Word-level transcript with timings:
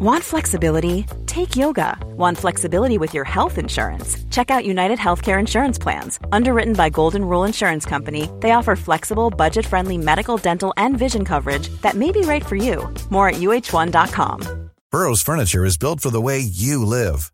Want 0.00 0.22
flexibility? 0.22 1.06
Take 1.26 1.56
yoga. 1.56 1.98
Want 2.16 2.38
flexibility 2.38 2.98
with 2.98 3.14
your 3.14 3.24
health 3.24 3.58
insurance? 3.58 4.16
Check 4.30 4.48
out 4.48 4.64
United 4.64 4.96
Healthcare 4.96 5.40
Insurance 5.40 5.76
Plans. 5.76 6.20
Underwritten 6.30 6.74
by 6.74 6.88
Golden 6.88 7.24
Rule 7.24 7.42
Insurance 7.42 7.84
Company, 7.84 8.30
they 8.38 8.52
offer 8.52 8.76
flexible, 8.76 9.28
budget 9.28 9.66
friendly 9.66 9.98
medical, 9.98 10.36
dental, 10.36 10.72
and 10.76 10.96
vision 10.96 11.24
coverage 11.24 11.68
that 11.82 11.96
may 11.96 12.12
be 12.12 12.20
right 12.20 12.46
for 12.46 12.54
you. 12.54 12.94
More 13.10 13.30
at 13.30 13.40
uh1.com. 13.40 14.70
Burrow's 14.92 15.20
Furniture 15.20 15.64
is 15.64 15.76
built 15.76 15.98
for 15.98 16.10
the 16.10 16.20
way 16.20 16.38
you 16.38 16.84
live. 16.84 17.32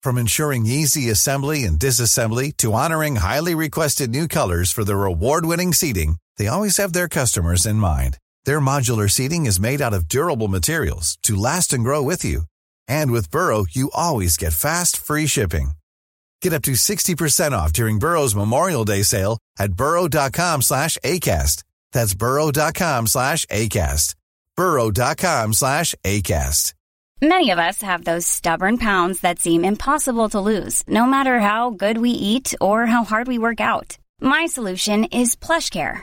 From 0.00 0.16
ensuring 0.16 0.66
easy 0.66 1.10
assembly 1.10 1.64
and 1.64 1.80
disassembly 1.80 2.56
to 2.58 2.74
honoring 2.74 3.16
highly 3.16 3.56
requested 3.56 4.10
new 4.10 4.28
colors 4.28 4.70
for 4.70 4.84
their 4.84 5.04
award 5.04 5.46
winning 5.46 5.72
seating, 5.72 6.18
they 6.36 6.46
always 6.46 6.76
have 6.76 6.92
their 6.92 7.08
customers 7.08 7.66
in 7.66 7.76
mind. 7.76 8.18
Their 8.46 8.60
modular 8.60 9.10
seating 9.10 9.46
is 9.46 9.60
made 9.60 9.80
out 9.80 9.94
of 9.94 10.08
durable 10.08 10.48
materials 10.48 11.18
to 11.22 11.34
last 11.34 11.72
and 11.72 11.84
grow 11.84 12.02
with 12.02 12.24
you. 12.24 12.42
And 12.88 13.10
with 13.10 13.30
Burrow, 13.30 13.64
you 13.70 13.90
always 13.94 14.36
get 14.36 14.52
fast, 14.52 14.96
free 14.96 15.26
shipping. 15.26 15.72
Get 16.42 16.52
up 16.52 16.62
to 16.62 16.72
60% 16.72 17.52
off 17.52 17.72
during 17.72 17.98
Burrow's 17.98 18.34
Memorial 18.34 18.84
Day 18.84 19.02
sale 19.02 19.38
at 19.58 19.74
burrow.com 19.74 20.62
slash 20.62 20.98
ACAST. 21.04 21.62
That's 21.92 22.14
burrow.com 22.14 23.06
slash 23.06 23.46
ACAST. 23.46 24.14
burrow.com 24.56 25.52
slash 25.54 25.94
ACAST. 26.04 26.74
Many 27.22 27.50
of 27.50 27.58
us 27.58 27.80
have 27.80 28.04
those 28.04 28.26
stubborn 28.26 28.76
pounds 28.76 29.20
that 29.20 29.38
seem 29.38 29.64
impossible 29.64 30.28
to 30.30 30.40
lose, 30.40 30.82
no 30.86 31.06
matter 31.06 31.40
how 31.40 31.70
good 31.70 31.96
we 31.96 32.10
eat 32.10 32.54
or 32.60 32.84
how 32.84 33.04
hard 33.04 33.26
we 33.28 33.38
work 33.38 33.60
out. 33.60 33.96
My 34.20 34.44
solution 34.44 35.04
is 35.04 35.34
PlushCare. 35.36 36.02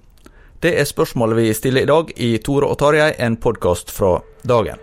Det 0.61 0.75
er 0.77 0.85
spørsmålet 0.85 1.39
vi 1.39 1.53
stiller 1.57 1.81
i 1.81 1.89
dag 1.89 2.11
i 2.21 2.27
Tore 2.37 2.67
og 2.69 2.77
Tarjei, 2.77 3.15
en 3.25 3.33
podkast 3.41 3.89
fra 3.89 4.11
dagen. 4.45 4.77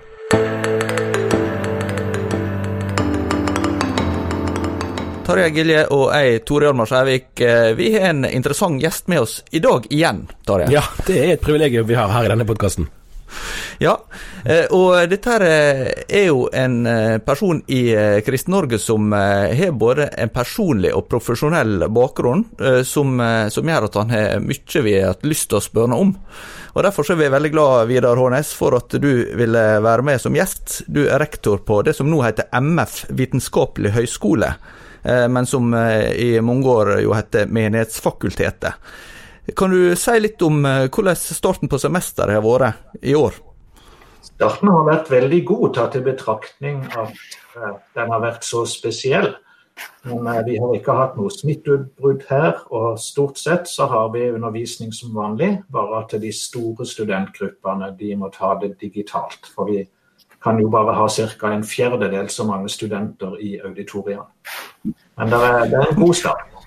Tarjei 5.28 5.52
Gilje 5.54 5.84
og 5.94 6.08
jeg, 6.16 6.42
Tore 6.50 6.66
Hjalmar 6.66 6.90
Skjærvik, 6.90 7.30
eh, 7.46 7.70
vi 7.78 7.92
har 7.94 8.10
en 8.10 8.26
interessant 8.26 8.82
gjest 8.82 9.06
med 9.06 9.22
oss 9.22 9.38
i 9.54 9.62
dag 9.62 9.86
igjen, 9.86 10.24
Tarjei. 10.42 10.72
Ja, 10.74 10.82
det 11.06 11.22
er 11.22 11.36
et 11.36 11.46
privilegium 11.46 11.86
vi 11.86 11.94
har 11.94 12.10
her 12.10 12.26
i 12.26 12.34
denne 12.34 12.48
podkasten. 12.48 12.90
Ja, 13.78 13.94
eh, 14.44 14.66
og 14.74 15.10
dette 15.10 15.34
her 15.34 15.44
eh, 15.46 15.82
er 16.08 16.28
jo 16.28 16.46
en 16.52 16.80
person 17.26 17.60
i 17.66 17.82
Kristen-Norge 18.26 18.80
som 18.82 19.12
har 19.12 19.74
både 19.78 20.08
en 20.18 20.32
personlig 20.34 20.92
og 20.96 21.06
profesjonell 21.10 21.86
bakgrunn, 21.92 22.44
som, 22.84 23.20
som 23.52 23.70
gjør 23.70 23.88
at 23.88 23.98
han 24.00 24.14
har 24.14 24.40
mye 24.42 24.82
vi 24.84 24.94
har 25.00 25.28
lyst 25.28 25.50
til 25.50 25.60
å 25.60 25.64
spørre 25.64 25.98
om. 25.98 26.14
Og 26.78 26.84
Derfor 26.84 27.10
er 27.10 27.18
vi 27.18 27.30
veldig 27.32 27.50
glad 27.50 27.88
Vidar 27.90 28.20
Hånes, 28.20 28.52
for 28.54 28.76
at 28.78 28.94
du 29.02 29.10
ville 29.38 29.62
være 29.82 30.04
med 30.06 30.20
som 30.22 30.36
gjest. 30.36 30.82
Du 30.86 31.04
er 31.08 31.18
rektor 31.18 31.64
på 31.66 31.80
det 31.82 31.96
som 31.98 32.06
nå 32.10 32.20
heter 32.22 32.50
MF 32.54 33.00
vitenskapelig 33.18 33.96
høgskole. 33.96 34.52
Eh, 35.02 35.28
men 35.28 35.46
som 35.46 35.74
eh, 35.74 36.12
i 36.12 36.40
mange 36.40 36.68
år 36.68 36.92
jo 37.02 37.14
heter 37.16 37.50
Menighetsfakultetet. 37.50 38.78
Kan 39.56 39.70
du 39.70 39.96
si 39.96 40.16
litt 40.20 40.42
om 40.44 40.64
eh, 40.66 40.86
hvordan 40.92 41.16
starten 41.16 41.70
på 41.70 41.80
semesteret 41.80 42.36
har 42.36 42.44
vært 42.44 43.02
i 43.02 43.14
år? 43.16 43.36
Starten 44.28 44.70
har 44.70 44.86
vært 44.86 45.10
veldig 45.10 45.42
god, 45.48 45.68
tatt 45.74 45.96
i 45.98 46.04
betraktning 46.04 46.82
at 46.92 47.14
den 47.96 48.10
har 48.12 48.20
vært 48.22 48.44
så 48.46 48.64
spesiell. 48.68 49.32
Men 50.02 50.44
vi 50.46 50.56
har 50.58 50.74
ikke 50.74 50.94
hatt 50.96 51.16
noe 51.18 51.30
smitteutbrudd 51.32 52.24
her, 52.30 52.56
og 52.74 52.98
stort 53.02 53.38
sett 53.38 53.68
så 53.70 53.86
har 53.90 54.10
vi 54.14 54.28
undervisning 54.32 54.92
som 54.94 55.14
vanlig, 55.14 55.52
bare 55.70 56.02
at 56.02 56.16
de 56.22 56.32
store 56.34 56.86
studentgruppene 56.86 57.92
de 57.98 58.14
må 58.18 58.30
ta 58.34 58.54
det 58.62 58.74
digitalt. 58.80 59.50
For 59.54 59.70
vi 59.70 59.84
kan 60.42 60.58
jo 60.62 60.70
bare 60.70 60.94
ha 60.94 61.08
ca. 61.08 61.52
en 61.52 61.64
fjerdedel 61.64 62.28
så 62.30 62.46
mange 62.46 62.68
studenter 62.68 63.38
i 63.40 63.58
auditoriene. 63.64 64.26
Men 64.84 65.30
det 65.30 65.42
er 65.42 65.78
en 65.82 65.98
god 65.98 66.14
start. 66.14 66.57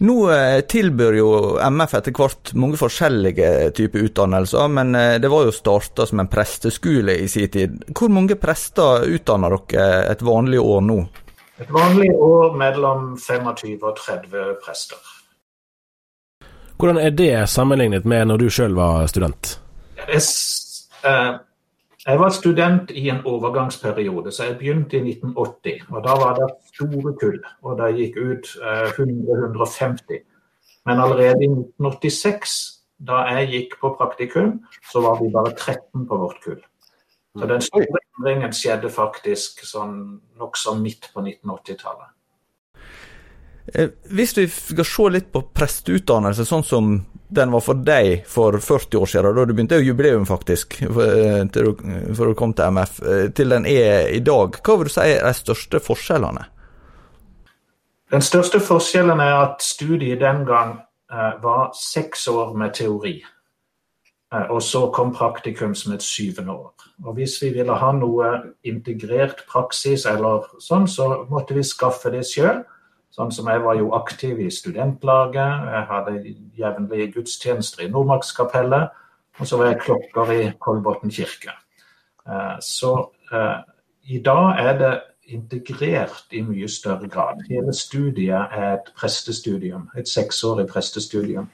Nå 0.00 0.30
eh, 0.32 0.60
tilbyr 0.60 1.16
jo 1.18 1.30
MF 1.60 1.94
etter 1.98 2.14
hvert 2.16 2.54
mange 2.56 2.78
forskjellige 2.80 3.70
typer 3.76 4.06
utdannelser, 4.06 4.70
men 4.72 4.94
eh, 4.96 5.18
det 5.20 5.28
var 5.28 5.44
jo 5.44 5.52
starta 5.52 6.06
som 6.08 6.22
en 6.22 6.30
presteskole 6.32 7.18
i 7.20 7.26
sin 7.28 7.50
tid. 7.52 7.74
Hvor 7.92 8.08
mange 8.08 8.38
prester 8.40 9.04
utdanner 9.12 9.58
dere 9.68 10.06
et 10.14 10.24
vanlig 10.24 10.62
år 10.62 10.80
nå? 10.88 10.96
Et 11.60 11.68
vanlig 11.68 12.08
år 12.16 12.56
mellom 12.56 13.10
25 13.20 13.76
og 13.84 14.00
30 14.00 14.56
prester. 14.64 15.12
Hvordan 16.80 17.02
er 17.04 17.12
det 17.12 17.34
sammenlignet 17.52 18.08
med 18.08 18.30
når 18.30 18.40
du 18.40 18.48
sjøl 18.48 18.72
var 18.78 19.04
student? 19.12 19.58
Det 20.00 20.16
er, 20.16 21.34
jeg 22.06 22.20
var 22.20 22.30
student 22.32 22.90
i 22.90 23.08
en 23.12 23.20
overgangsperiode, 23.26 24.32
så 24.32 24.44
jeg 24.44 24.58
begynte 24.58 24.96
i 24.96 25.00
1980. 25.00 25.82
og 25.90 26.04
Da 26.04 26.14
var 26.16 26.34
det 26.38 26.48
store 26.74 27.14
kull, 27.20 27.38
og 27.62 27.78
det 27.78 27.96
gikk 27.98 28.16
ut 28.16 28.46
100-150. 28.96 30.14
Eh, 30.14 30.20
Men 30.86 31.00
allerede 31.00 31.44
i 31.44 31.48
1986, 31.48 32.56
da 33.08 33.12
jeg 33.12 33.48
gikk 33.48 33.80
på 33.80 33.94
praktikum, 33.98 34.64
så 34.92 35.00
var 35.00 35.20
vi 35.22 35.32
bare 35.32 35.52
13 35.52 36.06
på 36.08 36.16
vårt 36.16 36.40
kull. 36.44 36.62
Så 37.38 37.46
den 37.46 37.60
store 37.60 38.00
endringen 38.18 38.52
skjedde 38.52 38.90
faktisk 38.90 39.60
sånn 39.64 40.20
nokså 40.40 40.74
midt 40.80 41.10
på 41.14 41.20
1980-tallet. 41.20 42.16
Eh, 43.66 43.90
hvis 44.10 44.36
vi 44.38 44.46
skal 44.48 44.86
se 44.88 45.08
litt 45.12 45.32
på 45.32 45.44
presteutdannelse, 45.54 46.46
sånn 46.48 46.64
som 46.66 46.92
den 47.30 47.52
var 47.54 47.62
for 47.62 47.78
deg 47.86 48.24
for 48.26 48.58
40 48.58 48.98
år 48.98 49.10
siden, 49.10 49.36
da 49.36 49.44
du 49.46 49.52
begynte 49.54 49.78
jo 49.78 49.90
jubileum 49.90 50.26
faktisk, 50.26 50.80
for, 50.90 51.44
du, 51.52 52.30
å 52.32 52.38
komme 52.38 52.56
til 52.58 52.78
MF, 52.78 53.02
eh, 53.02 53.26
til 53.36 53.54
den 53.54 53.68
er 53.70 54.08
i 54.10 54.22
dag. 54.24 54.58
Hva 54.64 54.78
vil 54.78 54.90
du 54.90 54.94
si 54.94 55.06
er 55.06 55.26
de 55.26 55.34
største 55.38 55.82
forskjellene? 55.84 56.46
Den 58.10 58.24
største 58.26 58.58
forskjellen 58.58 59.20
er 59.22 59.36
at 59.38 59.62
studiet 59.62 60.18
den 60.22 60.42
gang 60.48 60.80
eh, 61.12 61.36
var 61.42 61.70
seks 61.78 62.26
år 62.32 62.56
med 62.58 62.74
teori. 62.74 63.20
Eh, 64.34 64.46
og 64.50 64.62
så 64.62 64.88
kom 64.94 65.14
praktikum 65.14 65.76
som 65.78 65.94
et 65.94 66.02
syvende 66.02 66.52
år. 66.52 66.74
Og 67.04 67.14
Hvis 67.14 67.38
vi 67.42 67.52
ville 67.54 67.76
ha 67.78 67.92
noe 67.92 68.32
integrert 68.66 69.44
praksis, 69.46 70.06
eller 70.06 70.50
sånn, 70.58 70.88
så 70.90 71.26
måtte 71.30 71.54
vi 71.54 71.62
skaffe 71.62 72.10
det 72.10 72.26
sjøl. 72.26 72.64
Sånn 73.10 73.32
som 73.34 73.48
Jeg 73.50 73.62
var 73.64 73.74
jo 73.74 73.90
aktiv 73.96 74.38
i 74.38 74.50
studentlaget, 74.50 75.64
jeg 75.74 75.86
hadde 75.88 76.34
jevnlige 76.58 77.12
gudstjenester 77.16 77.84
i 77.84 77.90
Nordmarkskapellet. 77.90 78.90
Og 79.40 79.46
så 79.46 79.56
var 79.56 79.70
jeg 79.70 79.80
klokker 79.80 80.32
i 80.32 80.42
Kolbotn 80.60 81.10
kirke. 81.10 81.54
Eh, 82.28 82.56
så 82.60 82.92
eh, 83.32 83.56
i 84.14 84.20
dag 84.22 84.60
er 84.60 84.78
det 84.78 84.92
integrert 85.30 86.30
i 86.32 86.42
mye 86.42 86.68
større 86.68 87.08
grad. 87.08 87.42
Hele 87.50 87.74
studiet 87.74 88.52
er 88.52 88.74
et 88.74 88.92
prestestudium, 88.98 89.88
et 89.96 90.08
seksårig 90.08 90.66
prestestudium. 90.68 91.50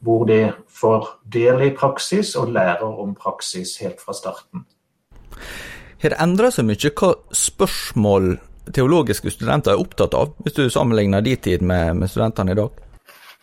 Hvor 0.00 0.24
de 0.24 0.52
får 0.70 1.08
del 1.32 1.62
i 1.62 1.70
praksis 1.74 2.36
og 2.36 2.52
lærer 2.54 3.00
om 3.02 3.14
praksis 3.14 3.76
helt 3.82 4.00
fra 4.00 4.14
starten. 4.14 4.66
Har 6.02 6.14
det 6.14 6.20
endra 6.22 6.52
seg 6.54 6.68
mye 6.68 6.92
hva 6.94 7.16
spørsmål 7.34 8.36
teologiske 8.74 9.30
studenter 9.32 9.74
er 9.74 9.80
opptatt 9.80 10.14
av, 10.14 10.34
hvis 10.44 10.56
du 10.56 10.68
sammenligner 10.72 11.24
de 11.24 11.36
tid 11.36 11.62
med, 11.62 11.96
med 11.96 12.10
studentene 12.10 12.54
i 12.54 12.58
dag? 12.58 12.84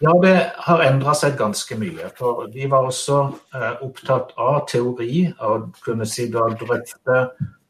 Ja, 0.04 0.12
det 0.20 0.36
har 0.60 0.84
endra 0.84 1.14
seg 1.16 1.38
ganske 1.40 1.78
mye. 1.80 2.10
For 2.18 2.50
de 2.52 2.68
var 2.72 2.90
også 2.90 3.20
eh, 3.56 3.84
opptatt 3.86 4.34
av 4.36 4.66
teori, 4.68 5.30
og 5.40 5.70
kunne 5.86 6.08
si 6.10 6.28
da 6.34 6.50
drøfte 6.52 7.20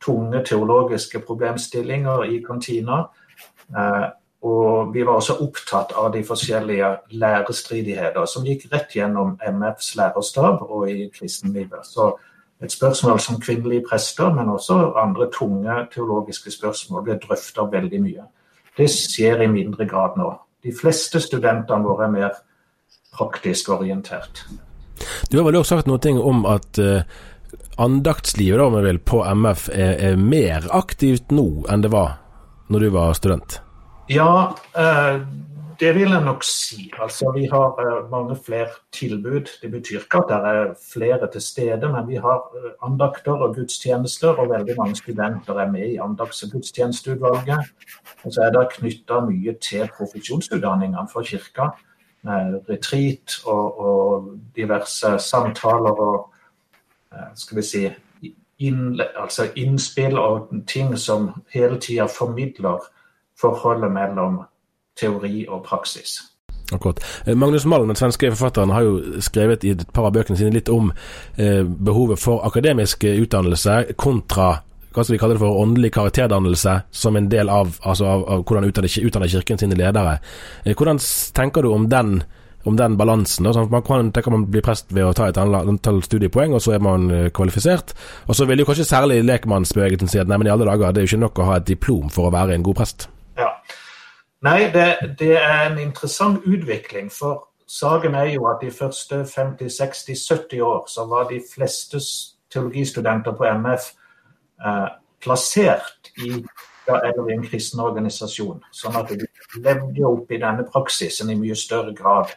tunge 0.02 0.42
teologiske 0.46 1.22
problemstillinger 1.28 2.26
i 2.26 2.40
kantina. 2.46 3.04
Eh, 3.70 4.08
og 4.46 4.94
vi 4.94 5.06
var 5.06 5.18
også 5.20 5.38
opptatt 5.42 5.94
av 5.98 6.12
de 6.14 6.22
forskjellige 6.26 6.90
lærestridigheter 7.18 8.28
som 8.30 8.46
gikk 8.46 8.68
rett 8.74 8.94
gjennom 8.94 9.38
MFs 9.42 9.96
lærerstab 9.98 10.66
og 10.66 10.90
i 10.90 11.08
kristenlivet. 11.14 11.86
Så 11.86 12.12
et 12.64 12.72
spørsmål 12.72 13.20
som 13.20 13.40
kvinnelige 13.42 13.84
prester, 13.90 14.32
men 14.34 14.50
også 14.50 14.94
andre 15.02 15.28
tunge 15.34 15.76
teologiske 15.94 16.52
spørsmål, 16.52 17.04
blir 17.04 17.20
drøfta 17.20 17.68
veldig 17.72 18.02
mye. 18.02 18.28
Det 18.78 18.88
skjer 18.92 19.44
i 19.44 19.52
mindre 19.52 19.88
grad 19.88 20.18
nå. 20.20 20.32
De 20.64 20.74
fleste 20.76 21.20
studentene 21.22 21.84
våre 21.86 22.08
er 22.08 22.14
mer 22.14 22.38
praktisk 23.16 23.70
orientert. 23.76 24.46
Du 25.32 25.38
har 25.38 25.46
vel 25.48 25.60
også 25.60 25.78
sagt 25.78 25.90
noe 25.90 26.16
om 26.24 26.46
at 26.48 26.80
uh, 26.80 27.04
andaktslivet 27.78 28.60
da, 28.60 28.82
vil, 28.88 29.00
på 29.00 29.22
MF 29.24 29.68
er, 29.74 29.96
er, 30.12 30.16
mer 30.20 30.68
aktivt 30.72 31.32
nå 31.36 31.66
enn 31.72 31.84
det 31.84 31.92
var 31.94 32.18
når 32.72 32.86
du 32.86 32.90
var 32.96 33.14
student? 33.18 33.60
Ja, 34.10 34.56
eh, 34.78 35.20
det 35.80 35.96
vil 35.96 36.12
jeg 36.12 36.24
nok 36.24 36.44
si. 36.44 36.92
Altså, 37.02 37.32
Vi 37.36 37.46
har 37.46 37.70
eh, 37.82 38.12
mange 38.12 38.36
flere 38.46 38.68
tilbud. 38.92 39.48
Det 39.62 39.72
betyr 39.72 40.00
ikke 40.00 40.18
at 40.18 40.30
det 40.30 40.38
er 40.52 40.74
flere 40.94 41.32
til 41.32 41.42
stede, 41.42 41.90
men 41.90 42.08
vi 42.08 42.16
har 42.16 42.40
eh, 42.58 42.72
andakter 42.84 43.32
og 43.32 43.56
gudstjenester, 43.56 44.30
og 44.30 44.50
veldig 44.50 44.76
mange 44.78 44.96
studenter 44.96 45.54
er 45.54 45.72
med 45.72 45.88
i 45.90 45.98
andakts- 45.98 46.44
og 46.46 46.52
gudstjenesteutvalget. 46.52 47.60
Og 48.24 48.34
så 48.34 48.42
er 48.42 48.50
det 48.50 48.74
knytta 48.78 49.20
mye 49.20 49.54
til 49.62 49.90
profesjonsutdanningene 49.98 51.08
for 51.14 51.22
kirka. 51.22 51.70
Retreat 52.70 53.38
og, 53.46 53.80
og, 53.80 54.30
diverse 54.56 55.20
samtaler 55.20 56.00
og 56.02 56.32
skal 57.36 57.58
vi 57.58 57.62
si, 57.62 57.84
inn, 58.58 59.02
altså 59.16 59.46
innspill 59.56 60.18
og 60.18 60.50
ting 60.68 60.98
som 60.98 61.30
hele 61.54 61.78
tida 61.80 62.08
formidler 62.10 62.82
forholdet 63.40 63.92
mellom 63.92 64.40
teori 65.00 65.46
og 65.48 65.64
praksis. 65.66 66.20
Akkurat. 66.74 67.00
Eh, 67.26 67.36
Magnus 67.38 67.66
Malm, 67.66 67.88
den 67.88 68.00
svenske 68.00 68.32
forfatteren, 68.34 68.74
har 68.74 68.86
jo 68.86 69.22
skrevet 69.22 69.64
i 69.64 69.76
et 69.76 69.86
par 69.94 70.08
av 70.10 70.16
bøkene 70.16 70.38
sine 70.40 70.54
litt 70.56 70.72
om 70.74 70.92
eh, 71.38 71.62
behovet 71.64 72.22
for 72.22 72.46
akademisk 72.48 73.06
utdannelse 73.06 73.84
kontra 74.02 74.56
hva 74.96 75.04
skal 75.04 75.18
vi 75.18 75.20
kalle 75.20 75.36
det 75.36 75.44
for 75.44 75.60
åndelig 75.60 75.92
karakterdannelse 75.96 76.78
som 76.96 77.18
en 77.20 77.28
del 77.32 77.52
av, 77.52 77.76
altså 77.84 78.08
av, 78.08 78.24
av 78.32 78.46
hvordan 78.48 78.70
utdanner, 78.70 78.94
utdanner 79.04 79.32
kirken 79.32 79.60
sine 79.60 79.78
ledere. 79.78 80.18
Eh, 80.64 80.72
hvordan 80.72 81.02
tenker 81.36 81.66
du 81.66 81.74
om 81.76 81.90
den, 81.92 82.22
om 82.64 82.78
den 82.80 82.96
balansen? 83.00 83.50
Sånn, 83.52 83.68
man 83.74 83.84
kan 83.86 84.14
tenke 84.16 84.32
man 84.32 84.48
blir 84.52 84.64
prest 84.66 84.94
ved 84.96 85.10
å 85.10 85.16
ta 85.18 85.28
et 85.30 85.40
antall 85.42 86.00
studiepoeng, 86.06 86.56
og 86.56 86.64
så 86.64 86.78
er 86.78 86.86
man 86.86 87.10
eh, 87.12 87.28
kvalifisert. 87.36 87.92
Og 88.30 88.40
så 88.40 88.48
vil 88.48 88.64
jo 88.64 88.70
kanskje 88.70 88.88
særlig 88.88 89.20
lekmannsbevegelsen 89.28 90.12
si 90.12 90.22
at 90.24 90.32
nei, 90.32 90.40
men 90.40 90.50
i 90.50 90.56
alle 90.56 90.70
dager, 90.70 90.96
det 90.96 91.04
er 91.04 91.10
jo 91.10 91.14
ikke 91.14 91.26
nok 91.28 91.44
å 91.44 91.50
ha 91.52 91.60
et 91.60 91.68
diplom 91.68 92.08
for 92.14 92.30
å 92.30 92.36
være 92.36 92.56
en 92.56 92.66
god 92.66 92.80
prest. 92.80 93.10
Ja. 93.36 93.52
Nei, 94.42 94.72
det, 94.74 95.16
det, 95.20 95.38
er 95.38 95.70
en 95.70 95.80
interessant 95.80 96.44
utvikling. 96.46 97.12
For 97.12 97.48
saken 97.68 98.16
er 98.16 98.34
jo 98.36 98.48
at 98.52 98.62
de 98.62 98.72
første 98.72 99.24
50-60-70 99.24 100.62
år 100.62 100.86
så 100.92 101.06
var 101.10 101.30
de 101.30 101.42
fleste 101.54 102.02
teologistudenter 102.54 103.32
på 103.32 103.46
MF 103.46 103.90
eh, 104.66 104.88
plassert 105.24 106.12
i 106.22 106.44
ja, 106.88 107.00
eller 107.02 107.30
i 107.30 107.34
en 107.34 107.46
kristen 107.46 107.82
organisasjon. 107.82 108.62
Sånn 108.76 108.98
at 109.00 109.10
de 109.10 109.26
levde 109.58 110.06
opp 110.06 110.32
i 110.32 110.42
denne 110.42 110.66
praksisen 110.70 111.32
i 111.34 111.38
mye 111.40 111.58
større 111.58 111.96
grad 111.98 112.36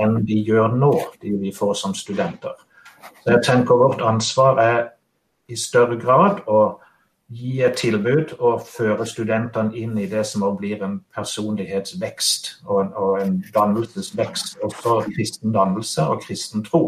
enn 0.00 0.20
de 0.26 0.38
gjør 0.46 0.76
nå, 0.78 0.92
de 1.20 1.34
vi 1.40 1.52
får 1.54 1.74
som 1.80 1.94
studenter. 1.96 2.54
Så 3.22 3.34
jeg 3.34 3.44
tenker 3.46 3.80
vårt 3.80 4.02
ansvar 4.06 4.60
er 4.62 4.78
i 5.50 5.58
større 5.58 5.98
grad 6.00 6.40
å 6.46 6.78
gi 7.32 7.62
et 7.64 7.76
tilbud 7.80 8.34
og 8.38 8.62
føre 8.66 9.06
studentene 9.08 9.74
inn 9.78 9.96
i 9.98 10.08
det 10.10 10.24
som 10.28 10.44
blir 10.58 10.82
en 10.84 10.98
personlighetsvekst 11.14 12.52
og 12.66 12.80
en, 12.82 12.92
og 12.98 13.20
en 13.22 13.38
dannelsesvekst. 13.54 14.58
Også 14.62 15.00
kristen 15.08 15.54
dannelse 15.54 16.06
og 16.12 16.22
kristen 16.26 16.64
tro. 16.66 16.82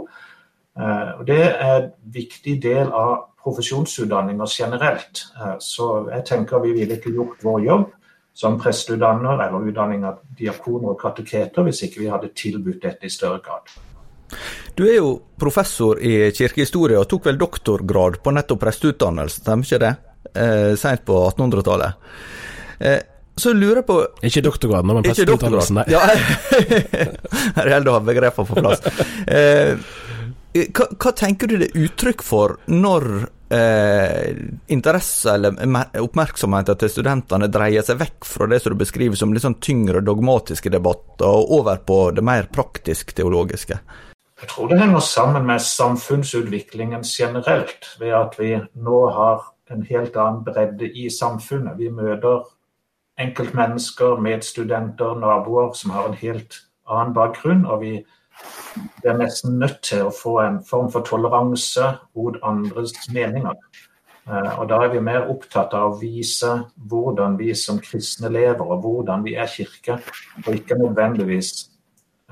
Uh, 0.74 1.24
det 1.26 1.40
er 1.40 1.76
en 1.78 1.90
viktig 2.14 2.58
del 2.62 2.90
av 2.90 3.30
profesjonsutdanninger 3.44 4.50
generelt. 4.50 5.26
Uh, 5.38 5.56
så 5.62 6.08
jeg 6.10 6.26
tenker 6.28 6.64
vi 6.64 6.74
ville 6.76 6.98
ikke 6.98 7.14
gjort 7.14 7.44
vår 7.44 7.66
jobb 7.68 7.90
som 8.34 8.58
presteutdanner 8.58 9.46
eller 9.46 9.68
utdanning 9.70 10.04
av 10.08 10.22
diakoner 10.38 10.92
og 10.92 11.00
kateketer 11.00 11.62
hvis 11.66 11.84
ikke 11.86 12.02
vi 12.02 12.10
hadde 12.10 12.32
tilbudt 12.34 12.82
dette 12.82 13.06
i 13.06 13.12
større 13.12 13.38
grad. 13.44 13.70
Du 14.74 14.82
er 14.88 14.96
jo 14.96 15.12
professor 15.38 16.00
i 16.02 16.32
kirkehistorie 16.34 16.98
og 16.98 17.06
tok 17.06 17.28
vel 17.28 17.38
doktorgrad 17.38 18.18
på 18.24 18.34
nettopp 18.34 18.64
presteutdannelse, 18.64 19.44
stemmer 19.44 19.68
ikke 19.68 19.82
det? 19.84 19.92
Eh, 20.32 20.72
seint 20.80 21.04
på 21.06 21.18
1800-tallet. 21.30 22.06
Eh, 22.78 23.02
så 23.36 23.52
lurer 23.52 23.80
jeg 23.80 23.86
på 23.88 23.96
Ikke 24.28 24.42
doktorgraden, 24.46 24.90
men 24.90 25.06
presteutdannelsen, 25.06 25.80
nei. 25.80 25.86
Ja, 25.90 26.02
her 27.58 27.70
gjelder 27.70 27.86
det 27.88 27.92
å 27.92 27.96
ha 27.96 28.02
begrepene 28.06 28.50
på 28.50 28.60
plass. 28.60 28.84
Eh, 29.26 29.74
hva, 30.70 30.86
hva, 30.86 31.12
tenker 31.18 31.50
du 31.50 31.56
det 31.58 31.72
er 31.72 31.86
uttrykk 31.88 32.22
for 32.22 32.60
når 32.70 33.08
eh, 33.50 34.36
interesse 34.70 35.34
eller 35.34 35.58
oppmerksomheten 35.98 36.78
til 36.78 36.92
studentene 36.92 37.50
dreier 37.50 37.82
seg 37.86 37.98
vekk 38.04 38.28
fra 38.28 38.46
det 38.50 38.60
som 38.62 38.74
du 38.74 38.82
beskriver 38.84 39.18
som 39.18 39.34
litt 39.34 39.42
sånn 39.42 39.58
tyngre 39.58 40.04
dogmatiske 40.06 40.70
debatter, 40.70 41.26
og 41.26 41.58
over 41.58 41.82
på 41.82 41.98
det 42.14 42.22
mer 42.22 42.46
praktisk-teologiske? 42.54 43.80
Jeg 44.44 44.50
tror 44.50 44.70
det 44.70 44.78
henger 44.78 45.02
sammen 45.02 45.46
med 45.46 45.62
samfunnsutviklingen 45.62 47.02
generelt, 47.06 47.90
ved 47.98 48.14
at 48.18 48.38
vi 48.38 48.54
nå 48.82 49.02
har 49.14 49.42
en 49.70 49.82
helt 49.82 50.16
annen 50.16 50.44
bredde 50.44 50.90
i 50.92 51.08
samfunnet. 51.10 51.78
Vi 51.78 51.88
møter 51.88 52.44
enkeltmennesker, 53.20 54.20
medstudenter, 54.20 55.14
naboer 55.18 55.72
som 55.78 55.94
har 55.94 56.08
en 56.08 56.18
helt 56.18 56.60
annen 56.90 57.14
bakgrunn. 57.14 57.64
Og 57.66 57.80
vi 57.80 57.94
er 59.04 59.18
nesten 59.18 59.58
nødt 59.58 59.80
til 59.86 60.08
å 60.08 60.14
få 60.14 60.38
en 60.42 60.60
form 60.66 60.90
for 60.92 61.06
toleranse 61.06 61.94
mot 62.16 62.38
andres 62.42 62.96
meninger. 63.14 63.54
Eh, 64.24 64.58
og 64.58 64.68
da 64.68 64.80
er 64.84 64.92
vi 64.94 65.02
mer 65.04 65.28
opptatt 65.28 65.74
av 65.76 65.92
å 65.92 65.98
vise 66.00 66.50
hvordan 66.88 67.36
vi 67.38 67.52
som 67.54 67.78
kristne 67.80 68.30
lever, 68.32 68.64
og 68.64 68.80
hvordan 68.84 69.24
vi 69.24 69.36
er 69.36 69.50
kirke, 69.50 69.98
og 70.46 70.54
ikke 70.54 70.78
nødvendigvis 70.80 71.50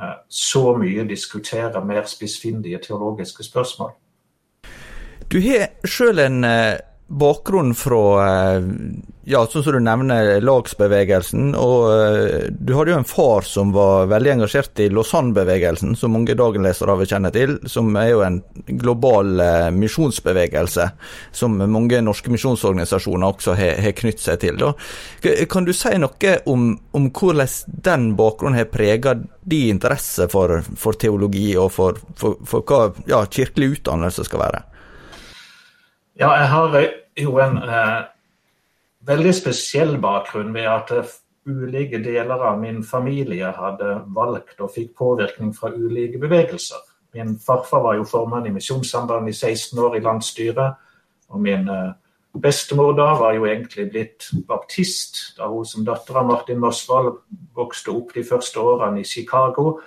eh, 0.01 0.15
så 0.29 0.73
mye 0.81 1.05
diskutere 1.09 1.85
mer 1.85 2.09
spissfindige 2.09 2.81
teologiske 2.89 3.45
spørsmål. 3.45 3.93
Du 5.33 5.39
har 5.41 5.69
sjøl 5.89 6.19
en 6.21 6.45
eh, 7.13 7.19
bakgrunn 7.19 7.75
fra 7.79 8.05
eh, 8.27 8.69
ja, 9.25 9.45
sånn 9.47 9.63
som 9.63 9.77
du 9.77 9.83
nevner, 9.85 10.41
lagsbevegelsen. 10.43 11.53
Og 11.59 11.85
uh, 11.87 12.49
du 12.51 12.73
hadde 12.75 12.93
jo 12.93 12.99
en 12.99 13.07
far 13.07 13.47
som 13.47 13.71
var 13.75 14.09
veldig 14.11 14.33
engasjert 14.35 14.81
i 14.83 14.89
Lausanne-bevegelsen, 14.91 15.95
som 15.99 16.15
mange 16.17 16.35
dagenlesere 16.39 16.97
vil 16.99 17.11
kjenne 17.13 17.31
til. 17.35 17.55
Som 17.71 17.95
er 18.01 18.09
jo 18.11 18.25
en 18.27 18.41
global 18.83 19.37
uh, 19.39 19.69
misjonsbevegelse, 19.77 20.89
som 21.39 21.61
mange 21.63 22.01
norske 22.03 22.33
misjonsorganisasjoner 22.35 23.29
også 23.29 23.55
har, 23.59 23.79
har 23.85 23.95
knyttet 23.99 24.25
seg 24.25 24.41
til. 24.43 24.59
Da. 24.59 24.73
Kan 25.51 25.69
du 25.69 25.75
si 25.77 25.95
noe 26.03 26.35
om, 26.51 26.73
om 26.99 27.09
hvordan 27.13 27.79
den 27.87 28.11
bakgrunnen 28.19 28.59
har 28.59 28.73
preget 28.75 29.23
din 29.47 29.77
interesse 29.77 30.27
for, 30.31 30.61
for, 30.79 30.99
teologi, 30.99 31.53
og 31.59 31.71
for, 31.75 32.03
for, 32.19 32.43
for 32.47 32.67
hva 32.67 32.91
ja, 33.11 33.23
kirkelig 33.31 33.79
utdannelse 33.79 34.27
skal 34.27 34.43
være? 34.43 34.65
Ja, 36.21 36.35
jeg 36.43 36.51
har 36.53 36.75
jo 37.19 37.37
en 37.43 37.59
eh, 37.63 38.05
veldig 39.07 39.35
spesiell 39.35 39.99
bakgrunn 40.03 40.55
ved 40.55 40.69
at 40.71 40.93
eh, 40.97 41.15
ulike 41.47 41.99
deler 42.03 42.45
av 42.51 42.61
min 42.61 42.83
familie 42.87 43.51
hadde 43.57 43.97
valgt 44.15 44.61
og 44.63 44.71
fikk 44.75 44.95
påvirkning 44.99 45.51
fra 45.57 45.73
ulike 45.75 46.21
bevegelser. 46.23 46.81
Min 47.15 47.35
farfar 47.39 47.83
var 47.85 47.99
jo 47.99 48.07
formann 48.09 48.47
i 48.49 48.55
Misjonssambandet 48.55 49.35
i 49.35 49.39
16 49.53 49.79
år 49.79 49.99
i 49.99 50.05
landsstyret. 50.05 50.79
Og 51.33 51.41
min 51.43 51.69
eh, 51.69 51.91
bestemor 52.41 52.95
da 52.97 53.11
var 53.21 53.35
jo 53.37 53.49
egentlig 53.49 53.91
blitt 53.93 54.31
baptist 54.49 55.35
da 55.37 55.51
hun 55.53 55.67
som 55.69 55.85
datter 55.85 56.17
av 56.21 56.31
Martin 56.31 56.61
Mosvold 56.63 57.19
vokste 57.57 57.93
opp 57.93 58.15
de 58.15 58.25
første 58.25 58.61
årene 58.61 59.03
i 59.03 59.09
Chicago. 59.09 59.81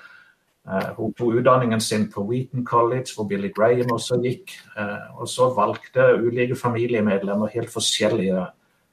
Eh, 0.68 0.94
hun 0.98 1.14
tok 1.14 1.36
utdanningen 1.40 1.82
sin 1.82 2.08
på 2.12 2.24
Wheaton 2.26 2.66
College, 2.66 3.14
hvor 3.16 3.28
Billy 3.30 3.52
Graham 3.54 3.92
også 3.94 4.18
gikk. 4.24 4.56
Eh, 4.78 5.20
og 5.20 5.30
så 5.30 5.52
valgte 5.54 6.08
ulike 6.18 6.56
familiemedlemmer 6.56 7.54
helt 7.54 7.74
forskjellige 7.74 8.48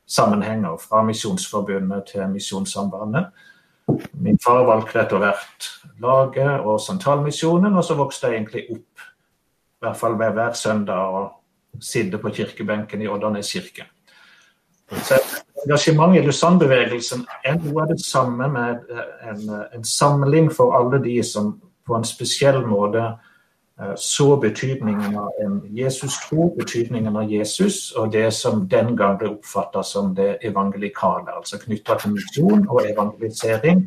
sammenhenger, 0.06 0.76
fra 0.76 1.02
Misjonsforbundet 1.02 2.12
til 2.12 2.28
Misjonssambandet. 2.28 3.30
Min 4.12 4.38
far 4.44 4.66
valgte 4.66 5.00
etter 5.00 5.18
hvert 5.18 5.68
laget 6.02 6.60
og 6.60 6.80
Santalmisjonen, 6.80 7.74
og 7.74 7.84
så 7.84 7.96
vokste 7.98 8.28
jeg 8.28 8.40
egentlig 8.42 8.66
opp, 8.70 9.06
i 9.82 9.86
hvert 9.86 9.98
fall 9.98 10.14
hver 10.20 10.52
søndag, 10.52 11.16
og 11.16 11.80
sitte 11.80 12.18
på 12.18 12.30
kirkebenken 12.30 13.02
i 13.02 13.08
Oddernes 13.08 13.52
kirke. 13.52 13.88
Så 15.00 15.18
Engasjementet 15.62 16.22
i 16.22 16.26
Lausanne-bevegelsen 16.26 17.20
er 17.46 17.58
noe 17.62 17.84
av 17.84 17.90
det 17.92 18.00
samme 18.02 18.48
med 18.50 18.88
en, 19.30 19.42
en, 19.70 19.84
samling 19.86 20.48
for 20.50 20.74
alle 20.74 20.98
de 21.04 21.20
som 21.22 21.52
på 21.86 21.94
en 21.94 22.06
spesiell 22.06 22.64
måte 22.66 23.04
uh, 23.12 23.92
så 23.94 24.34
betydningen 24.42 25.14
av 25.22 25.38
en 25.44 25.60
Jesus-tro, 25.76 26.48
betydningen 26.56 27.14
av 27.16 27.30
Jesus, 27.30 27.92
og 27.94 28.10
det 28.12 28.26
som 28.34 28.64
den 28.70 28.96
gang 28.98 29.20
ble 29.20 29.30
oppfatta 29.36 29.84
som 29.86 30.10
det 30.18 30.40
evangelikale, 30.42 31.30
altså 31.30 31.62
knytta 31.62 32.00
til 32.02 32.16
misjon 32.16 32.66
og 32.66 32.82
evangelisering, 32.88 33.86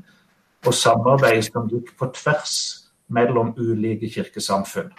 og 0.66 0.74
samarbeid 0.74 1.44
som 1.50 1.68
gikk 1.70 1.92
på 2.00 2.08
tvers 2.16 2.56
mellom 3.12 3.52
ulike 3.60 4.08
kirkesamfunn. 4.16 4.96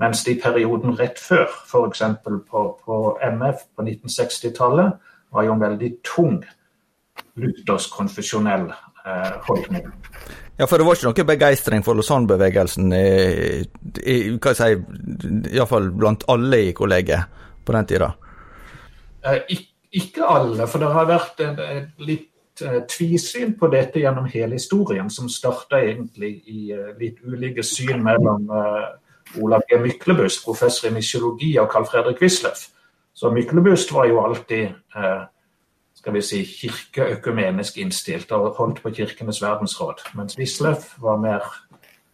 Mens 0.00 0.24
det 0.24 0.38
i 0.38 0.40
perioden 0.40 0.96
rett 0.96 1.20
før, 1.20 1.44
f.eks. 1.68 2.02
På, 2.24 2.64
på 2.80 3.00
MF 3.20 3.66
på 3.76 3.84
1960-tallet, 3.84 4.96
var 5.30 5.46
jo 5.46 5.56
en 5.56 5.64
veldig 5.64 5.90
tung 6.06 6.40
luthersk 7.40 7.92
konfesjonell 7.94 8.68
eh, 8.70 9.34
holdning. 9.46 9.90
Ja, 10.60 10.66
for 10.66 10.76
det 10.76 10.84
var 10.84 10.98
ikke 10.98 11.08
noe 11.08 11.28
begeistring 11.30 11.84
for 11.84 11.96
Lausanne-bevegelsen, 11.96 12.90
i, 12.92 13.62
i, 14.04 14.16
hva 14.36 14.52
jeg 14.52 14.58
si, 14.58 15.30
iallfall 15.54 15.88
blant 15.96 16.26
alle 16.28 16.66
i 16.66 16.74
kollegiet 16.76 17.46
på 17.64 17.76
den 17.76 17.88
tida? 17.88 18.10
Eh, 19.24 19.54
ikke 19.96 20.26
alle, 20.26 20.66
for 20.68 20.82
det 20.82 20.90
har 20.94 21.08
vært 21.08 21.40
litt 22.04 22.64
eh, 22.64 22.82
tvisyn 22.90 23.54
på 23.60 23.70
dette 23.72 24.02
gjennom 24.02 24.28
hele 24.30 24.58
historien, 24.58 25.08
som 25.12 25.30
starta 25.32 25.80
egentlig 25.80 26.34
i 26.52 26.66
eh, 26.76 26.92
litt 27.00 27.24
ulike 27.24 27.64
syn 27.64 28.04
mellom 28.04 28.50
Olav 29.40 29.64
G. 29.70 29.78
Myklebust, 29.80 30.42
professor 30.44 30.90
i 30.90 30.94
misiologi, 30.94 31.54
og 31.62 31.70
Carl 31.72 31.88
Fredrik 31.88 32.20
Wisløff. 32.20 32.68
Så 33.20 33.28
Myklebust 33.34 33.92
var 33.92 34.08
jo 34.08 34.22
alltid 34.24 34.70
skal 36.00 36.14
vi 36.16 36.22
si, 36.24 36.38
kirkeøkumenisk 36.48 37.76
innstilt 37.82 38.30
og 38.32 38.54
holdt 38.56 38.80
på 38.80 38.92
Kirkenes 38.96 39.42
verdensråd, 39.44 40.00
mens 40.16 40.38
Wisløff 40.40 40.94
var 41.02 41.18
mer 41.20 41.44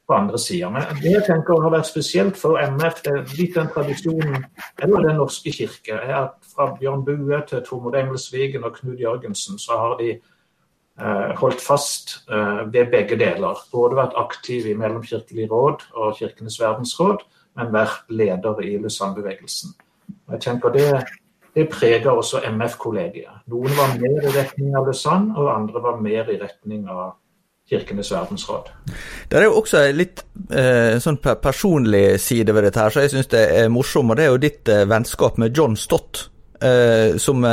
på 0.06 0.14
andre 0.14 0.38
sider. 0.38 0.70
Men 0.74 0.82
det 1.02 1.12
jeg 1.12 1.24
tenker 1.26 1.62
har 1.62 1.74
vært 1.74 1.88
spesielt 1.88 2.38
for 2.38 2.58
MF, 2.58 3.02
det 3.04 3.12
er 3.12 3.36
litt 3.38 3.54
den 3.54 3.70
tradisjonen, 3.74 4.46
eller 4.82 5.06
Den 5.06 5.20
norske 5.20 5.52
kirke, 5.54 5.94
er 5.94 6.16
at 6.24 6.50
fra 6.54 6.72
Bjørn 6.80 7.04
Bue 7.06 7.40
til 7.48 7.62
Tormod 7.66 7.94
Engelsvigen 7.94 8.64
og 8.64 8.74
Knut 8.80 9.00
Jørgensen, 9.00 9.58
så 9.58 9.78
har 9.78 9.96
de 10.02 10.12
eh, 10.18 11.32
holdt 11.38 11.62
fast 11.62 12.18
eh, 12.30 12.62
ved 12.72 12.90
begge 12.90 13.18
deler. 13.18 13.62
Både 13.72 14.02
vært 14.02 14.18
aktiv 14.18 14.66
i 14.66 14.74
Mellomkirkelig 14.74 15.50
råd 15.50 15.88
og 15.94 16.14
Kirkenes 16.18 16.60
verdensråd, 16.60 17.26
men 17.56 17.74
vært 17.74 18.06
leder 18.10 18.62
i 18.62 18.76
Lausanne-bevegelsen. 18.78 19.74
Jeg 20.32 20.42
tenker 20.42 20.74
det, 20.74 20.88
det 21.54 21.68
preger 21.72 22.10
også 22.10 22.42
MF-kollegiet. 22.50 23.44
Noen 23.52 23.76
var 23.78 23.94
mer 24.00 24.26
i 24.26 24.32
retning 24.34 24.74
av 24.76 24.88
Lausanne, 24.88 25.36
og 25.36 25.52
andre 25.54 25.82
var 25.82 26.02
mer 26.02 26.28
i 26.32 26.40
retning 26.40 26.88
av 26.90 27.14
Kirkenes 27.66 28.12
verdensråd. 28.14 28.70
Det 29.30 29.40
er 29.40 29.48
jo 29.48 29.56
også 29.58 29.80
en 29.88 29.96
litt 29.98 30.22
eh, 30.54 30.98
sånn 31.02 31.18
personlig 31.18 32.20
side 32.22 32.54
ved 32.54 32.68
dette 32.68 32.82
her, 32.82 32.94
så 32.94 33.02
jeg 33.02 33.16
syns 33.16 33.30
det 33.32 33.42
er 33.56 33.72
morsomt. 33.74 34.12
Og 34.12 34.18
det 34.18 34.26
er 34.26 34.30
jo 34.34 34.42
ditt 34.42 34.70
eh, 34.70 34.84
vennskap 34.86 35.40
med 35.42 35.56
John 35.56 35.74
Stott. 35.80 36.28
Eh, 36.60 37.16
som 37.16 37.44
uh, 37.44 37.50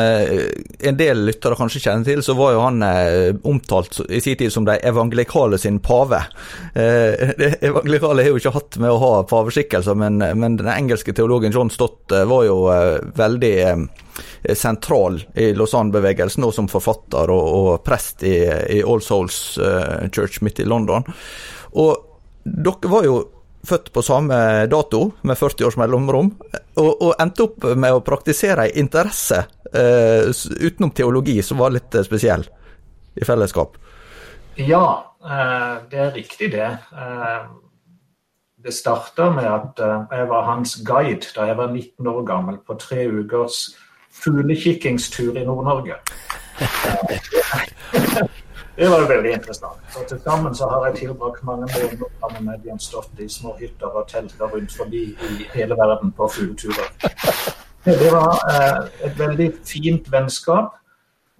en 0.80 0.98
del 0.98 1.26
lyttere 1.28 1.58
kanskje 1.60 1.82
kjenner 1.84 2.08
til, 2.08 2.22
så 2.24 2.36
var 2.38 2.54
jo 2.56 2.62
han 2.64 2.80
uh, 2.86 3.36
omtalt 3.50 4.00
i 4.08 4.22
sin 4.24 4.38
tid 4.40 4.54
som 4.54 4.64
de 4.68 4.78
evangelikale 4.80 5.60
sin 5.60 5.82
pave. 5.84 6.22
Det 6.74 7.50
evangelikale 7.62 8.24
har 8.24 8.32
jo 8.32 8.40
ikke 8.40 8.54
hatt 8.56 8.78
med 8.82 8.94
å 8.94 9.02
ha 9.02 9.12
paveskikkelser, 9.28 9.98
men, 10.00 10.22
men, 10.40 10.56
den 10.60 10.70
engelske 10.72 11.14
teologen 11.16 11.54
John 11.54 11.72
Stott 11.74 12.12
var 12.12 12.46
jo 12.46 12.58
veldig 13.18 13.54
sentral 14.58 15.20
i 15.36 15.52
Lausanne-bevegelsen, 15.58 16.46
og 16.46 16.54
som 16.56 16.70
forfatter 16.72 17.32
og, 17.34 17.46
og 17.60 17.86
prest 17.86 18.26
i, 18.28 18.36
i, 18.78 18.82
All 18.82 19.04
Souls 19.04 19.58
uh, 19.62 20.08
Church 20.14 20.42
midt 20.46 20.64
i 20.64 20.68
London. 20.70 21.06
Og 21.80 21.94
dere 22.44 22.92
var 22.92 23.08
jo 23.08 23.18
født 23.68 23.92
på 23.94 24.02
samme 24.04 24.36
dato, 24.72 25.12
med 25.22 25.38
40 25.40 25.68
års 25.68 25.78
mellomrom, 25.80 26.34
og, 26.76 26.92
og 26.92 27.14
endte 27.22 27.46
opp 27.48 27.64
med 27.80 27.96
å 27.96 28.04
praktisere 28.06 28.68
ei 28.68 28.76
interesse 28.82 29.40
uh, 29.72 30.28
utenom 30.60 30.92
teologi 30.96 31.38
som 31.46 31.62
var 31.64 31.74
litt 31.76 31.96
uh, 31.96 32.04
spesiell, 32.06 32.44
i 33.16 33.26
fellesskap. 33.26 33.78
Ja, 34.60 34.86
det 35.90 35.98
er 35.98 36.12
riktig 36.14 36.52
det. 36.54 36.68
Det 38.62 38.74
starta 38.76 39.30
med 39.34 39.48
at 39.48 39.80
jeg 39.80 40.28
var 40.30 40.46
hans 40.50 40.76
guide 40.86 41.32
da 41.34 41.48
jeg 41.50 41.58
var 41.58 41.72
19 41.72 42.10
år 42.12 42.22
gammel, 42.28 42.60
på 42.62 42.76
tre 42.82 43.08
ukers 43.10 43.64
fuglekikkingstur 44.14 45.40
i 45.40 45.46
Nord-Norge. 45.48 45.98
Det 48.76 48.90
var 48.90 49.08
veldig 49.08 49.32
interessant. 49.34 49.82
For 49.90 50.04
Til 50.10 50.20
sammen 50.24 50.56
så 50.56 50.68
har 50.70 50.86
jeg 50.86 50.96
tilbrakt 50.96 51.44
mange 51.44 51.68
måneder 51.74 52.06
sammen 52.20 52.46
med 52.46 52.60
Bjørn 52.64 52.80
Stoft 52.80 53.20
i 53.20 53.30
små 53.30 53.56
hytter 53.60 53.88
og 53.88 54.08
telter 54.08 54.46
rundt 54.46 54.74
forbi 54.78 55.04
i 55.04 55.48
hele 55.54 55.76
verden 55.78 56.12
på 56.12 56.28
fugleturer. 56.36 56.90
Det 57.86 58.12
var 58.12 58.32
eh, 58.54 59.06
et 59.06 59.20
veldig 59.20 59.52
fint 59.66 60.12
vennskap 60.12 60.74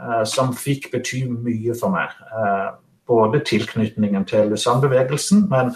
eh, 0.02 0.26
som 0.26 0.54
fikk 0.54 0.92
bety 0.92 1.24
mye 1.26 1.74
for 1.80 1.90
meg. 1.90 2.14
Eh, 2.38 2.70
både 3.08 3.42
tilknytningen 3.46 4.26
til 4.26 4.52
Lausanne-bevegelsen, 4.54 5.48
men 5.50 5.74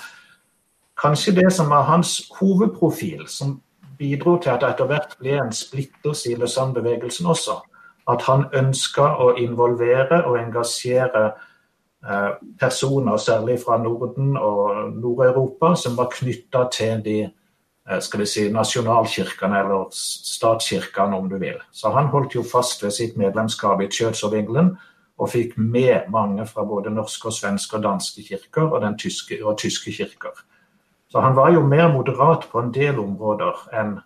kanskje 1.02 1.36
det 1.36 1.54
som 1.54 1.70
var 1.70 1.82
hans 1.82 2.22
hovedprofil, 2.40 3.28
som 3.28 3.62
bidro 3.98 4.38
til 4.38 4.50
at 4.50 4.62
det 4.62 4.70
etter 4.70 4.86
hvert 4.86 5.18
ble 5.20 5.40
en 5.42 5.52
splittelse 5.52 6.32
i 6.32 6.36
Lausanne-bevegelsen 6.36 7.26
også. 7.26 7.58
At 8.08 8.22
han 8.30 8.46
ønska 8.54 9.08
å 9.24 9.34
involvere 9.42 10.22
og 10.26 10.38
engasjere 10.40 11.32
personer, 12.60 13.18
særlig 13.18 13.60
fra 13.66 13.78
Norden 13.82 14.38
og 14.38 14.92
Nord-Europa, 14.94 15.76
som 15.76 15.98
var 15.98 16.12
knytta 16.14 16.68
til 16.72 17.02
de 17.06 17.18
eh, 17.24 18.02
skal 18.02 18.22
vi 18.22 18.26
si, 18.26 18.46
nasjonalkirkene, 18.54 19.60
eller 19.64 19.88
statskirkene, 19.92 21.18
om 21.18 21.30
du 21.30 21.38
vil. 21.42 21.58
Så 21.72 21.90
han 21.90 22.12
holdt 22.14 22.36
jo 22.36 22.44
fast 22.44 22.84
ved 22.84 22.92
sitt 22.92 23.18
medlemskap 23.18 23.82
i 23.82 23.90
England, 24.38 24.78
og 25.18 25.30
fikk 25.30 25.58
med 25.58 26.10
mange 26.10 26.46
fra 26.46 26.64
både 26.64 26.90
norske, 26.94 27.28
og 27.28 27.34
svenske 27.34 27.78
og 27.78 27.84
danske 27.84 28.24
kirker 28.24 28.70
og, 28.70 29.00
tyske, 29.00 29.46
og 29.46 29.58
tyske 29.58 29.92
kirker. 29.92 30.36
Så 31.10 31.20
han 31.20 31.36
var 31.36 31.52
jo 31.52 31.62
mer 31.62 31.88
moderat 31.94 32.48
på 32.52 32.60
en 32.60 32.74
del 32.74 33.00
områder 33.00 33.56
enn 33.74 33.98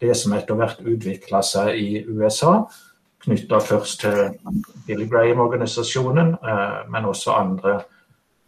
det 0.00 0.14
som 0.16 0.32
etter 0.32 0.54
hvert 0.54 0.80
utvikla 0.80 1.42
seg 1.42 1.74
i 1.76 2.04
USA. 2.08 2.68
Knytta 3.20 3.60
først 3.60 4.00
til 4.00 4.30
Billy 4.86 5.06
Graham-organisasjonen, 5.10 6.34
eh, 6.40 6.78
men 6.90 7.08
også 7.08 7.34
andre 7.36 7.80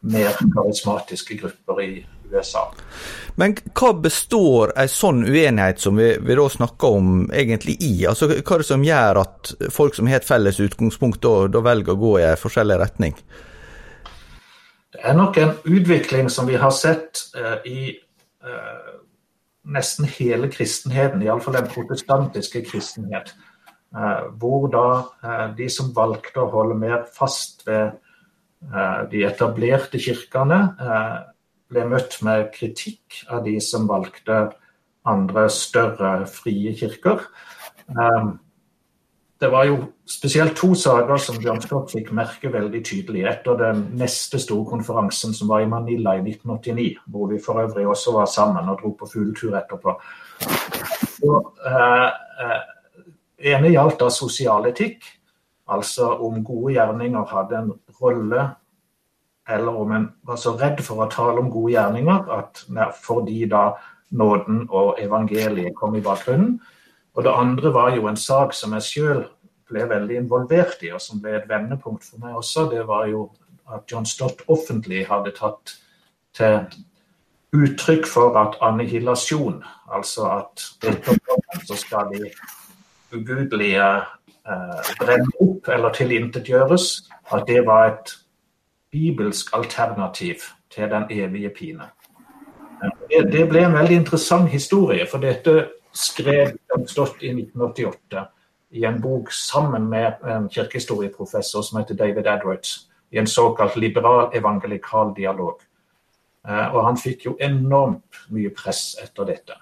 mer 0.02 0.32
karismatiske 0.54 1.36
grupper 1.38 1.80
i 1.80 1.90
USA. 2.32 2.64
Men 3.36 3.54
hva 3.76 3.92
består 4.02 4.72
en 4.80 4.90
sånn 4.90 5.22
uenighet 5.28 5.80
som 5.80 6.00
vi, 6.00 6.10
vi 6.20 6.36
da 6.38 6.48
snakker 6.52 6.96
om 6.98 7.12
egentlig 7.32 7.76
i? 7.84 7.92
Altså, 8.08 8.28
hva 8.32 8.56
er 8.56 8.64
det 8.64 8.68
som 8.68 8.86
gjør 8.86 9.22
at 9.22 9.52
folk 9.72 9.96
som 9.96 10.10
har 10.10 10.20
et 10.20 10.28
felles 10.28 10.60
utgangspunkt, 10.60 11.22
da, 11.24 11.48
da 11.52 11.62
velger 11.64 11.94
å 11.94 12.00
gå 12.00 12.14
i 12.20 12.26
en 12.30 12.40
forskjellig 12.40 12.80
retning? 12.82 13.16
Det 14.92 15.04
er 15.08 15.16
nok 15.16 15.38
en 15.40 15.54
utvikling 15.64 16.28
som 16.32 16.48
vi 16.48 16.58
har 16.60 16.72
sett 16.76 17.22
eh, 17.38 17.68
i 17.68 17.78
eh, 17.92 18.90
nesten 19.72 20.08
hele 20.18 20.50
kristenheten, 20.52 21.22
iallfall 21.24 21.56
den 21.56 21.70
protestantiske 21.72 22.64
kristenhet. 22.68 23.32
Uh, 23.92 24.30
hvor 24.40 24.70
da 24.72 25.50
de 25.56 25.68
som 25.68 25.90
valgte 25.96 26.40
å 26.40 26.50
holde 26.52 26.78
mer 26.80 27.04
fast 27.12 27.66
ved 27.68 27.98
de 29.10 29.24
etablerte 29.26 29.98
kirkene, 29.98 30.58
ble 31.66 31.82
møtt 31.90 32.14
med 32.22 32.52
kritikk 32.54 33.24
av 33.26 33.40
de 33.42 33.56
som 33.58 33.88
valgte 33.90 34.36
andre 35.10 35.48
større 35.50 36.12
frie 36.30 36.70
kirker. 36.78 37.24
Det 39.42 39.48
var 39.50 39.64
jo 39.66 39.76
spesielt 40.06 40.54
to 40.54 40.68
saker 40.78 41.18
som 41.18 41.38
Bjørn 41.42 41.58
Skott 41.64 41.90
fikk 41.90 42.12
merke 42.14 42.50
veldig 42.52 42.80
tydelig 42.86 43.24
etter 43.26 43.56
den 43.58 43.80
neste 43.98 44.38
store 44.38 44.68
konferansen 44.70 45.34
som 45.34 45.50
var 45.50 45.64
i 45.64 45.70
Manila 45.70 46.14
i 46.14 46.22
1989, 46.22 47.00
hvor 47.10 47.26
vi 47.32 47.40
for 47.42 47.58
øvrig 47.58 47.88
også 47.90 48.14
var 48.14 48.28
sammen 48.30 48.70
og 48.70 48.78
dro 48.78 48.92
på 49.00 49.08
fugletur 49.10 49.56
etterpå. 49.58 49.96
Eh, 51.26 52.06
eh, 52.46 52.60
ene 53.42 53.72
gjaldt 53.72 54.00
da 54.00 54.10
sosialetikk, 54.12 55.04
altså 55.72 56.08
om 56.24 56.42
gode 56.44 56.74
gjerninger 56.76 57.24
hadde 57.30 57.58
en 57.58 57.72
rolle 58.00 58.48
eller 59.48 59.78
om 59.78 59.92
en 59.92 60.04
var 60.22 60.38
så 60.38 60.52
redd 60.58 60.80
for 60.86 61.02
å 61.02 61.10
tale 61.10 61.42
om 61.42 61.50
gode 61.50 61.74
gjerninger 61.74 62.28
at 62.36 62.62
fordi 63.02 63.46
da 63.50 63.72
nåden 64.12 64.66
og 64.70 65.00
evangeliet 65.02 65.74
kom 65.74 65.96
i 65.96 66.04
bakgrunnen, 66.04 66.58
og 67.16 67.24
det 67.24 67.32
andre 67.32 67.72
var 67.74 67.96
jo 67.96 68.06
en 68.08 68.16
sak 68.16 68.54
som 68.54 68.74
jeg 68.76 68.88
sjøl 68.88 69.22
ble 69.68 69.86
veldig 69.88 70.18
involvert 70.20 70.84
i, 70.84 70.92
og 70.92 71.00
som 71.00 71.20
ble 71.20 71.36
et 71.38 71.48
vendepunkt 71.48 72.04
for 72.04 72.20
meg 72.22 72.36
også. 72.36 72.68
Det 72.70 72.84
var 72.88 73.06
jo 73.08 73.26
at 73.72 73.84
John 73.90 74.06
Stott 74.08 74.44
offentlig 74.52 75.06
hadde 75.08 75.32
tatt 75.36 75.76
til 76.36 76.60
uttrykk 77.52 78.06
for 78.08 78.36
at 78.40 78.56
annihilasjon, 78.64 79.60
altså 79.92 80.28
at 80.38 80.66
så 81.68 81.76
skal 81.76 82.12
de 82.12 82.30
ugudelige 83.12 83.86
eh, 84.48 84.92
brenne 85.00 85.38
opp 85.40 85.68
eller 85.68 85.94
tilintetgjøres, 85.96 86.88
at 87.32 87.46
det 87.48 87.66
var 87.66 87.86
et 87.92 88.14
bibelsk 88.92 89.54
alternativ 89.56 90.34
til 90.70 90.90
den 90.90 91.06
evige 91.10 91.50
pine. 91.50 91.88
Det, 92.82 93.32
det 93.32 93.46
ble 93.48 93.64
en 93.64 93.76
veldig 93.76 93.96
interessant 93.96 94.48
historie, 94.50 95.06
for 95.10 95.22
dette 95.22 95.68
skrev 95.94 96.56
Stott 96.88 97.20
i 97.22 97.30
1988 97.30 98.24
i 98.72 98.84
en 98.88 99.00
bok 99.00 99.32
sammen 99.32 99.88
med 99.90 100.24
en 100.24 100.48
kirkehistorieprofessor 100.48 101.62
som 101.62 101.78
heter 101.78 101.94
David 101.94 102.26
Edwards, 102.26 102.88
i 103.12 103.18
en 103.18 103.26
såkalt 103.26 103.76
liberal 103.76 104.30
evangelikal 104.34 105.12
dialog. 105.16 105.60
Eh, 106.48 106.74
og 106.74 106.86
han 106.86 106.96
fikk 106.96 107.26
jo 107.26 107.36
enormt 107.40 108.24
mye 108.32 108.50
press 108.56 108.96
etter 109.02 109.28
dette. 109.28 109.58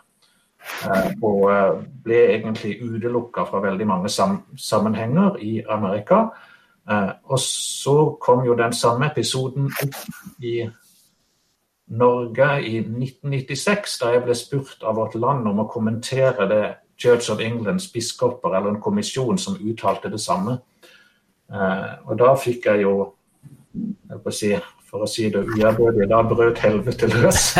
Eh, 0.60 1.10
og 1.22 1.42
eh, 1.52 1.80
ble 2.04 2.20
egentlig 2.34 2.76
utelukka 2.82 3.46
fra 3.48 3.62
veldig 3.64 3.86
mange 3.88 4.10
sammenhenger 4.10 5.40
i 5.40 5.60
Amerika. 5.68 6.28
Og 7.30 7.38
så 7.38 7.92
kom 8.18 8.40
jo 8.42 8.56
den 8.58 8.72
samme 8.74 9.06
episoden 9.12 9.68
opp 9.68 9.98
i 10.42 10.64
Norge 12.00 12.48
i 12.66 12.80
1996, 12.80 13.92
da 14.00 14.10
jeg 14.16 14.24
ble 14.24 14.34
spurt 14.34 14.82
av 14.82 14.96
Vårt 14.98 15.14
Land 15.14 15.46
om 15.46 15.60
å 15.62 15.68
kommentere 15.70 16.48
det 16.50 16.64
Church 16.98 17.30
of 17.30 17.44
Englands 17.44 17.86
biskoper 17.92 18.56
eller 18.56 18.72
en 18.72 18.82
kommisjon 18.82 19.38
som 19.38 19.60
uttalte 19.60 20.10
det 20.10 20.18
samme. 20.24 20.56
Og 22.08 22.18
da 22.18 22.32
fikk 22.40 22.66
jeg 22.72 22.82
jo 22.88 22.96
jeg 23.76 24.34
si, 24.34 24.50
for 24.90 25.04
å 25.04 25.08
si 25.08 25.28
det 25.30 25.44
uærbødig, 25.46 26.08
da 26.10 26.20
brøt 26.26 26.58
helvete 26.64 27.08
løs. 27.12 27.52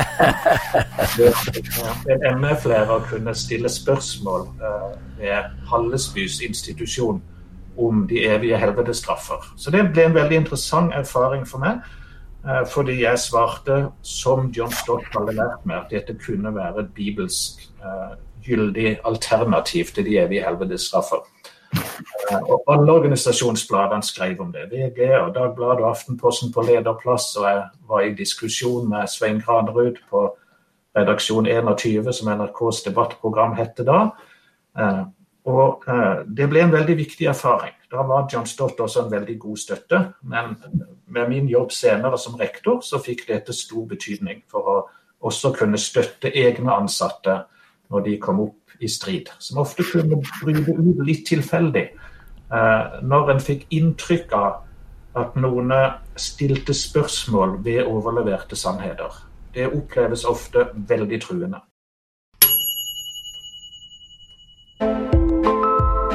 En 2.10 2.40
MF-lærer 2.40 3.04
kunne 3.10 3.34
stille 3.38 3.70
spørsmål 3.70 4.49
ved 5.18 5.52
Hallesbys 5.70 6.40
institusjon 6.46 7.22
om 7.78 8.06
de 8.10 8.25
evige 8.26 8.58
helvetestraffer. 8.58 9.46
Så 9.56 9.70
det 9.70 9.87
ble 9.92 10.08
en 10.08 10.16
veldig 10.16 10.42
interessant 10.42 10.94
erfaring 10.96 11.46
for 11.49 11.62
meg. 11.62 11.80
Eh, 12.49 12.64
fordi 12.72 13.02
jeg 13.02 13.18
svarte 13.20 13.90
som 14.02 14.49
John 14.56 14.72
Stott 14.72 15.04
hadde 15.12 15.37
lært 15.37 15.66
meg, 15.68 15.84
at 15.84 15.90
dette 15.92 16.16
kunne 16.25 16.54
være 16.54 16.87
et 16.87 16.94
bibelsk 16.96 17.66
uh, 17.84 18.16
gyldig 18.46 18.96
alternativ 19.04 19.92
til 19.94 20.06
de 20.08 20.16
evige 20.22 20.46
helvetesstraffer. 20.46 21.20
Uh, 21.20 21.39
og 22.41 22.65
alle 22.71 22.93
organisasjonsbladene 22.93 24.03
skrev 24.03 24.41
om 24.43 24.53
det. 24.53 24.69
VG 24.73 25.00
og 25.21 25.35
Dagbladet 25.35 25.85
og 25.85 25.91
Aftenposten 25.91 26.53
på 26.53 26.65
lederplass. 26.67 27.33
Og 27.37 27.47
jeg 27.47 27.62
var 27.89 28.00
i 28.07 28.15
diskusjon 28.15 28.89
med 28.91 29.09
Svein 29.11 29.41
Granerud 29.41 30.03
på 30.11 30.27
redaksjon 30.99 31.47
21, 31.47 32.12
som 32.12 32.33
NRKs 32.35 32.83
debattprogram 32.89 33.55
hette 33.59 33.87
da. 33.87 34.00
Uh, 34.79 35.05
og 35.50 35.87
det 36.29 36.47
ble 36.50 36.65
en 36.67 36.73
veldig 36.73 36.97
viktig 36.99 37.27
erfaring. 37.31 37.73
Da 37.91 38.05
var 38.07 38.29
John 38.31 38.47
Stott 38.47 38.81
også 38.81 39.05
en 39.05 39.12
veldig 39.12 39.39
god 39.41 39.57
støtte. 39.57 40.00
Men 40.23 40.57
med 41.07 41.29
min 41.29 41.49
jobb 41.49 41.73
senere 41.73 42.19
som 42.19 42.37
rektor, 42.39 42.81
så 42.85 43.00
fikk 43.03 43.27
dette 43.29 43.55
stor 43.57 43.87
betydning 43.89 44.45
for 44.50 44.69
å 44.69 44.77
også 45.27 45.53
kunne 45.57 45.81
støtte 45.81 46.31
egne 46.37 46.73
ansatte 46.73 47.43
når 47.90 48.06
de 48.06 48.18
kom 48.23 48.40
opp 48.47 48.80
i 48.80 48.88
strid. 48.88 49.30
Som 49.38 49.61
ofte 49.62 49.85
kunne 49.87 50.20
bryte 50.23 50.76
ut 50.78 51.04
litt 51.06 51.26
tilfeldig. 51.28 51.87
Eh, 52.50 53.00
når 53.02 53.35
en 53.35 53.42
fikk 53.42 53.66
inntrykk 53.75 54.35
av 54.35 54.61
at 55.18 55.35
noen 55.38 55.73
stilte 56.18 56.75
spørsmål 56.75 57.59
ved 57.64 57.82
overleverte 57.82 58.56
sannheter. 58.56 59.11
Det 59.54 59.66
oppleves 59.66 60.25
ofte 60.25 60.68
veldig 60.75 61.20
truende. 61.23 61.62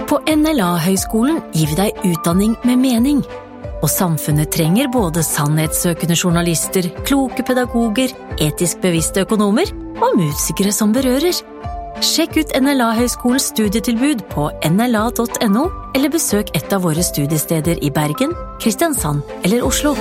På 0.05 0.22
NLA-høgskolen 0.32 1.41
gir 1.51 1.74
vi 1.74 1.79
deg 1.82 2.05
utdanning 2.08 2.55
med 2.63 2.79
mening. 2.79 3.25
Og 3.84 3.89
samfunnet 3.91 4.53
trenger 4.55 4.88
både 4.94 5.22
sannhetssøkende 5.25 6.15
journalister, 6.15 6.88
kloke 7.05 7.44
pedagoger, 7.44 8.15
etisk 8.39 8.79
bevisste 8.86 9.25
økonomer 9.27 9.85
og 10.02 10.18
musikere 10.20 10.74
som 10.75 10.94
berører. 10.96 11.36
Sjekk 12.04 12.42
ut 12.42 12.56
NLA-høgskolens 12.60 13.52
studietilbud 13.54 14.25
på 14.34 14.50
nla.no, 14.68 15.64
eller 15.96 16.12
besøk 16.12 16.52
et 16.58 16.75
av 16.75 16.84
våre 16.84 17.04
studiesteder 17.04 17.80
i 17.82 17.94
Bergen, 17.94 18.36
Kristiansand 18.60 19.24
eller 19.44 19.64
Oslo. 19.64 19.96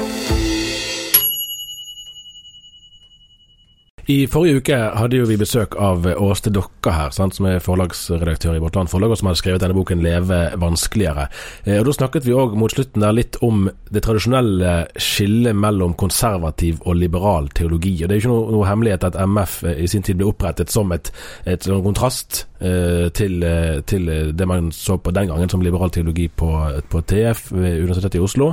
I 4.04 4.26
forrige 4.28 4.60
uke 4.60 4.78
hadde 4.98 5.16
jo 5.16 5.24
vi 5.24 5.36
besøk 5.40 5.78
av 5.80 6.04
Åste 6.20 6.50
Dokka 6.52 6.92
her, 6.92 7.12
sant, 7.16 7.38
som 7.38 7.46
er 7.48 7.62
forlagsredaktør 7.64 8.58
i 8.58 8.60
Vårt 8.60 8.76
Land 8.76 8.90
Forlag, 8.92 9.14
og 9.14 9.16
som 9.16 9.30
hadde 9.30 9.40
skrevet 9.40 9.62
denne 9.62 9.76
boken 9.76 10.02
'Leve 10.04 10.40
vanskeligere'. 10.60 11.28
Eh, 11.64 11.78
og 11.78 11.86
Da 11.86 11.92
snakket 11.92 12.26
vi 12.26 12.34
òg 12.36 12.54
mot 12.54 12.70
slutten 12.70 13.00
der 13.00 13.12
litt 13.16 13.36
om 13.40 13.70
det 13.90 14.02
tradisjonelle 14.02 14.88
skillet 14.98 15.56
mellom 15.56 15.94
konservativ 15.94 16.82
og 16.84 16.96
liberal 16.96 17.48
teologi. 17.48 18.02
Og 18.02 18.08
Det 18.08 18.16
er 18.16 18.20
jo 18.20 18.28
ikke 18.28 18.34
noe, 18.34 18.52
noe 18.52 18.66
hemmelighet 18.68 19.04
at 19.04 19.16
MF 19.16 19.64
eh, 19.64 19.84
i 19.84 19.86
sin 19.86 20.02
tid 20.02 20.16
ble 20.16 20.26
opprettet 20.26 20.70
som 20.70 20.92
et, 20.92 21.10
et 21.46 21.62
sånn 21.62 21.82
kontrast 21.82 22.46
eh, 22.60 23.08
til, 23.08 23.42
eh, 23.42 23.80
til, 23.86 24.36
det 24.36 24.46
man 24.46 24.70
så 24.70 24.98
på 24.98 25.14
den 25.14 25.28
gangen 25.28 25.48
som 25.48 25.62
liberal 25.62 25.90
teologi 25.90 26.28
på, 26.28 26.82
på 26.90 27.00
TF 27.00 27.52
ved 27.52 27.80
Universitetet 27.80 28.20
i 28.20 28.20
Oslo. 28.20 28.52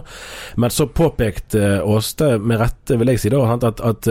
Men 0.55 0.69
så 0.69 0.87
påpekte 0.87 1.83
Åste, 1.83 2.39
med 2.39 2.59
rette 2.59 2.95
vil 2.95 3.07
jeg 3.07 3.19
si 3.19 3.29
da, 3.29 3.43
at, 3.43 3.81
at 3.81 4.07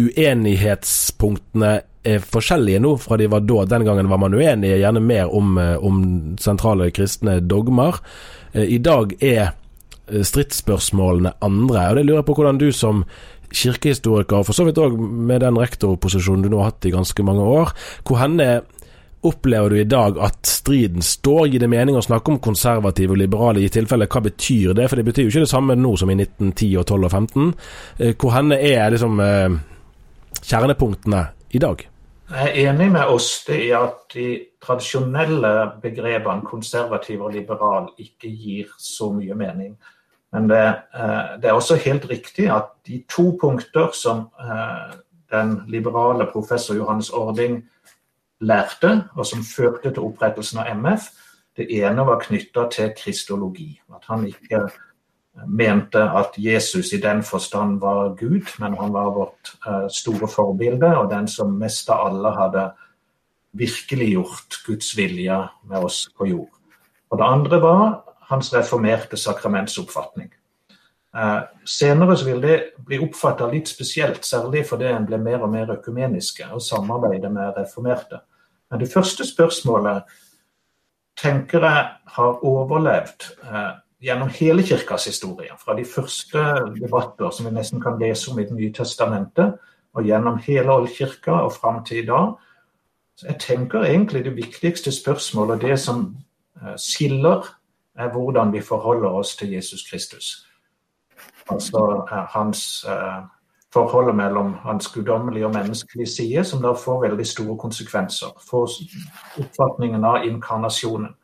uenighetspunktene 0.00 1.72
er 2.02 2.22
forskjellige 2.26 2.80
nå 2.82 2.96
fra 3.00 3.18
de 3.18 3.28
var 3.30 3.44
da. 3.46 3.64
Den 3.76 3.86
gangen 3.86 4.10
var 4.10 4.20
man 4.22 4.34
uenige 4.34 4.80
gjerne 4.80 5.00
mer 5.00 5.34
om, 5.34 5.58
eh, 5.58 5.76
om 5.76 6.36
sentrale 6.40 6.90
kristne 6.90 7.40
dogmer. 7.40 8.00
Eh, 8.52 8.74
I 8.74 8.78
dag 8.78 9.14
er 9.22 9.52
eh, 10.08 10.22
stridsspørsmålene 10.22 11.32
andre. 11.40 11.88
og 11.90 11.96
det 11.96 12.06
lurer 12.06 12.22
jeg 12.22 12.26
på 12.26 12.34
hvordan 12.34 12.58
du 12.58 12.72
som 12.72 13.04
kirkehistoriker, 13.52 14.42
for 14.42 14.52
så 14.52 14.64
vidt 14.64 14.78
òg 14.78 14.98
med 14.98 15.40
den 15.40 15.56
rektorposisjonen 15.56 16.42
du 16.42 16.48
nå 16.48 16.58
har 16.58 16.72
hatt 16.72 16.86
i 16.86 16.90
ganske 16.90 17.22
mange 17.22 17.42
år, 17.42 17.72
hvor 18.02 18.16
henne 18.16 18.62
opplever 19.22 19.68
du 19.68 19.76
i 19.76 19.84
dag 19.84 20.16
at 20.18 20.40
striden 20.46 21.02
står? 21.02 21.46
Gir 21.46 21.60
det 21.60 21.68
mening 21.68 21.94
å 21.94 22.02
snakke 22.02 22.32
om 22.32 22.40
konservative 22.40 23.12
og 23.12 23.18
liberale 23.18 23.60
i 23.60 23.68
tilfelle? 23.68 24.08
Hva 24.08 24.24
betyr 24.24 24.72
det? 24.74 24.88
For 24.88 24.96
det 24.96 25.04
betyr 25.04 25.22
jo 25.22 25.28
ikke 25.28 25.44
det 25.44 25.52
samme 25.52 25.76
nå 25.76 25.96
som 25.96 26.10
i 26.10 26.16
1910 26.16 26.76
og 26.80 26.86
12 26.86 27.04
og 27.04 27.12
15. 27.12 27.52
Hvor 28.18 28.34
henne 28.34 28.58
er 28.58 28.90
liksom 28.90 29.20
kjernepunktene 30.40 31.26
i 31.52 31.60
dag? 31.62 31.88
Jeg 32.32 32.48
er 32.48 32.70
enig 32.70 32.88
med 32.94 33.10
oss 33.12 33.42
i 33.52 33.68
at 33.76 34.06
de 34.14 34.26
tradisjonelle 34.62 35.50
begrepene 35.82 36.46
konservativ 36.48 37.26
og 37.26 37.34
liberal 37.34 37.90
ikke 38.00 38.30
gir 38.30 38.70
så 38.80 39.10
mye 39.12 39.36
mening. 39.36 39.74
Men 40.32 40.48
det, 40.48 40.62
eh, 40.96 41.34
det, 41.42 41.48
er 41.50 41.52
også 41.52 41.76
helt 41.84 42.08
riktig 42.08 42.48
at 42.48 42.72
de 42.88 43.02
to 43.10 43.34
punkter 43.40 43.90
som 43.92 44.30
eh, 44.40 44.94
den 45.32 45.58
liberale 45.68 46.26
professor 46.32 46.74
Johannes 46.74 47.10
Ording 47.10 47.60
lærte, 48.40 49.08
og 49.14 49.26
som 49.26 49.44
førte 49.44 49.90
til 49.90 50.06
opprettelsen 50.06 50.62
av 50.62 50.72
MF, 50.76 51.10
det 51.56 51.68
ene 51.82 52.06
var 52.06 52.22
knytta 52.24 52.64
til 52.72 52.94
kristologi. 52.96 53.74
At 53.92 54.08
han 54.08 54.24
ikke 54.26 54.64
mente 55.46 56.02
at 56.02 56.36
Jesus 56.36 56.92
i 56.92 57.00
den 57.00 57.22
forstand 57.22 57.80
var 57.80 58.14
Gud, 58.18 58.48
men 58.58 58.76
han 58.78 58.92
var 58.92 59.14
vårt 59.14 59.54
uh, 59.66 59.88
store 59.88 60.28
forbilde, 60.28 60.90
og 60.98 61.10
den 61.10 61.28
som 61.28 61.54
mest 61.58 61.90
av 61.90 62.06
alle 62.06 62.34
hadde 62.36 62.66
virkeliggjort 63.56 64.62
Guds 64.66 64.92
vilje 64.96 65.38
med 65.68 65.84
oss 65.84 66.04
på 66.18 66.28
jord. 66.28 66.52
Og 67.10 67.18
det 67.20 67.28
andre 67.28 67.60
var 67.60 67.82
hans 68.30 68.52
reformerte 68.54 69.16
sakramentsoppfatning. 69.16 70.30
Uh, 71.16 71.44
senere 71.68 72.16
vil 72.24 72.40
det 72.40 72.58
bli 72.80 73.00
oppfatta 73.04 73.48
litt 73.52 73.68
spesielt, 73.68 74.24
særlig 74.24 74.64
fordi 74.68 74.88
en 74.88 75.08
ble 75.08 75.20
mer 75.20 75.44
og 75.44 75.52
mer 75.52 75.72
økumeniske 75.74 76.48
og 76.52 76.62
samarbeidet 76.64 77.32
med 77.32 77.56
reformerte. 77.56 78.22
Men 78.70 78.80
det 78.80 78.92
første 78.92 79.26
spørsmålet 79.28 80.08
tenker 81.20 81.64
jeg 81.68 81.88
har 82.16 82.44
overlevd 82.48 83.28
uh, 83.44 83.74
gjennom 84.02 84.28
hele 84.28 84.62
kirkas 84.62 85.06
historie. 85.06 85.50
Fra 85.58 85.76
de 85.78 85.84
første 85.84 86.38
debatter 86.80 87.30
som 87.30 87.46
vi 87.46 87.54
nesten 87.54 87.80
kan 87.80 87.98
lese 88.00 88.30
om 88.30 88.38
i 88.38 88.44
Det 88.44 88.56
nye 88.56 88.72
testamentet, 88.72 89.58
og 89.94 90.04
gjennom 90.04 90.38
hele 90.38 90.72
oldkirka 90.72 91.32
og 91.32 91.52
fram 91.52 91.84
til 91.84 92.02
i 92.02 92.06
dag. 92.06 92.32
Så 93.16 93.26
jeg 93.26 93.40
tenker 93.40 93.84
egentlig 93.84 94.24
det 94.24 94.36
viktigste 94.36 94.92
spørsmålet, 94.92 95.62
det 95.62 95.80
som 95.80 96.16
eh, 96.62 96.76
skiller, 96.76 97.46
er 97.94 98.08
hvordan 98.08 98.52
vi 98.52 98.60
forholder 98.60 99.08
oss 99.08 99.36
til 99.36 99.52
Jesus 99.52 99.90
Kristus. 99.90 100.46
Altså 101.50 102.06
eh, 102.12 102.24
hans 102.34 102.84
eh, 102.88 103.22
forholdet 103.72 104.16
mellom 104.16 104.54
hans 104.54 104.88
guddommelige 104.88 105.46
og 105.46 105.54
menneskelige 105.54 106.06
side, 106.06 106.44
som 106.44 106.62
da 106.62 106.72
får 106.72 107.08
veldig 107.08 107.26
store 107.26 107.58
konsekvenser 107.58 108.32
for 108.50 108.68
oppfatningen 109.38 110.04
av 110.04 110.24
inkarnasjonen 110.24 111.14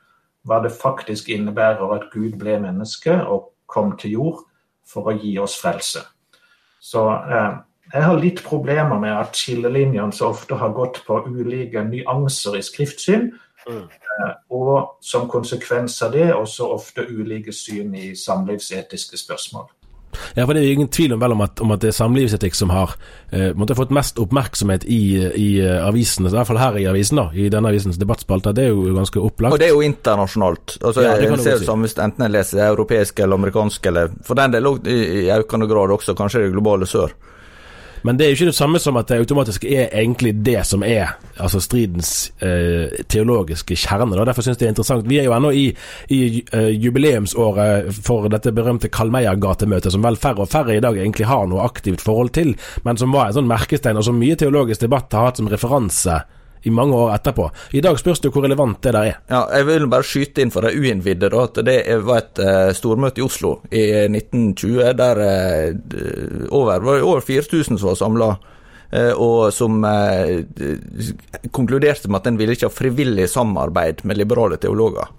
hva 0.47 0.61
det 0.65 0.75
faktisk 0.75 1.29
innebærer 1.33 1.95
at 1.95 2.11
Gud 2.13 2.39
ble 2.41 2.59
menneske 2.63 3.15
og 3.27 3.53
kom 3.67 3.97
til 4.01 4.17
jord 4.19 4.45
for 4.89 5.11
å 5.11 5.17
gi 5.19 5.35
oss 5.41 5.59
frelse. 5.61 6.05
Så 6.81 7.05
eh, 7.09 7.59
jeg 7.93 8.05
har 8.05 8.21
litt 8.21 8.43
problemer 8.45 9.01
med 9.01 9.15
at 9.17 9.37
skillelinjene 9.37 10.13
så 10.15 10.31
ofte 10.33 10.59
har 10.61 10.75
gått 10.77 11.03
på 11.07 11.23
ulike 11.27 11.83
nyanser 11.85 12.59
i 12.59 12.65
skriftsyn, 12.65 13.31
mm. 13.69 13.85
eh, 13.85 14.35
og 14.55 15.01
som 15.05 15.29
konsekvens 15.31 15.99
av 16.05 16.15
det 16.17 16.31
også 16.35 16.69
ofte 16.77 17.07
ulike 17.09 17.53
syn 17.53 17.95
i 17.97 18.13
samlivsetiske 18.17 19.21
spørsmål. 19.21 19.69
Ja, 20.37 20.47
for 20.47 20.55
Det 20.55 20.63
er 20.63 20.73
ingen 20.73 20.91
tvil 20.93 21.15
om, 21.15 21.23
om, 21.23 21.45
at, 21.45 21.61
om 21.61 21.75
at, 21.75 21.83
det 21.83 21.93
er 21.93 21.97
samlivsetikk 21.99 22.57
som 22.59 22.73
har 22.75 22.95
eh, 23.31 23.51
måtte 23.59 23.77
fått 23.79 23.95
mest 23.95 24.19
oppmerksomhet 24.23 24.85
i, 24.85 25.01
i 25.39 25.49
uh, 25.63 25.87
avisene, 25.89 26.31
i 26.31 26.37
hvert 26.37 26.51
fall 26.51 26.61
her 26.61 26.79
i 26.81 26.87
avisen, 26.91 27.21
da, 27.21 27.29
i 27.35 27.49
denne 27.53 27.73
avisens 27.73 28.01
debattspalte. 28.01 28.55
Det 28.57 28.69
er 28.69 28.75
jo 28.75 28.95
ganske 28.97 29.23
opplagt. 29.23 29.57
Og 29.57 29.63
det 29.63 29.71
er 29.71 29.75
jo 29.77 29.85
internasjonalt. 29.87 30.79
Altså, 30.83 31.07
ja, 31.07 31.17
jeg 31.23 31.41
ser 31.43 31.63
det 31.63 31.69
som 31.69 31.85
hvis 31.85 31.97
enten 31.99 32.27
en 32.27 32.35
leser 32.35 32.67
europeisk 32.69 33.25
eller 33.25 33.41
amerikansk, 33.41 33.91
eller 33.91 34.15
for 34.27 34.39
den 34.39 34.55
del 34.55 34.71
i 34.89 35.29
økende 35.35 35.69
grad 35.71 35.95
også 35.95 36.17
kanskje 36.19 36.47
det 36.47 36.55
globale 36.57 36.89
sør. 36.89 37.15
Men 38.03 38.19
det 38.19 38.27
er 38.27 38.33
jo 38.33 38.39
ikke 38.39 38.51
det 38.51 38.59
samme 38.59 38.81
som 38.83 38.99
at 39.01 39.11
det 39.11 39.19
automatisk 39.23 39.65
er 39.65 39.89
egentlig 39.89 40.35
det 40.47 40.61
som 40.67 40.85
er 40.87 41.17
altså 41.39 41.61
stridens 41.63 42.31
eh, 42.45 43.03
teologiske 43.11 43.77
kjerne. 43.79 44.17
Da. 44.17 44.27
Derfor 44.29 44.47
syns 44.47 44.57
jeg 44.57 44.65
det 44.65 44.69
er 44.69 44.75
interessant. 44.77 45.09
Vi 45.09 45.21
er 45.21 45.29
jo 45.29 45.35
ennå 45.37 45.53
i, 45.55 45.67
i 46.15 46.21
uh, 46.55 46.71
jubileumsåret 46.73 47.93
for 48.05 48.29
dette 48.33 48.53
berømte 48.55 48.91
Karl 48.93 49.13
Meyer-gatemøtet, 49.15 49.93
som 49.95 50.05
vel 50.05 50.19
færre 50.21 50.45
og 50.45 50.51
færre 50.53 50.77
i 50.77 50.83
dag 50.85 50.99
egentlig 50.99 51.29
har 51.31 51.47
noe 51.51 51.65
aktivt 51.67 52.03
forhold 52.05 52.35
til, 52.39 52.55
men 52.87 52.99
som 53.01 53.15
var 53.15 53.29
en 53.29 53.41
sånn 53.41 53.51
merkestein, 53.51 53.99
og 53.99 54.07
som 54.07 54.19
mye 54.19 54.39
teologisk 54.39 54.85
debatt 54.85 55.15
har 55.15 55.31
hatt 55.31 55.41
som 55.43 55.51
referanse 55.51 56.23
i 56.63 56.73
mange 56.75 56.97
år 56.97 57.15
etterpå. 57.15 57.49
I 57.73 57.83
dag 57.85 57.99
spørs 58.01 58.23
det 58.25 58.33
hvor 58.35 58.45
relevant 58.47 58.81
det 58.83 58.95
der 58.97 59.11
er. 59.13 59.19
Ja, 59.31 59.43
jeg 59.57 59.67
vil 59.69 59.89
bare 59.91 60.07
skyte 60.07 60.43
inn 60.43 60.53
for 60.55 60.67
de 60.67 60.75
uinnvidde 60.75 61.31
at 61.39 61.61
det 61.67 61.79
var 62.07 62.23
et 62.23 62.43
uh, 62.43 62.71
stormøte 62.77 63.23
i 63.23 63.27
Oslo 63.27 63.59
i 63.71 63.85
1920 64.09 64.93
der 64.99 65.23
uh, 65.23 66.49
over, 66.51 66.79
var 66.81 67.03
over 67.03 67.21
4000 67.21 67.79
som 67.79 67.93
var 67.93 68.01
samla. 68.01 68.33
Uh, 68.89 69.13
og 69.21 69.53
som 69.53 69.83
konkluderte 71.53 72.09
med 72.09 72.23
at 72.23 72.31
en 72.31 72.39
ville 72.41 72.55
ikke 72.57 72.71
ha 72.71 72.73
frivillig 72.73 73.29
samarbeid 73.29 74.05
med 74.09 74.17
liberale 74.17 74.57
teologer. 74.57 75.11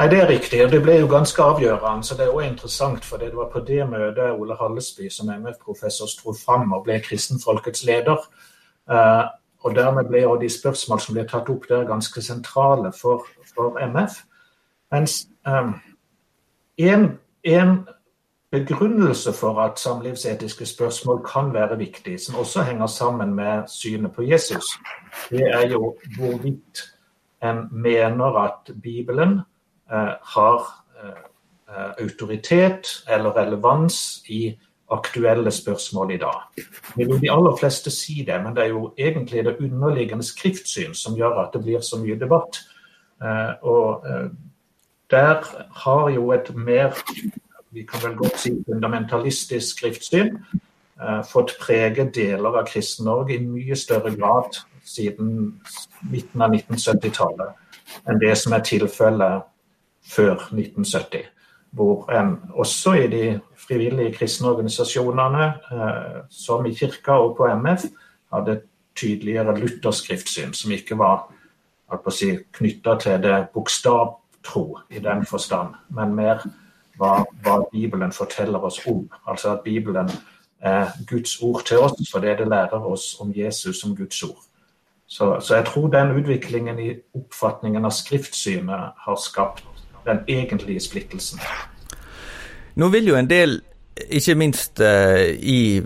Nei, 0.00 0.08
Det 0.08 0.20
er 0.20 0.28
riktig, 0.28 0.62
og 0.64 0.70
det 0.72 0.78
ble 0.80 0.94
jo 0.96 1.08
ganske 1.08 1.42
avgjørende. 1.42 2.06
så 2.06 2.14
Det 2.16 2.24
er 2.24 2.32
også 2.32 2.48
interessant, 2.48 3.04
for 3.04 3.16
det 3.18 3.34
var 3.36 3.50
på 3.52 3.60
det 3.60 3.84
møtet 3.88 4.32
Ole 4.32 4.56
Hallesby 4.56 5.10
som 5.10 5.28
MF-professor 5.28 6.06
sto 6.08 6.32
fram 6.32 6.72
og 6.72 6.84
ble 6.84 7.00
kristenfolkets 7.00 7.84
leder. 7.84 8.16
Uh, 8.88 9.28
og 9.60 9.74
Dermed 9.76 10.08
ble 10.08 10.24
de 10.40 10.48
spørsmål 10.48 11.00
som 11.00 11.14
ble 11.14 11.26
tatt 11.28 11.48
opp 11.52 11.68
der, 11.68 11.86
ganske 11.88 12.22
sentrale 12.22 12.92
for, 12.96 13.26
for 13.54 13.76
MF. 13.78 14.22
Mens 14.92 15.28
um, 15.46 15.74
en, 16.76 17.18
en, 17.44 17.74
begrunnelse 18.50 19.32
for 19.32 19.60
at 19.62 19.78
samlivsetiske 19.78 20.66
spørsmål 20.66 21.20
kan 21.22 21.52
være 21.54 21.76
viktig, 21.78 22.20
som 22.20 22.34
også 22.34 22.62
henger 22.62 22.86
sammen 22.86 23.34
med 23.34 23.68
synet 23.68 24.12
på 24.12 24.22
Jesus, 24.22 24.64
det 25.30 25.46
er 25.54 25.68
jo 25.70 25.94
hvorvidt 26.16 26.82
en 27.42 27.68
mener 27.70 28.38
at 28.42 28.74
Bibelen 28.82 29.40
Eh, 29.92 30.14
har 30.22 30.84
eh, 31.02 31.90
autoritet 31.98 32.86
eller 33.08 33.36
relevans 33.36 34.22
i 34.28 34.58
aktuelle 34.90 35.50
spørsmål 35.50 36.14
i 36.14 36.20
dag. 36.22 36.42
Det 36.96 37.06
vil 37.06 37.20
de 37.22 37.30
aller 37.32 37.56
fleste 37.60 37.90
si 37.94 38.24
det, 38.26 38.40
men 38.42 38.56
det 38.56 38.64
er 38.64 38.72
jo 38.74 38.92
egentlig 38.98 39.44
det 39.44 39.56
underliggende 39.60 40.26
skriftsyn 40.26 40.94
som 40.94 41.16
gjør 41.18 41.44
at 41.44 41.54
det 41.54 41.62
blir 41.64 41.84
så 41.86 42.00
mye 42.02 42.18
debatt. 42.18 42.62
Eh, 43.22 43.52
og 43.62 44.04
der 45.10 45.44
har 45.84 46.10
jo 46.10 46.32
et 46.32 46.54
mer 46.54 46.96
vi 47.70 47.84
kan 47.86 48.02
vel 48.02 48.16
godt 48.18 48.38
si 48.38 48.50
fundamentalistisk 48.66 49.78
skriftsyn 49.78 50.34
fått 51.30 51.54
prege 51.60 52.04
deler 52.14 52.58
av 52.60 52.66
Kristen-Norge 52.68 53.36
i 53.36 53.44
mye 53.44 53.76
større 53.78 54.10
grad 54.16 54.58
siden 54.84 55.60
midten 56.10 56.42
av 56.42 56.54
1970-tallet 56.56 58.10
enn 58.10 58.20
det 58.22 58.34
som 58.38 58.54
er 58.54 58.64
tilfellet 58.66 59.46
før 60.10 60.34
1970. 60.50 61.24
Hvor 61.70 62.10
en 62.10 62.38
også 62.50 62.92
i 62.98 63.06
de 63.06 63.40
frivillige 63.56 64.14
kristne 64.14 64.48
organisasjonene, 64.48 65.44
eh, 65.72 66.22
som 66.30 66.66
i 66.66 66.74
kirka 66.74 67.12
og 67.12 67.36
på 67.36 67.46
MF, 67.46 67.84
hadde 68.32 68.60
tydeligere 68.96 69.58
lutherskriftsyn, 69.58 70.52
som 70.52 70.72
ikke 70.74 70.98
var 70.98 71.30
si, 72.10 72.36
knytta 72.52 72.96
til 73.00 73.22
det 73.22 73.36
bokstavtro 73.54 74.78
i 74.90 74.98
den 74.98 75.26
forstand, 75.26 75.74
men 75.88 76.14
mer 76.14 76.42
hva, 76.98 77.24
hva, 77.42 77.62
Bibelen 77.72 78.12
forteller 78.12 78.58
oss 78.64 78.80
om. 78.86 79.08
Altså 79.26 79.54
at 79.54 79.64
Bibelen 79.64 80.10
er 80.60 80.92
Guds 81.08 81.38
ord 81.42 81.64
til 81.64 81.78
oss 81.78 82.10
fordi 82.12 82.34
det 82.36 82.48
lærer 82.48 82.84
oss 82.84 83.16
om 83.20 83.32
Jesus 83.36 83.80
som 83.80 83.96
Guds 83.96 84.22
ord. 84.22 84.42
Så, 85.06 85.40
så 85.40 85.56
jeg 85.56 85.66
tror 85.66 85.88
den 85.88 86.12
utviklingen 86.20 86.78
i 86.78 86.90
oppfatningen 87.14 87.84
av 87.84 87.90
skriftsynet 87.90 88.92
har 89.06 89.16
skapt 89.18 89.64
den 90.06 90.22
egentlige 90.28 90.80
splittelsen. 90.80 91.42
Nå 92.80 92.88
vil 92.92 93.10
jo 93.10 93.18
en 93.18 93.28
del, 93.30 93.58
ikke 94.00 94.36
minst 94.38 94.80
uh, 94.80 95.26
i, 95.28 95.82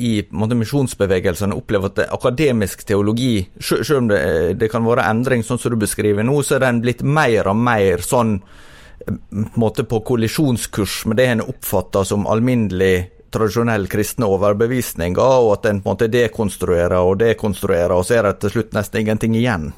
i 0.00 0.12
misjonsbevegelsene, 0.30 1.56
oppleve 1.56 1.90
at 1.90 2.02
akademisk 2.08 2.86
teologi, 2.88 3.42
selv 3.60 3.98
om 3.98 4.10
det, 4.10 4.22
det, 4.60 4.70
kan 4.72 4.86
være 4.86 5.08
endring, 5.10 5.44
sånn 5.44 5.60
som 5.60 5.74
du 5.74 5.80
beskriver 5.82 6.24
nå, 6.24 6.40
så 6.42 6.56
er 6.56 6.66
den 6.68 6.82
blitt 6.84 7.04
mer 7.04 7.50
og 7.50 7.58
mer 7.60 8.04
sånn 8.06 8.38
på, 8.40 9.16
måte 9.60 9.84
på 9.88 10.00
kollisjonskurs 10.04 11.04
med 11.08 11.16
det 11.20 11.26
en 11.26 11.42
oppfatter 11.44 12.04
som 12.04 12.26
alminnelig 12.28 13.10
tradisjonell 13.30 13.86
kristne 13.90 14.26
overbevisninger, 14.26 15.20
og 15.20 15.52
at 15.58 15.68
en 15.70 15.82
på 15.82 15.88
en 15.88 15.94
måte 15.94 16.10
dekonstruerer 16.10 16.98
og 16.98 17.20
dekonstruerer, 17.20 17.94
og 17.94 18.06
så 18.06 18.18
er 18.18 18.28
det 18.28 18.40
til 18.42 18.56
slutt 18.56 18.74
nesten 18.76 19.04
ingenting 19.04 19.36
igjen. 19.38 19.70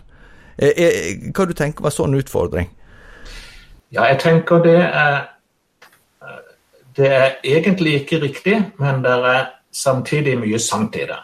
Hva 0.56 0.70
eh, 0.72 1.48
du 1.48 1.54
tenker 1.56 1.86
en 1.86 1.94
sånn 1.94 2.16
utfordring? 2.16 2.70
Ja, 3.92 4.02
jeg 4.08 4.18
tenker 4.20 4.62
det 4.62 4.78
er 4.80 5.28
Det 6.96 7.08
er 7.08 7.30
egentlig 7.44 7.94
ikke 7.94 8.20
riktig, 8.20 8.72
men 8.78 9.04
det 9.04 9.10
er 9.10 9.44
samtidig 9.72 10.38
mye 10.38 10.58
sant 10.58 10.96
i 10.96 11.06
det. 11.08 11.20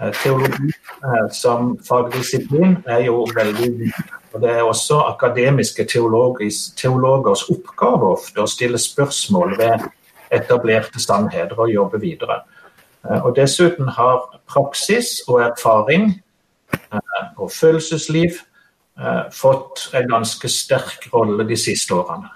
Eh, 0.00 0.12
teologi 0.12 0.68
eh, 1.04 1.30
som 1.32 1.78
fagdisiplin 1.88 2.76
er 2.86 2.98
jo 3.06 3.26
veldig 3.34 3.70
viktig. 3.78 4.18
Og 4.32 4.42
det 4.42 4.50
er 4.50 4.62
også 4.62 4.98
akademiske 5.00 5.84
teologers 5.84 7.48
oppgave 7.48 8.10
ofte 8.12 8.44
å 8.44 8.46
stille 8.46 8.78
spørsmål 8.78 9.56
ved 9.58 9.88
etablerte 10.30 11.00
sannheter 11.00 11.56
og 11.56 11.72
jobbe 11.72 12.00
videre. 12.00 12.42
Eh, 13.08 13.24
og 13.24 13.32
Dessuten 13.36 13.88
har 13.88 14.28
praksis 14.46 15.22
og 15.28 15.40
erfaring 15.40 16.22
og 17.38 17.50
følelsesliv 17.50 18.30
Eh, 18.30 18.54
fått 19.30 19.90
en 19.94 20.08
ganske 20.10 20.48
sterk 20.50 21.08
rolle 21.12 21.46
de 21.46 21.56
siste 21.56 21.94
årene. 21.94 22.30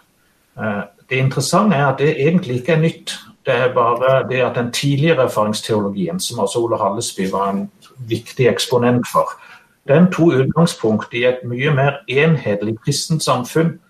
Eh, 0.58 0.82
det 1.10 1.18
interessante 1.18 1.76
er 1.76 1.86
at 1.86 1.98
det 1.98 2.16
egentlig 2.20 2.60
ikke 2.60 2.72
er 2.72 2.82
nytt. 2.82 3.14
Det 3.46 3.54
er 3.54 3.74
bare 3.74 4.28
det 4.28 4.42
at 4.44 4.54
den 4.54 4.72
tidligere 4.72 5.24
erfaringsteologien, 5.26 6.20
som 6.20 6.38
også 6.38 6.62
Ole 6.62 6.78
Hallesby 6.78 7.30
var 7.32 7.50
en 7.50 7.70
viktig 7.98 8.46
eksponent 8.46 9.06
for, 9.12 9.28
den 9.88 10.06
tok 10.12 10.32
utgangspunkt 10.32 11.14
i 11.14 11.24
et 11.26 11.40
mye 11.44 11.72
mer 11.74 11.96
enhetlig 12.08 12.76
kristent 12.84 13.22
samfunn, 13.22 13.80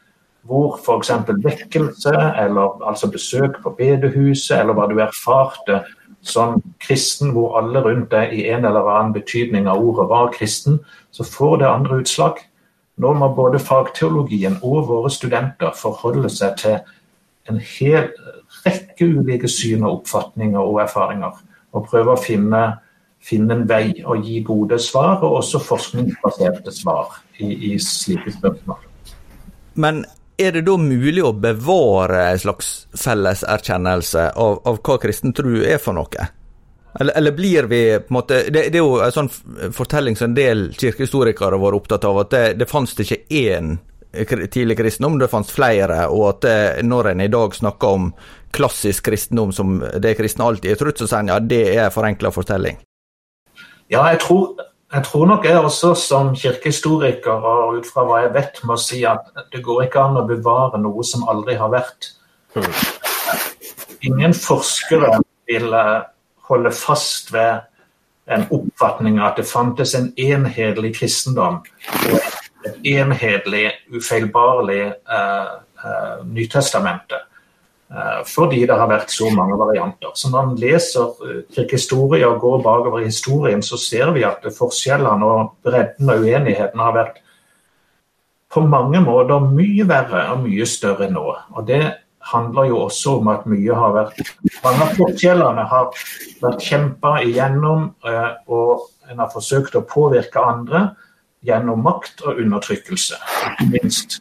hvor 0.43 0.79
f.eks. 0.81 1.11
vekkelse, 1.45 2.15
eller 2.41 2.81
altså 2.89 3.11
besøk 3.11 3.61
på 3.63 3.75
bedehuset, 3.79 4.57
eller 4.59 4.75
hva 4.75 4.89
du 4.89 4.97
erfarte 5.05 5.83
som 6.23 6.63
kristen, 6.81 7.31
hvor 7.31 7.59
alle 7.61 7.83
rundt 7.85 8.11
deg 8.11 8.33
i 8.33 8.49
en 8.49 8.65
eller 8.65 8.89
annen 8.89 9.13
betydning 9.13 9.69
av 9.69 9.85
ordet 9.85 10.09
var 10.09 10.33
kristen, 10.33 10.81
så 11.11 11.25
får 11.25 11.57
det 11.61 11.69
andre 11.69 12.01
utslag. 12.01 12.41
Nå 13.03 13.13
må 13.19 13.29
både 13.35 13.59
fagteologien 13.59 14.61
og 14.63 14.87
våre 14.91 15.11
studenter 15.11 15.75
forholde 15.75 16.31
seg 16.31 16.57
til 16.61 16.79
en 17.51 17.59
hel 17.59 18.13
rekke 18.63 19.09
ulike 19.17 19.51
syn 19.51 19.83
og 19.83 20.03
oppfatninger 20.03 20.61
og 20.61 20.83
erfaringer, 20.85 21.35
og 21.73 21.87
prøve 21.89 22.15
å 22.15 22.21
finne, 22.21 22.63
finne 23.23 23.57
en 23.57 23.65
vei 23.69 24.05
og 24.05 24.23
gi 24.27 24.43
gode 24.47 24.79
svar, 24.83 25.23
og 25.25 25.41
også 25.41 25.63
forskningsbaserte 25.65 26.75
svar 26.75 27.17
i, 27.41 27.73
i 27.73 27.79
slike 27.83 28.37
spørsmål. 28.37 28.85
Men 29.75 30.05
er 30.39 30.55
det 30.57 30.67
da 30.69 30.77
mulig 30.79 31.25
å 31.25 31.33
bevare 31.33 32.27
en 32.31 32.41
slags 32.45 32.71
felles 32.99 33.43
erkjennelse 33.49 34.29
av, 34.37 34.61
av 34.69 34.79
hva 34.85 34.99
kristen 35.03 35.35
tro 35.37 35.59
er 35.65 35.81
for 35.83 35.97
noe? 35.97 36.29
Eller, 37.01 37.13
eller, 37.17 37.33
blir 37.33 37.65
vi 37.71 37.99
på 37.99 38.13
en 38.13 38.17
måte 38.19 38.43
det, 38.51 38.67
det, 38.69 38.77
er 38.77 38.83
jo 38.83 38.99
en 39.01 39.15
sånn 39.15 39.31
fortelling 39.73 40.17
som 40.19 40.29
en 40.29 40.37
del 40.37 40.67
kirkehistorikere 40.77 41.57
har 41.57 41.63
vært 41.63 41.79
opptatt 41.79 42.05
av, 42.05 42.21
at 42.21 42.35
det, 42.35 42.43
det 42.61 42.69
fantes 42.69 43.01
ikke 43.01 43.25
én 43.33 43.79
tidlig 44.53 44.77
kristendom, 44.77 45.19
det 45.19 45.31
fantes 45.33 45.55
flere, 45.57 46.03
og 46.13 46.27
at 46.29 46.41
det, 46.45 46.57
når 46.85 47.15
en 47.15 47.23
i 47.25 47.31
dag 47.33 47.55
snakker 47.57 47.95
om 47.97 48.11
klassisk 48.53 49.07
kristendom 49.09 49.53
som 49.57 49.79
det 49.81 50.13
kristne 50.19 50.45
alltid 50.45 50.75
er 50.75 50.81
trodd, 50.81 50.99
så 51.01 51.09
sier 51.09 51.25
en 51.25 51.33
ja, 51.33 51.39
det 51.41 51.63
er 51.71 51.87
en 51.87 51.95
forenkla 51.95 52.33
fortelling. 52.35 52.77
Ja, 53.89 54.05
jeg 54.13 54.21
tror, 54.21 54.61
jeg 54.93 55.05
tror, 55.09 55.27
nok 55.31 55.49
jeg 55.49 55.57
også 55.57 55.95
som 55.97 56.35
kirkehistoriker 56.37 57.49
og 57.55 57.79
ut 57.81 57.89
fra 57.89 58.05
hva 58.09 58.21
jeg 58.27 58.35
vet, 58.37 58.61
må 58.69 58.77
si 58.81 59.01
at 59.09 59.33
det 59.53 59.65
går 59.65 59.87
ikke 59.87 60.05
an 60.05 60.21
å 60.21 60.27
bevare 60.29 60.81
noe 60.81 61.05
som 61.09 61.25
aldri 61.33 61.57
har 61.61 61.73
vært. 61.73 62.13
Hmm. 62.53 62.69
Ingen 64.05 64.37
forskere 64.37 65.23
vil 65.49 65.73
holde 66.53 66.73
fast 66.77 67.33
ved 67.35 67.65
en 68.31 68.47
oppfatning 68.55 69.19
av 69.21 69.33
at 69.33 69.41
det 69.41 69.49
fantes 69.51 69.97
en 69.99 70.13
enhetlig 70.21 70.95
kristendom 71.01 71.61
og 72.13 72.19
et 72.63 72.77
enhetlig, 72.87 73.65
ufeilbarlig 73.91 74.93
uh, 75.11 75.59
uh, 75.83 76.27
Nytestamente. 76.27 77.19
Uh, 77.93 78.23
fordi 78.25 78.63
det 78.69 78.77
har 78.79 78.89
vært 78.89 79.11
så 79.13 79.29
mange 79.35 79.59
varianter. 79.59 80.15
Så 80.15 80.31
Når 80.31 80.47
man 80.47 80.61
leser 80.61 81.43
kirkehistorie 81.55 82.29
og 82.29 82.41
går 82.41 82.63
bakover 82.63 83.03
i 83.03 83.11
historien, 83.11 83.63
så 83.63 83.77
ser 83.77 84.15
vi 84.15 84.23
at 84.25 84.47
forskjellene 84.59 85.27
og 85.27 85.57
bredden 85.65 86.15
og 86.15 86.23
uenigheten 86.23 86.81
har 86.81 86.97
vært 86.97 87.19
på 88.53 88.63
mange 88.69 89.01
måter 89.01 89.43
mye 89.43 89.85
verre 89.89 90.27
og 90.33 90.47
mye 90.47 90.67
større 90.69 91.11
nå. 91.11 91.27
Og 91.57 91.67
Det 91.67 91.83
handler 92.23 92.65
jo 92.65 92.79
også 92.87 93.17
om 93.19 93.29
at 93.33 93.47
mye 93.51 93.75
har 93.75 93.95
vært 93.97 94.21
Mange 94.63 94.87
av 94.87 94.93
forskjellene 94.99 95.65
har 95.67 96.03
vært 96.43 96.63
kjempa 96.63 97.17
igjennom, 97.27 97.89
eh, 98.07 98.29
og 98.47 98.87
en 99.11 99.23
har 99.23 99.33
forsøkt 99.33 99.75
å 99.75 99.83
påvirke 99.87 100.39
andre 100.39 100.93
gjennom 101.43 101.83
makt 101.83 102.23
og 102.23 102.39
undertrykkelse. 102.45 103.19
Ikke 103.51 103.67
minst 103.73 104.21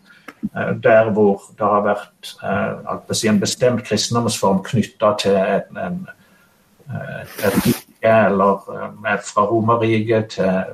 eh, 0.55 0.73
der 0.81 1.11
hvor 1.13 1.45
det 1.59 1.69
har 1.73 1.85
vært 1.85 2.33
eh, 2.41 3.29
en 3.29 3.41
bestemt 3.43 3.85
kristendomsform 3.85 4.63
knytta 4.65 5.13
til 5.21 5.37
en, 5.37 6.07
et 6.91 7.59
rike, 7.65 7.85
eller 8.09 8.65
fra 9.23 9.45
Romerriket 9.45 10.33
til 10.39 10.73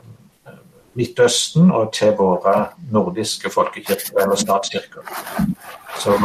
Midtøsten 0.98 1.70
og 1.72 1.92
til 1.94 2.16
våre 2.18 2.72
nordiske 2.90 3.52
folkekirker 3.54 4.24
eller 4.24 4.40
statskirker. 4.40 5.06
Så 6.02 6.16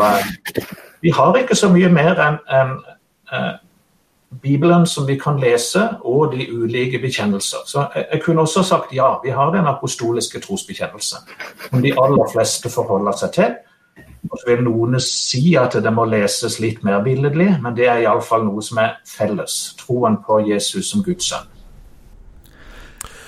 vi 1.03 1.11
har 1.11 1.37
ikke 1.37 1.59
så 1.59 1.69
mye 1.73 1.91
mer 1.93 2.21
enn 2.23 2.39
en, 2.61 2.73
eh, 3.33 3.53
Bibelen 4.43 4.87
som 4.87 5.07
vi 5.07 5.19
kan 5.21 5.41
lese, 5.41 5.83
og 6.01 6.33
de 6.33 6.47
ulike 6.53 6.99
bekjennelser. 6.99 7.67
Så 7.67 7.83
jeg, 7.95 8.07
jeg, 8.13 8.23
kunne 8.23 8.41
også 8.41 8.63
sagt 8.63 8.95
ja, 8.95 9.19
vi 9.25 9.31
har 9.31 9.51
den 9.53 9.67
apostoliske 9.67 10.41
trosbekjennelse, 10.41 11.17
som 11.69 11.83
de 11.83 11.93
aller 11.93 12.31
fleste 12.33 12.71
forholder 12.73 13.19
seg 13.21 13.33
til. 13.37 13.53
Og 14.31 14.39
så 14.39 14.49
vil 14.49 14.63
noen 14.65 15.01
si 15.05 15.57
at 15.59 15.75
det 15.85 15.93
må 15.93 16.07
leses 16.09 16.61
litt 16.63 16.85
mer 16.87 17.03
billedlig, 17.05 17.51
men 17.61 17.77
det 17.77 17.89
er 17.91 18.05
iallfall 18.07 18.47
noe 18.47 18.63
som 18.65 18.81
er 18.81 18.95
felles. 19.05 19.75
Troen 19.83 20.17
på 20.25 20.41
Jesus 20.47 20.95
som 20.95 21.03
Guds 21.05 21.29
sønn. 21.29 21.51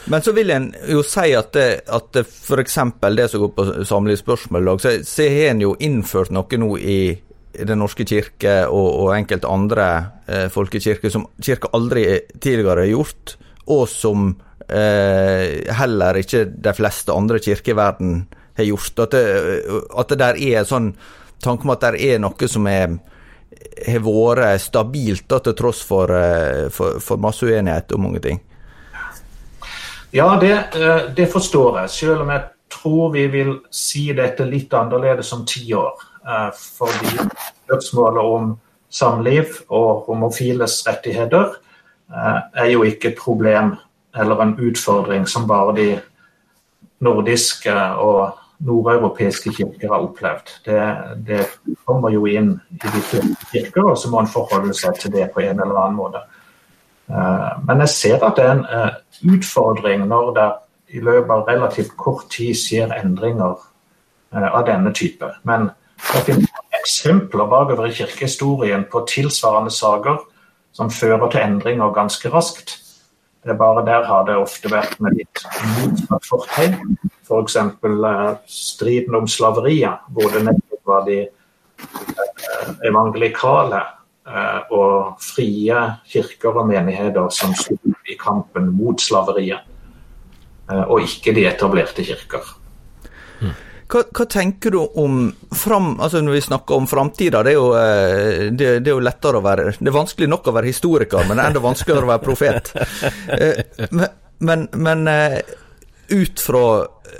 Men 0.07 0.23
så 0.23 0.33
vil 0.37 0.51
en 0.53 0.67
jo 0.89 1.03
si 1.05 1.33
at, 1.33 1.53
det, 1.57 1.69
at 1.89 2.17
f.eks. 2.21 2.79
det 3.17 3.29
som 3.31 3.41
går 3.41 3.53
på 3.57 3.69
samlivsspørsmål, 3.89 4.75
så 4.81 5.29
har 5.29 5.51
en 5.51 5.63
jo 5.65 5.77
innført 5.81 6.33
noe 6.33 6.61
nå 6.61 6.75
i 6.77 6.99
Den 7.55 7.79
norske 7.79 8.07
kirke 8.09 8.64
og, 8.67 8.88
og 9.05 9.12
enkelte 9.14 9.51
andre 9.51 9.88
eh, 10.27 10.47
folkekirker 10.53 11.12
som 11.12 11.29
kirka 11.38 11.71
aldri 11.77 12.05
tidligere 12.35 12.87
har 12.87 12.93
gjort, 12.93 13.37
og 13.71 13.85
som 13.88 14.31
eh, 14.69 15.62
heller 15.79 16.21
ikke 16.21 16.47
de 16.51 16.75
fleste 16.77 17.14
andre 17.14 17.38
kirker 17.43 17.75
i 17.75 17.79
verden 17.79 18.17
har 18.59 18.69
gjort. 18.71 19.05
At 19.07 19.14
det, 19.17 19.25
at 19.95 20.12
det 20.12 20.21
der 20.23 20.40
er 20.40 20.69
sånn 20.69 20.95
tanke 21.45 21.67
om 21.67 21.75
at 21.75 21.85
det 21.85 22.01
er 22.14 22.23
noe 22.23 22.51
som 22.51 22.67
er 22.71 22.97
har 23.87 24.03
vært 24.05 24.62
stabilt 24.62 25.29
da, 25.31 25.40
til 25.43 25.55
tross 25.59 25.83
for, 25.87 26.11
eh, 26.11 26.67
for, 26.73 27.01
for 27.03 27.21
masse 27.21 27.47
uenighet 27.47 27.93
om 27.97 28.07
mange 28.07 28.23
ting. 28.25 28.40
Ja, 30.14 30.29
det, 30.40 30.53
eh, 30.79 31.11
det, 31.17 31.27
forstår 31.33 31.81
jeg, 31.83 31.90
selv 31.90 32.23
om 32.23 32.31
jeg 32.31 32.45
tror 32.71 33.12
vi 33.14 33.27
vil 33.33 33.57
si 33.75 34.07
dette 34.14 34.47
litt 34.47 34.75
annerledes 34.75 35.33
om 35.35 35.45
ti 35.47 35.67
år. 35.75 36.13
Eh, 36.29 36.51
fordi 36.79 37.29
spørsmålet 37.65 38.23
om 38.23 38.55
samliv 38.91 39.45
og 39.69 40.05
homofiles 40.07 40.87
rettigheter 40.87 41.57
eh, 42.11 42.41
er 42.55 42.71
jo 42.73 42.83
ikke 42.83 43.13
et 43.13 43.21
problem 43.21 43.75
eller 44.17 44.41
en 44.43 44.57
utfordring 44.61 45.29
som 45.29 45.49
bare 45.49 45.77
de 45.77 45.89
nordiske 47.01 47.75
og 48.01 48.39
nordeuropeiske 48.65 49.53
kirker 49.53 49.93
har 49.93 50.05
opplevd. 50.07 50.53
Det, 50.65 50.81
det, 51.27 51.41
kommer 51.85 52.15
jo 52.15 52.25
inn 52.27 52.55
i 52.71 52.79
de 52.87 53.03
kirker, 53.51 53.83
og 53.83 53.99
så 53.99 54.09
må 54.09 54.23
en 54.23 54.31
forholde 54.31 54.73
seg 54.79 54.95
til 55.01 55.13
det 55.13 55.27
på 55.35 55.43
en 55.43 55.59
eller 55.61 55.81
annen 55.83 55.99
måte. 55.99 56.23
Men 57.67 57.83
jeg 57.83 57.91
ser 57.93 58.23
at 58.25 58.39
det 58.39 58.45
er 58.47 58.63
en 58.63 59.35
utfordring 59.35 60.07
når 60.09 60.31
det 60.39 60.47
i 60.95 61.01
løpet 61.03 61.31
av 61.31 61.49
relativt 61.49 61.97
kort 61.99 62.29
tid 62.33 62.55
skjer 62.59 62.93
endringer 62.95 63.57
eh, 64.35 64.49
av 64.49 64.63
denne 64.69 64.93
type. 64.95 65.31
Men 65.49 65.71
det 66.12 66.23
finnes 66.27 66.51
eksempler 66.81 67.49
bakover 67.51 67.88
i 67.88 67.97
kirkehistorien 67.97 68.87
på 68.90 69.05
tilsvarende 69.09 69.73
saker 69.73 70.21
som 70.75 70.90
fører 70.90 71.31
til 71.31 71.45
endringer 71.45 71.95
ganske 71.95 72.31
raskt. 72.33 72.79
Det 73.45 73.53
er 73.53 73.61
bare 73.61 73.85
der 73.87 74.07
har 74.09 74.25
det 74.27 74.37
ofte 74.40 74.71
vært 74.73 74.97
med 75.05 75.19
litt 75.19 75.43
motsatt 75.79 76.29
fortegn. 76.29 76.79
F.eks. 77.25 77.59
For 77.81 78.07
eh, 78.11 78.31
striden 78.49 79.19
om 79.21 79.29
slaveriet, 79.29 80.07
hvor 80.12 80.33
det 80.33 80.45
nettopp 80.47 80.88
var 80.88 81.05
de 81.09 81.21
eh, 81.25 82.73
evangelikale 82.88 83.83
og 84.73 85.21
frie 85.21 85.81
kirker 86.09 86.57
og 86.57 86.69
menigheter 86.71 87.29
som 87.35 87.53
sto 87.59 87.77
i 88.09 88.17
kampen 88.21 88.71
mot 88.73 89.01
slaveriet, 89.01 89.64
eh, 90.71 90.85
og 90.85 91.05
ikke 91.05 91.35
de 91.37 91.47
etablerte 91.51 92.05
kirker. 92.07 92.55
Hva, 93.85 94.01
hva, 94.09 94.25
tenker 94.31 94.75
du 94.75 94.79
om 94.81 95.27
fram, 95.55 95.94
altså 96.01 96.23
når 96.25 96.38
vi 96.38 96.44
snakker 96.47 96.79
om 96.79 96.87
framtida? 96.88 97.42
Det, 97.47 97.53
eh, 97.55 98.47
det, 98.51 98.70
det, 98.81 98.90
er 98.90 98.94
jo 98.94 99.05
lettere 99.05 99.40
å 99.40 99.44
være 99.44 99.75
Det 99.77 99.90
er 99.90 99.97
vanskelig 99.97 100.31
nok 100.31 100.49
å 100.49 100.57
være 100.57 100.70
historiker, 100.73 101.27
men 101.29 101.37
det 101.37 101.44
er 101.44 101.53
enda 101.53 101.64
vanskeligere 101.64 102.09
å 102.09 102.12
være 102.14 102.25
profet. 102.25 102.73
Eh, 103.35 103.87
men, 103.90 104.09
men, 104.44 104.66
men 104.73 105.09
ut 106.09 106.40
fra 106.40 106.64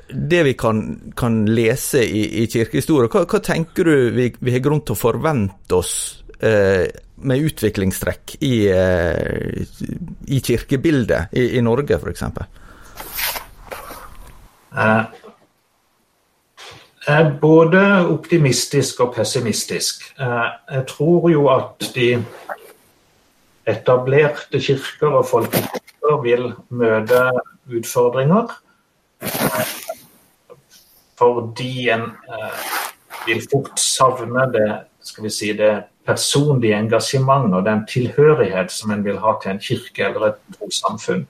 det 0.09 0.43
vi 0.43 0.55
kan, 0.55 1.13
kan 1.17 1.47
lese 1.47 2.03
i, 2.05 2.43
i 2.43 2.47
kirkehistorie, 2.51 3.09
hva, 3.13 3.25
hva, 3.29 3.41
tenker 3.45 3.89
du 3.89 4.11
vi, 4.15 4.29
vi 4.39 4.55
har 4.55 4.63
grunn 4.65 4.83
til 4.85 4.97
å 4.97 5.01
forvente 5.01 5.79
oss 5.79 5.95
eh, 6.41 6.87
med 7.25 7.49
utviklingstrekk 7.49 8.37
i, 8.45 8.55
eh, 8.73 9.65
i 10.27 10.41
kirkebildet 10.45 11.37
i, 11.37 11.47
i 11.59 11.65
Norge, 11.65 11.99
f.eks.? 12.01 12.25
Både 17.41 17.81
optimistisk 18.09 19.01
og 19.05 19.15
pessimistisk. 19.15 20.07
Eh, 20.21 20.51
jeg 20.73 20.87
tror 20.89 21.29
jo 21.31 21.49
at 21.53 21.91
de 21.95 22.25
etablerte 23.69 24.61
kirker 24.61 25.19
og 25.21 25.27
folkekirker 25.29 26.21
vil 26.23 26.53
møte 26.69 27.21
utfordringer. 27.69 28.55
Fordi 31.19 31.89
en 31.93 32.09
vil 33.27 33.45
fort 33.53 33.81
savne 33.81 34.49
det, 34.53 34.71
skal 35.05 35.25
vi 35.25 35.31
si, 35.31 35.53
det 35.53 35.85
personlige 36.07 36.79
engasjement 36.79 37.55
og 37.55 37.65
den 37.65 37.87
tilhørighet 37.89 38.73
som 38.73 38.91
en 38.91 39.05
vil 39.05 39.19
ha 39.19 39.37
til 39.43 39.55
en 39.55 39.61
kirke 39.61 40.09
eller 40.09 40.27
et 40.33 40.59
trossamfunn. 40.59 41.27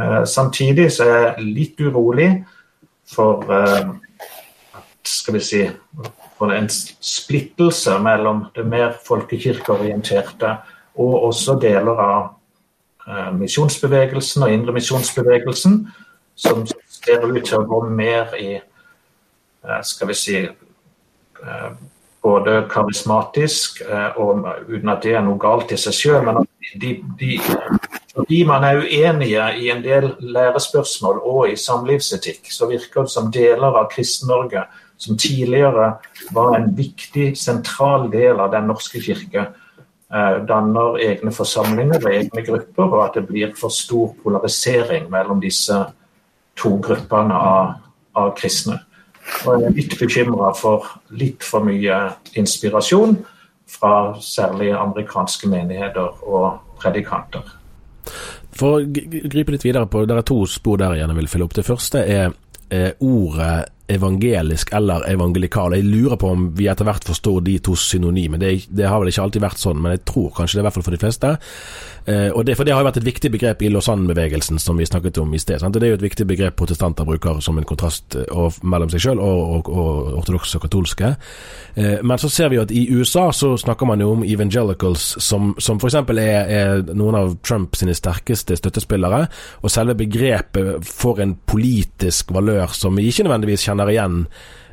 Eh, 0.00 0.24
samtidig 0.26 0.90
så 0.92 1.04
er 1.04 1.20
jeg 1.20 1.46
litt 1.58 1.80
urolig 1.80 2.30
for 3.14 3.46
eh, 3.54 3.92
skal 5.06 5.34
vi 5.34 5.40
si, 5.40 5.62
en 6.44 6.68
splittelse 6.68 7.98
mellom 8.04 8.46
det 8.56 8.64
mer 8.68 8.96
folkekirkeorienterte 9.06 10.56
og 11.00 11.28
også 11.30 11.56
deler 11.62 12.00
av 12.04 12.24
eh, 13.08 13.30
misjonsbevegelsen 13.38 14.44
og 14.46 14.52
indremisjonsbevegelsen, 14.52 15.78
som 16.34 16.66
ser 16.66 17.24
ut 17.24 17.40
til 17.44 17.58
å 17.60 17.66
gå 17.68 17.80
mer 17.88 18.36
i 18.38 18.54
skal 19.86 20.10
vi 20.10 20.14
si 20.18 20.40
både 22.24 22.68
karismatisk, 22.70 23.80
eh, 23.80 24.16
og 24.16 24.46
uten 24.68 24.88
at 24.88 25.02
det 25.04 25.12
er 25.14 25.24
noe 25.26 25.36
galt 25.40 25.72
i 25.74 25.78
seg 25.80 25.96
sjøl, 25.96 26.22
men 26.24 26.40
de, 26.80 26.94
de, 27.20 27.36
fordi 28.14 28.38
man 28.48 28.64
er 28.64 28.80
uenige 28.80 29.48
i 29.60 29.68
en 29.74 29.82
del 29.84 30.08
lærespørsmål 30.22 31.20
og 31.20 31.50
i 31.52 31.58
samlivsetikk, 31.60 32.48
så 32.48 32.70
virker 32.70 33.04
det 33.04 33.12
som 33.12 33.28
deler 33.32 33.76
av 33.76 33.90
Kristen-Norge, 33.92 34.64
som 34.96 35.18
tidligere 35.18 35.94
var 36.32 36.56
en 36.56 36.70
viktig, 36.76 37.34
sentral 37.38 38.10
del 38.10 38.40
av 38.40 38.52
Den 38.52 38.68
norske 38.70 39.00
kirke, 39.02 39.48
eh, 40.14 40.36
danner 40.48 40.98
egne 41.02 41.32
forsamlinger 41.32 42.00
og 42.04 42.12
egne 42.12 42.46
grupper, 42.46 42.84
og 42.84 43.04
at 43.04 43.14
det 43.14 43.26
blir 43.28 43.54
for 43.58 43.68
stor 43.68 44.14
polarisering 44.22 45.10
mellom 45.10 45.40
disse 45.40 45.84
to 46.56 46.78
gruppene 46.78 47.34
av, 47.34 47.74
av 48.14 48.34
kristne. 48.38 48.78
Og 49.44 49.60
jeg 49.60 49.66
er 49.66 49.76
litt 49.78 49.98
bekymra 49.98 50.52
for 50.56 50.86
litt 51.16 51.42
for 51.42 51.64
mye 51.64 51.98
inspirasjon 52.36 53.16
fra 53.66 54.14
særlig 54.20 54.72
amerikanske 54.76 55.48
menigheter 55.48 56.24
og 56.28 56.58
predikanter. 56.80 57.44
For 58.54 58.78
å 58.78 58.84
gripe 58.86 59.54
litt 59.54 59.64
videre 59.64 59.88
på, 59.90 60.04
Det 60.06 60.16
er 60.16 60.22
to 60.22 60.44
spor 60.46 60.76
der 60.78 60.94
jeg 60.94 61.16
vil 61.16 61.28
fylle 61.28 61.44
opp. 61.44 61.54
Det 61.54 61.64
første 61.64 61.98
er, 61.98 62.32
er 62.70 62.92
ordet 63.00 63.70
evangelisk 63.88 64.72
eller 64.72 65.04
evangelikal. 65.10 65.74
Jeg 65.76 65.84
lurer 65.84 66.16
på 66.16 66.30
om 66.32 66.46
vi 66.56 66.68
etter 66.72 66.86
hvert 66.88 67.04
forstår 67.04 67.42
de 67.44 67.58
to 67.64 67.74
synonyme. 67.76 68.38
Det, 68.40 68.52
det, 68.72 68.86
har 68.88 69.00
vel 69.00 69.10
ikke 69.12 69.26
alltid 69.26 69.44
vært 69.44 69.60
sånn, 69.60 69.82
men 69.82 69.96
jeg 69.96 70.04
tror 70.08 70.30
kanskje 70.38 70.56
det 70.56 70.62
er 70.62 70.64
i 70.64 70.68
hvert 70.68 70.78
fall 70.78 70.86
for 70.86 70.96
de 70.96 71.02
fleste. 71.02 71.32
Eh, 72.04 72.30
og 72.32 72.46
det, 72.48 72.56
for 72.56 72.64
det 72.64 72.72
har 72.72 72.80
jo 72.80 72.88
vært 72.88 73.00
et 73.00 73.06
viktig 73.08 73.30
begrep 73.32 73.64
i 73.64 73.70
Lausanne-bevegelsen, 73.72 74.60
som 74.60 74.80
vi 74.80 74.88
snakket 74.88 75.20
om 75.20 75.34
i 75.36 75.40
sted. 75.40 75.60
Sant? 75.60 75.76
Det 75.76 75.88
er 75.88 75.94
jo 75.94 75.98
et 76.00 76.06
viktig 76.06 76.26
begrep 76.28 76.56
protestanter 76.56 77.04
bruker 77.08 77.42
som 77.44 77.60
en 77.60 77.68
kontrast 77.68 78.16
eh, 78.16 78.28
og, 78.32 78.56
mellom 78.64 78.92
seg 78.92 79.04
selv 79.04 79.24
og, 79.24 79.44
og, 79.58 79.70
og 79.72 80.18
ortodokse 80.22 80.56
og 80.56 80.64
katolske. 80.64 81.12
Eh, 81.76 82.00
men 82.00 82.20
så 82.20 82.32
ser 82.32 82.52
vi 82.52 82.60
jo 82.60 82.64
at 82.64 82.72
i 82.72 82.86
USA 82.96 83.26
så 83.36 83.52
snakker 83.60 83.88
man 83.88 84.00
jo 84.00 84.14
om 84.16 84.24
evangelicals, 84.24 85.10
som, 85.24 85.52
som 85.60 85.80
f.eks. 85.80 86.00
Er, 86.14 86.48
er 86.48 86.96
noen 86.96 87.18
av 87.18 87.36
Trump 87.44 87.76
sine 87.76 87.92
sterkeste 87.96 88.56
støttespillere. 88.56 89.26
Og 89.60 89.72
selve 89.72 89.96
begrepet 90.04 90.88
får 90.88 91.20
en 91.20 91.36
politisk 91.44 92.32
valør 92.32 92.72
som 92.72 92.96
vi 92.96 93.10
ikke 93.10 93.28
nødvendigvis 93.28 93.64
kjenner 93.64 93.73
kjenner 93.74 93.92
igjen 93.92 94.24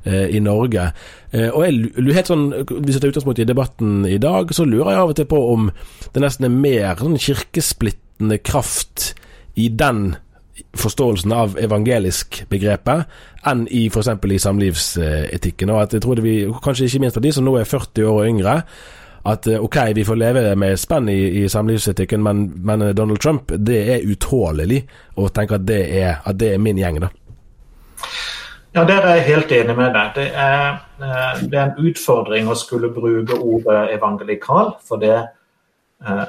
eh, 0.04 0.30
i 0.36 0.40
Norge. 0.40 0.92
Eh, 1.32 1.50
og 1.50 1.66
jeg, 1.66 1.92
helt 2.14 2.30
sånn, 2.30 2.48
Hvis 2.54 2.96
jeg 2.96 3.02
tar 3.02 3.14
utgangspunkt 3.14 3.42
i 3.42 3.50
debatten 3.50 4.06
i 4.06 4.20
dag, 4.22 4.54
så 4.54 4.66
lurer 4.66 4.94
jeg 4.94 5.04
av 5.04 5.14
og 5.14 5.20
til 5.20 5.30
på 5.30 5.42
om 5.54 5.70
det 6.14 6.24
nesten 6.24 6.48
er 6.48 6.56
mer 6.56 7.00
sånn 7.02 7.20
kirkesplittende 7.22 8.42
kraft 8.44 9.14
i 9.60 9.70
den 9.70 10.16
forståelsen 10.78 11.34
av 11.36 11.58
evangelisk 11.60 12.44
begrepet 12.52 13.10
enn 13.50 13.66
i 13.68 13.88
f.eks. 13.90 14.08
i 14.08 14.40
samlivsetikken. 14.40 15.72
Og 15.74 15.82
at 15.84 15.96
jeg 15.96 16.04
tror 16.04 16.20
det 16.20 16.26
vi, 16.26 16.36
Kanskje 16.64 16.88
ikke 16.88 17.06
minst 17.06 17.18
for 17.18 17.26
de 17.26 17.32
som 17.36 17.48
nå 17.48 17.58
er 17.60 17.68
40 17.68 18.08
år 18.08 18.20
og 18.22 18.28
yngre, 18.30 18.58
at 19.32 19.48
eh, 19.48 19.62
ok, 19.62 19.78
vi 19.96 20.06
får 20.06 20.18
leve 20.18 20.44
med 20.58 20.80
spenn 20.80 21.10
i, 21.10 21.44
i 21.44 21.50
samlivsetikken, 21.50 22.24
men, 22.24 22.46
men, 22.66 22.88
Donald 22.96 23.22
Trump, 23.22 23.54
det 23.58 23.82
er 23.96 24.06
utålelig 24.08 24.84
å 25.22 25.30
tenke 25.34 25.60
at 25.60 25.68
det 25.68 25.82
er, 26.02 26.22
at 26.26 26.40
det 26.42 26.56
er 26.56 26.62
min 26.62 26.80
gjeng, 26.82 27.02
da. 27.04 27.12
Ja, 28.74 28.86
Der 28.86 29.02
er 29.02 29.16
jeg 29.16 29.24
helt 29.24 29.52
enig 29.52 29.76
med 29.76 29.92
deg. 29.94 30.12
Det 30.16 30.28
er, 30.32 30.80
eh, 31.04 31.42
det 31.52 31.58
er 31.60 31.66
en 31.66 31.88
utfordring 31.90 32.48
å 32.48 32.56
skulle 32.56 32.88
bruke 32.96 33.36
ordet 33.36 33.92
evangelikal. 33.98 34.78
For 34.88 34.96
det, 34.96 35.18
eh, 36.08 36.26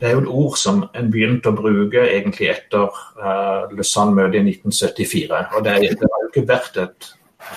det 0.00 0.08
er 0.08 0.12
jo 0.12 0.20
et 0.20 0.28
ord 0.28 0.56
som 0.56 0.82
en 0.94 1.10
begynte 1.10 1.48
å 1.48 1.56
bruke 1.56 2.04
egentlig 2.04 2.50
etter 2.52 2.92
uh, 3.18 3.66
Lausanne-møtet 3.72 4.34
i 4.34 4.52
1974. 4.52 5.56
Og 5.56 5.64
det, 5.64 5.72
det, 5.80 6.06
har 6.12 6.22
jo 6.22 6.28
ikke 6.28 6.46
vært 6.52 6.76
et, 6.76 7.08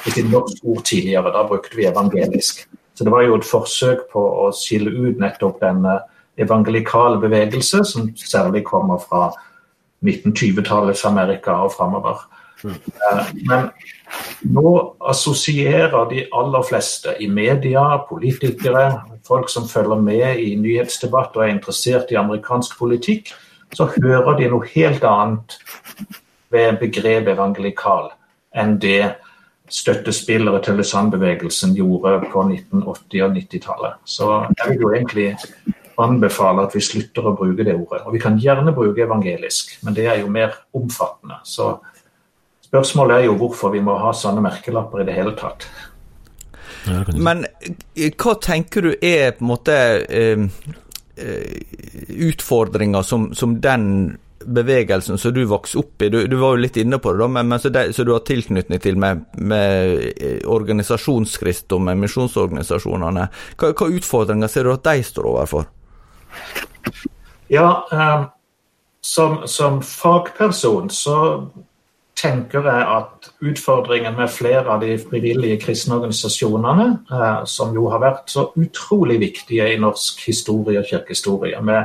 et 0.08 0.24
norsk 0.26 0.64
ord 0.64 0.84
tidligere. 0.88 1.36
Da 1.36 1.44
brukte 1.44 1.78
vi 1.78 1.86
evangelisk. 1.86 2.66
Så 2.96 3.04
det 3.04 3.12
var 3.12 3.28
jo 3.28 3.36
et 3.36 3.46
forsøk 3.46 4.08
på 4.14 4.24
å 4.46 4.50
skille 4.56 4.90
ut 4.90 5.20
nettopp 5.20 5.60
denne 5.62 6.00
evangelikale 6.40 7.20
bevegelse, 7.22 7.84
som 7.86 8.10
særlig 8.16 8.64
kommer 8.66 9.04
fra 9.04 9.34
1920-tallets 10.02 11.06
Amerika 11.06 11.60
og 11.68 11.76
framover. 11.76 12.24
Eh, 12.66 13.32
men 13.48 13.70
nå 14.54 14.74
assosierer 15.12 16.10
de 16.10 16.26
aller 16.38 16.68
fleste 16.68 17.16
i 17.20 17.30
media, 17.32 17.84
politikere, 18.10 18.86
folk 19.28 19.50
som 19.50 19.70
følger 19.70 20.02
med 20.02 20.42
i 20.42 20.56
nyhetsdebatt 20.60 21.38
og 21.38 21.46
er 21.46 21.56
interessert 21.56 22.12
i 22.12 22.20
amerikansk 22.20 22.78
politikk, 22.80 23.34
så 23.74 23.88
hører 23.96 24.36
de 24.38 24.50
noe 24.52 24.68
helt 24.74 25.04
annet 25.08 25.58
ved 26.52 26.80
begrepet 26.82 27.32
evangelikal 27.38 28.12
enn 28.52 28.76
det 28.84 29.14
støttespillere 29.72 30.60
til 30.66 30.82
Lausanne-bevegelsen 30.82 31.78
gjorde 31.78 32.18
på 32.34 32.42
1980- 32.44 33.24
og 33.24 33.38
90-tallet. 33.38 34.02
Så 34.04 34.28
jeg 34.58 34.74
vil 34.74 34.82
jo 34.82 34.92
egentlig 34.92 35.30
anbefale 36.02 36.66
at 36.66 36.76
vi 36.76 36.84
slutter 36.84 37.30
å 37.30 37.36
bruke 37.38 37.64
det 37.64 37.78
ordet. 37.78 38.02
Og 38.04 38.16
vi 38.16 38.20
kan 38.20 38.36
gjerne 38.42 38.74
bruke 38.76 39.06
evangelisk, 39.06 39.78
men 39.86 39.96
det 39.96 40.10
er 40.12 40.20
jo 40.20 40.32
mer 40.34 40.58
omfattende. 40.76 41.40
Så 41.48 41.78
Spørsmålet 42.72 43.18
er 43.18 43.26
jo 43.28 43.36
hvorfor 43.36 43.74
vi 43.74 43.82
må 43.84 43.98
ha 44.00 44.14
sånne 44.16 44.40
merkelapper 44.46 45.02
i 45.04 45.08
det 45.10 45.16
hele 45.18 45.34
tatt. 45.36 45.68
Men 47.20 47.44
eh, 47.60 48.14
hva 48.16 48.38
tenker 48.42 48.86
du 48.88 48.92
er 48.96 49.34
på 49.36 49.44
en 49.44 49.50
måte 49.50 49.76
eh, 50.08 50.46
eh, 51.20 51.58
utfordringer 52.30 53.04
som, 53.04 53.34
som, 53.36 53.58
den 53.62 54.18
bevegelsen 54.42 55.20
som 55.20 55.34
du 55.36 55.44
vokste 55.46 55.82
opp 55.84 56.02
i, 56.02 56.10
du, 56.10 56.24
du 56.32 56.38
var 56.40 56.56
jo 56.56 56.64
litt 56.64 56.80
inne 56.82 56.98
på 56.98 57.12
det, 57.12 57.20
da, 57.22 57.28
men, 57.36 57.50
men 57.52 57.60
så, 57.62 57.70
det, 57.70 57.84
så, 57.94 58.06
du 58.08 58.14
har 58.16 58.24
tilknytning 58.26 58.82
til 58.82 58.98
med, 58.98 59.26
med 59.36 60.08
eh, 60.16 60.40
og 60.48 60.72
med 60.72 62.02
misjonsorganisasjonene. 62.06 63.28
Hva, 63.60 63.74
hva, 63.76 63.90
utfordringer 64.00 64.48
ser 64.48 64.66
du 64.66 64.74
at 64.74 64.88
de 64.88 65.04
står 65.06 65.28
overfor? 65.34 65.68
Ja, 67.52 67.84
eh, 67.92 68.24
som, 69.04 69.42
som 69.44 69.82
fagperson 69.84 70.90
så 70.90 71.18
tenker 72.22 72.66
jeg 72.68 72.86
at 72.86 73.30
utfordringen 73.42 74.16
med 74.18 74.30
flere 74.30 74.70
av 74.70 74.84
de 74.84 74.94
frivillige 75.02 75.60
kristne 75.64 75.98
organisasjonene, 75.98 76.88
eh, 77.12 77.42
som 77.50 77.74
jo 77.76 77.88
har 77.90 78.04
vært 78.04 78.30
så 78.30 78.50
utrolig 78.60 79.20
viktige 79.22 79.72
i 79.74 79.80
norsk 79.82 80.22
historie 80.28 80.82
og 80.82 80.90
kirkehistorie, 80.90 81.62
med 81.62 81.82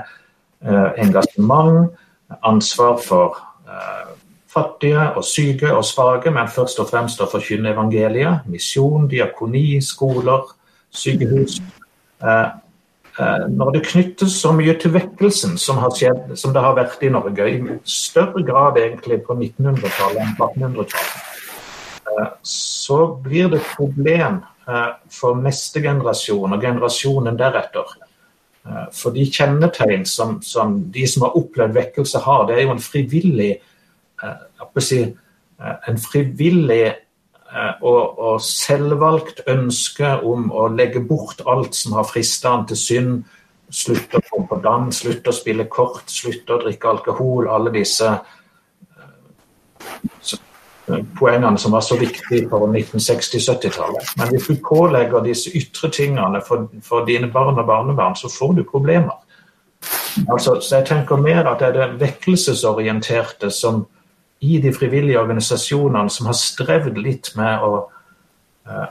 eh, 0.64 0.90
engasjement, 1.06 1.94
ansvar 2.44 3.00
for 3.04 3.40
eh, 3.68 4.12
fattige 4.52 5.08
og 5.16 5.24
syke 5.24 5.72
og 5.72 5.84
svake, 5.84 6.30
men 6.30 6.52
først 6.52 6.80
og 6.82 6.90
fremst 6.90 7.20
å 7.20 7.30
forkynne 7.30 7.72
evangeliet, 7.72 8.46
misjon, 8.50 9.08
diakoni, 9.08 9.80
skoler, 9.84 10.44
sykehus. 10.96 11.60
Eh, 13.18 13.46
når 13.48 13.70
det 13.72 13.86
knyttes 13.86 14.34
så 14.42 14.50
mye 14.52 14.74
til 14.76 14.92
vekkelsen 14.92 15.54
som, 15.60 15.78
skjedd, 15.96 16.34
som 16.36 16.52
det 16.52 16.60
har 16.60 16.74
vært 16.76 17.04
i 17.06 17.08
Norge, 17.12 17.46
i 17.48 17.76
større 17.88 18.42
grad 18.44 18.76
egentlig 18.76 19.22
på 19.24 19.38
1900-tallet 19.38 20.20
enn 20.20 20.34
på 20.36 20.48
1800-tallet, 20.50 21.46
eh, 22.12 22.34
så 22.44 22.98
blir 23.24 23.48
det 23.54 23.62
et 23.62 23.70
problem 23.78 24.42
eh, 24.68 24.90
for 25.08 25.40
neste 25.40 25.80
generasjon 25.86 26.58
og 26.58 26.68
generasjonen 26.68 27.40
deretter. 27.40 27.96
For 28.98 29.14
de 29.14 29.22
kjennetegn 29.30 30.02
som, 30.10 30.40
som 30.42 30.72
de 30.90 31.04
som 31.06 31.22
har 31.22 31.36
opplevd 31.38 31.76
vekkelse 31.76 32.18
har, 32.24 32.48
det 32.48 32.56
er 32.56 32.64
jo 32.64 32.72
en 32.72 32.80
frivillig, 32.82 33.52
si, 34.82 34.98
en 35.62 36.00
frivillig 36.02 36.80
og, 37.80 38.18
og, 38.18 38.40
selvvalgt 38.42 39.40
ønske 39.48 40.20
om 40.28 40.50
å 40.52 40.68
legge 40.72 41.00
bort 41.00 41.40
alt 41.48 41.74
som 41.78 41.92
har 41.96 42.04
frista 42.08 42.50
han 42.52 42.66
til 42.68 42.76
synd. 42.80 43.24
Slutte 43.72 44.16
å 44.20 44.22
gå 44.28 44.46
på 44.50 44.56
dans, 44.62 44.94
slutte 44.94 45.30
å 45.32 45.34
spille 45.34 45.64
kort, 45.72 46.10
slutte 46.12 46.54
å 46.54 46.62
drikke 46.62 46.88
alkohol. 46.90 47.48
Alle 47.50 47.70
disse 47.74 48.06
eh, 48.12 48.18
poengene 51.18 51.58
som 51.58 51.72
var 51.74 51.82
så 51.86 51.96
viktige 51.98 52.48
for 52.52 52.68
1960-70-tallet. 52.68 54.04
Men 54.20 54.26
hvis 54.34 54.48
du 54.52 54.56
pålegger 54.62 55.24
disse 55.24 55.50
ytre 55.56 55.90
tingene 55.94 56.40
for, 56.46 56.58
for, 56.84 56.98
dine 57.08 57.28
barn 57.32 57.58
og 57.58 57.66
barnebarn, 57.66 58.16
så 58.20 58.28
får 58.30 58.52
du 58.60 58.64
problemer. 58.68 59.16
Altså, 60.30 60.60
så 60.60 60.76
jeg 60.78 60.86
tenker 60.92 61.16
mer 61.20 61.44
at 61.48 61.60
det 61.60 61.68
er 61.72 61.76
det 61.80 62.00
vekkelsesorienterte 62.00 63.50
som 63.52 63.86
i 64.40 64.58
de 64.60 64.72
frivillige 64.72 65.20
organisasjonene 65.20 66.10
som 66.12 66.28
har 66.28 66.36
strevd 66.38 66.98
litt 67.00 67.32
med 67.38 67.64
å 67.64 67.72
eh, 68.68 68.86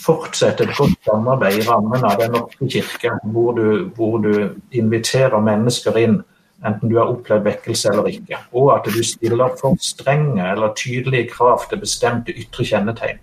fortsette 0.00 0.64
et 0.64 0.76
godt 0.78 0.96
samarbeid 1.06 1.60
i 1.60 1.66
rammen 1.68 2.04
av 2.06 2.16
Den 2.20 2.32
norske 2.38 2.68
kirke, 2.72 3.12
hvor 3.34 3.52
du, 3.58 3.90
hvor 3.96 4.18
du, 4.24 4.32
inviterer 4.72 5.40
mennesker 5.44 5.98
inn, 6.00 6.20
enten 6.64 6.88
du 6.88 6.96
har 6.98 7.12
opplevd 7.12 7.44
vekkelse 7.48 7.92
eller 7.92 8.08
ikke. 8.12 8.40
Og 8.56 8.72
at 8.76 8.88
du 8.88 9.02
stiller 9.04 9.52
for 9.60 9.76
strenge 9.84 10.44
eller 10.44 10.74
tydelige 10.78 11.30
krav 11.34 11.68
til 11.68 11.82
bestemte 11.84 12.32
ytre 12.36 12.66
kjennetegn. 12.72 13.20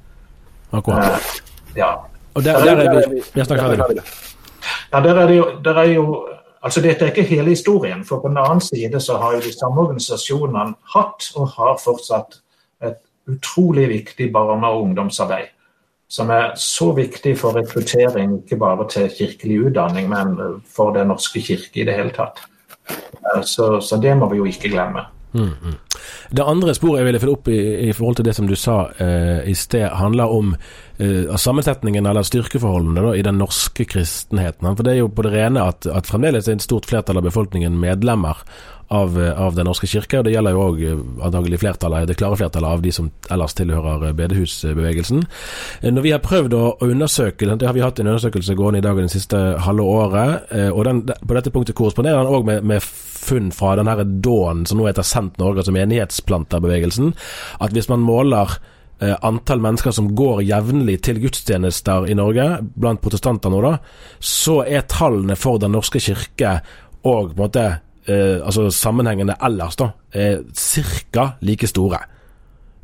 Akkurat. 0.78 1.18
Eh, 1.18 1.78
ja. 1.82 1.92
Og 2.38 2.44
der, 2.46 2.62
der, 2.62 2.84
er 2.86 3.10
vi, 3.10 3.22
vi 3.34 4.02
Ja, 4.94 5.00
der 5.02 5.16
er 5.16 5.28
det 5.28 5.38
jo, 5.38 5.46
der 5.66 5.78
er 5.82 5.94
jo 5.96 6.06
Altså 6.68 6.82
Dette 6.84 7.06
er 7.06 7.14
ikke 7.14 7.24
hele 7.24 7.54
historien, 7.56 8.02
for 8.04 8.20
på 8.20 8.28
den 8.28 8.38
annen 8.42 8.60
side 8.62 9.00
så 9.00 9.16
har 9.22 9.38
jo 9.38 9.46
de 9.46 9.54
samme 9.56 9.86
organisasjonene 9.86 10.74
hatt 10.96 11.30
og 11.40 11.54
har 11.54 11.78
fortsatt 11.80 12.42
et 12.84 12.98
utrolig 13.32 13.86
viktig 13.88 14.28
barne- 14.34 14.68
og 14.68 14.82
ungdomsarbeid. 14.82 15.54
Som 16.10 16.30
er 16.30 16.52
så 16.60 16.90
viktig 16.92 17.38
for 17.40 17.56
rekruttering, 17.56 18.42
ikke 18.44 18.60
bare 18.60 18.88
til 18.92 19.08
kirkelig 19.16 19.62
utdanning, 19.70 20.10
men 20.10 20.36
for 20.76 20.92
Den 20.92 21.08
norske 21.08 21.40
kirke 21.42 21.82
i 21.82 21.88
det 21.88 21.96
hele 21.96 22.12
tatt. 22.12 22.44
Eh, 22.90 23.44
så, 23.44 23.80
så 23.80 24.00
det 24.04 24.18
må 24.18 24.30
vi 24.30 24.38
jo 24.38 24.46
ikke 24.46 24.70
glemme. 24.70 25.08
Mm, 25.34 25.50
-hmm. 25.50 25.76
Det 26.32 26.44
andre 26.44 26.74
sporet 26.74 26.98
jeg 26.98 27.06
ville 27.06 27.20
følge 27.20 27.34
opp 27.34 27.48
i, 27.48 27.90
i, 27.90 27.94
forhold 27.94 28.16
til 28.16 28.26
det 28.26 28.36
som 28.36 28.48
du 28.48 28.56
sa 28.56 28.88
eh, 29.00 29.50
i 29.50 29.54
sted, 29.54 29.88
handler 29.90 30.24
om 30.24 30.56
eh, 30.98 31.36
sammensetningen 31.36 32.06
eller 32.06 32.26
styrkeforholdene 32.28 33.04
da, 33.06 33.14
i 33.16 33.26
den 33.26 33.40
norske 33.42 33.86
kristenheten. 33.90 34.70
For 34.74 34.84
det 34.86 34.96
er 34.96 35.04
jo 35.04 35.12
på 35.14 35.28
det 35.28 35.36
rene 35.36 35.68
at, 35.68 35.90
at 35.90 36.10
fremdeles 36.10 36.48
er 36.48 36.58
et 36.58 36.66
stort 36.66 36.90
flertall 36.90 37.22
av 37.22 37.28
befolkningen 37.30 37.80
medlemmer 37.82 38.44
av, 38.88 39.24
eh, 39.24 39.42
av 39.42 39.56
Den 39.56 39.66
norske 39.66 39.88
kirke. 39.88 40.18
og 40.18 40.24
Det 40.24 40.34
gjelder 40.34 40.52
jo 40.52 40.64
òg 40.64 40.82
eh, 40.82 41.26
antagelig 41.26 41.60
flertallet, 41.60 42.08
det 42.08 42.18
klare 42.18 42.38
flertallet 42.38 42.70
av 42.70 42.82
de 42.82 42.92
som 42.92 43.12
ellers 43.30 43.54
tilhører 43.54 44.08
eh, 44.08 44.14
bedehusbevegelsen. 44.14 45.26
Når 45.84 46.02
vi 46.02 46.12
har 46.12 46.24
prøvd 46.24 46.54
å, 46.54 46.78
undersøke, 46.82 47.58
det 47.58 47.68
har 47.68 47.76
vi 47.76 47.84
hatt 47.84 48.00
en 48.00 48.08
undersøkelse 48.08 48.56
gående 48.56 48.80
i 48.80 48.86
dag 48.86 48.98
det 48.98 49.12
siste 49.12 49.38
halve 49.60 49.84
året, 49.84 50.52
og 50.72 50.84
den, 50.86 51.02
på 51.06 51.36
dette 51.36 51.52
punktet 51.52 51.76
korresponderer 51.76 52.24
den 52.24 52.34
òg 52.34 52.46
med, 52.46 52.64
med 52.64 52.84
funn 52.84 53.52
fra 53.52 53.76
den 53.76 53.88
her 53.88 54.04
DAAN, 54.04 54.66
som 54.66 54.80
nå 54.80 54.88
heter 54.88 55.06
Sendt 55.06 55.38
Norge, 55.38 55.62
altså 55.62 55.76
menighetsplanterbevegelsen, 55.76 57.14
at 57.62 57.76
hvis 57.76 57.90
man 57.92 58.06
måler 58.06 58.58
antall 58.98 59.62
mennesker 59.62 59.94
som 59.94 60.08
går 60.18 60.42
jevnlig 60.48 60.96
til 61.06 61.20
gudstjenester 61.22 62.08
i 62.10 62.16
Norge, 62.18 62.48
blant 62.74 63.02
protestanter 63.04 63.54
nå, 63.54 63.60
da, 63.62 63.76
så 64.18 64.64
er 64.66 64.88
tallene 64.90 65.38
for 65.38 65.62
Den 65.62 65.76
norske 65.78 66.02
kirke 66.02 66.58
og 67.06 67.32
på 67.32 67.36
en 67.36 67.42
måte 67.44 67.66
eh, 68.10 68.40
altså 68.42 68.68
sammenhengene 68.74 69.38
ellers 69.44 69.78
da, 69.80 69.92
er 70.12 70.42
ca. 71.14 71.32
like 71.46 71.70
store. 71.70 72.02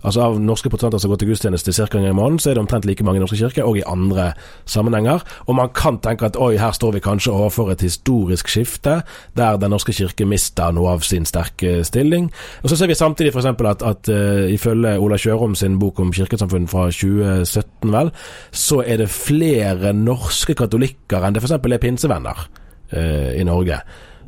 Altså 0.04 0.22
Av 0.22 0.40
norske 0.42 0.70
protestanter 0.70 1.02
som 1.02 1.12
går 1.12 1.22
til 1.22 1.32
gudstjeneste 1.32 1.74
ca. 1.74 1.86
en 1.86 2.04
gang 2.04 2.12
i 2.12 2.18
måneden, 2.18 2.40
så 2.40 2.50
er 2.50 2.58
det 2.58 2.64
omtrent 2.64 2.86
like 2.86 3.04
mange 3.04 3.18
i 3.18 3.24
norske 3.24 3.38
kirker, 3.40 3.64
og 3.64 3.78
i 3.78 3.84
andre 3.88 4.34
sammenhenger. 4.66 5.24
Og 5.48 5.56
man 5.56 5.70
kan 5.76 6.00
tenke 6.04 6.26
at 6.26 6.38
oi, 6.40 6.58
her 6.58 6.72
står 6.72 6.92
vi 6.98 7.04
kanskje 7.04 7.32
overfor 7.32 7.72
et 7.72 7.82
historisk 7.82 8.48
skifte, 8.48 9.02
der 9.38 9.58
Den 9.58 9.72
norske 9.72 9.94
kirke 9.94 10.26
mister 10.26 10.72
noe 10.72 10.92
av 10.92 11.04
sin 11.08 11.26
sterke 11.26 11.84
stilling. 11.84 12.32
Og 12.64 12.70
Så 12.70 12.76
ser 12.76 12.88
vi 12.88 12.94
samtidig 12.94 13.34
f.eks. 13.34 13.46
at, 13.46 13.84
at 13.84 14.10
uh, 14.10 14.54
ifølge 14.54 14.98
Ola 15.00 15.18
Kjørom 15.18 15.56
sin 15.56 15.80
bok 15.80 16.00
om 16.00 16.14
kirkesamfunn 16.14 16.68
fra 16.68 16.90
2017, 16.92 17.92
vel, 17.92 18.12
så 18.52 18.84
er 18.86 18.98
det 18.98 19.10
flere 19.10 19.94
norske 19.94 20.54
katolikker 20.54 21.24
enn 21.24 21.34
det 21.34 21.44
f.eks. 21.44 21.52
er 21.52 21.78
pinsevenner 21.78 22.48
uh, 22.94 23.32
i 23.40 23.44
Norge. 23.44 23.80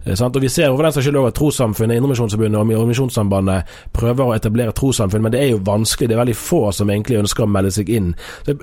Eh, 0.06 0.22
og 0.22 0.42
Vi 0.42 0.50
ser 0.50 0.70
over 0.70 0.84
den 0.84 0.94
saks 0.94 1.08
skyld 1.08 1.22
at 1.26 1.38
trossamfunnet, 1.38 1.98
Indremisjonsforbundet 1.98 2.62
og 2.62 2.88
Misjonssambandet 2.88 3.78
prøver 3.94 4.26
å 4.26 4.36
etablere 4.36 4.76
trossamfunn, 4.76 5.22
men 5.26 5.32
det 5.34 5.42
er 5.42 5.54
jo 5.54 5.64
vanskelig. 5.66 6.10
Det 6.10 6.16
er 6.16 6.24
veldig 6.24 6.38
få 6.38 6.62
som 6.72 6.90
egentlig 6.90 7.22
ønsker 7.24 7.46
å 7.46 7.50
melde 7.50 7.72
seg 7.74 7.90
inn. 7.90 8.14
Så 8.46 8.58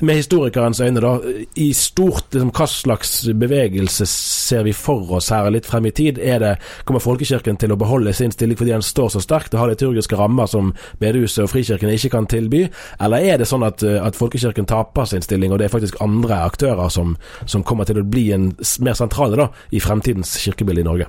med 0.00 0.14
historikerens 0.14 0.80
øyne, 0.80 1.00
da, 1.00 1.18
i 1.54 1.72
stort, 1.72 2.28
liksom, 2.32 2.50
hva 2.54 2.66
slags 2.70 3.12
bevegelse 3.34 4.06
ser 4.08 4.64
vi 4.66 4.72
for 4.76 5.16
oss 5.18 5.30
her 5.34 5.48
litt 5.50 5.66
frem 5.66 5.88
i 5.88 5.92
tid? 5.94 6.18
Er 6.18 6.42
det, 6.42 6.52
Kommer 6.86 7.02
Folkekirken 7.02 7.58
til 7.60 7.72
å 7.74 7.78
beholde 7.80 8.12
sin 8.16 8.32
stilling 8.34 8.58
fordi 8.58 8.74
den 8.74 8.84
står 8.84 9.14
så 9.14 9.22
sterkt 9.24 9.54
og 9.54 9.62
har 9.62 9.72
liturgiske 9.72 10.18
rammer 10.18 10.50
som 10.50 10.72
bedehuset 11.02 11.44
og 11.44 11.52
Frikirken 11.52 11.92
ikke 11.94 12.12
kan 12.14 12.28
tilby, 12.30 12.66
eller 13.00 13.24
er 13.24 13.40
det 13.40 13.48
sånn 13.50 13.66
at, 13.66 13.82
at 13.82 14.18
Folkekirken 14.18 14.68
taper 14.68 15.08
sin 15.08 15.24
stilling, 15.24 15.52
og 15.52 15.60
det 15.60 15.68
er 15.68 15.74
faktisk 15.74 16.00
andre 16.04 16.42
aktører 16.46 16.92
som, 16.92 17.16
som 17.46 17.64
kommer 17.66 17.88
til 17.88 18.00
å 18.02 18.06
bli 18.06 18.28
en, 18.36 18.52
mer 18.84 18.98
sentrale 18.98 19.40
da, 19.40 19.50
i 19.74 19.82
fremtidens 19.82 20.36
kirkebilde 20.42 20.84
i 20.84 20.88
Norge? 20.88 21.08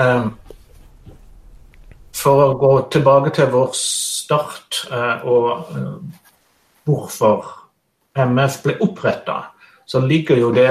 Um, 0.00 0.32
for 2.16 2.46
å 2.46 2.52
gå 2.60 2.72
tilbake 2.92 3.32
til 3.36 3.50
vår 3.52 3.72
start 3.76 4.84
uh, 4.92 5.24
og 5.28 5.72
uh, 5.76 6.21
hvorfor 6.84 7.44
MF 8.14 8.62
ble 8.64 8.76
oppretta, 8.84 9.38
så 9.86 10.00
ligger 10.00 10.38
jo 10.40 10.50
det 10.54 10.70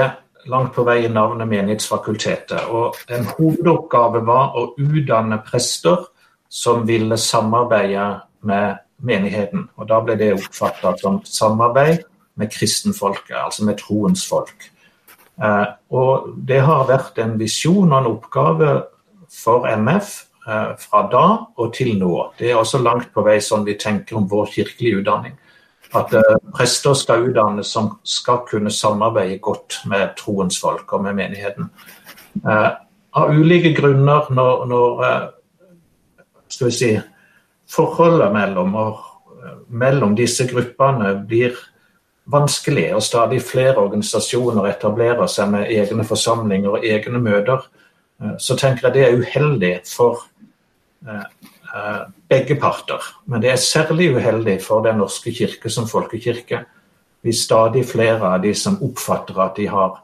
langt 0.50 0.74
på 0.74 0.84
vei 0.86 1.04
i 1.06 1.10
navnet 1.12 1.48
Menighetsfakultetet. 1.50 2.68
Og 2.70 2.98
en 3.12 3.26
hovedoppgave 3.36 4.22
var 4.26 4.56
å 4.58 4.72
utdanne 4.80 5.38
prester 5.46 6.08
som 6.52 6.86
ville 6.86 7.16
samarbeide 7.18 8.06
med 8.48 8.82
menigheten. 9.02 9.68
Og 9.78 9.88
da 9.90 10.00
ble 10.04 10.16
det 10.18 10.32
oppfatta 10.36 10.94
som 11.00 11.20
samarbeid 11.26 12.02
med 12.40 12.52
kristenfolket, 12.52 13.36
altså 13.36 13.66
med 13.68 13.78
troens 13.80 14.24
folk. 14.28 14.68
Eh, 15.42 15.66
og 15.94 16.34
det 16.48 16.60
har 16.64 16.88
vært 16.90 17.18
en 17.22 17.38
visjon 17.40 17.90
og 17.90 17.98
en 17.98 18.10
oppgave 18.12 18.72
for 19.32 19.66
MF 19.68 20.12
eh, 20.48 20.72
fra 20.80 21.04
da 21.12 21.24
og 21.56 21.72
til 21.76 21.94
nå. 22.00 22.12
Det 22.38 22.50
er 22.50 22.60
også 22.60 22.82
langt 22.82 23.12
på 23.14 23.24
vei 23.26 23.38
sånn 23.42 23.66
vi 23.68 23.78
tenker 23.80 24.20
om 24.20 24.28
vår 24.30 24.52
kirkelige 24.54 25.02
utdanning 25.02 25.38
at 25.98 26.14
uh, 26.16 26.36
prester 26.56 26.96
skal 26.96 27.26
utdannes 27.28 27.68
som 27.72 27.90
skal 28.06 28.42
kunne 28.48 28.72
samarbeide 28.72 29.40
godt 29.44 29.82
med 29.90 30.14
troens 30.18 30.58
folk 30.60 30.92
og 30.92 31.04
med 31.06 31.18
menigheten. 31.18 31.68
Uh, 32.44 32.70
av 33.12 33.34
ulike 33.36 33.74
grunner, 33.76 34.30
når, 34.32 34.64
når 34.70 35.02
uh, 35.02 36.24
skal 36.48 36.70
vi 36.70 36.76
si, 36.76 36.90
forholdet 37.72 38.32
mellom, 38.34 38.74
mellom 39.68 40.16
disse 40.16 40.44
gruppene 40.48 41.14
blir 41.28 41.56
vanskelig, 42.32 42.90
og 42.96 43.04
stadig 43.04 43.40
flere 43.44 43.80
organisasjoner 43.80 44.68
etablerer 44.68 45.28
seg 45.30 45.54
med 45.54 45.70
egne 45.72 46.04
forsamlinger 46.04 46.76
og 46.76 46.84
egne 46.84 47.20
møter, 47.22 47.64
så 48.38 48.54
tenker 48.60 48.86
jeg 48.86 48.94
det 48.94 49.06
er 49.06 49.16
uheldig 49.18 49.72
for 49.88 50.20
Eh, 51.08 51.50
begge 52.28 52.58
parter. 52.60 53.00
Men 53.26 53.42
det 53.42 53.50
er 53.52 53.60
særlig 53.60 54.10
uheldig 54.16 54.58
for 54.62 54.84
Den 54.84 54.98
norske 55.00 55.32
kirke 55.32 55.70
som 55.70 55.88
folkekirke 55.88 56.64
hvis 57.22 57.44
stadig 57.46 57.84
flere 57.86 58.34
av 58.34 58.42
de 58.42 58.50
som 58.54 58.80
oppfatter 58.82 59.38
at 59.40 59.56
de 59.56 59.68
har 59.70 60.00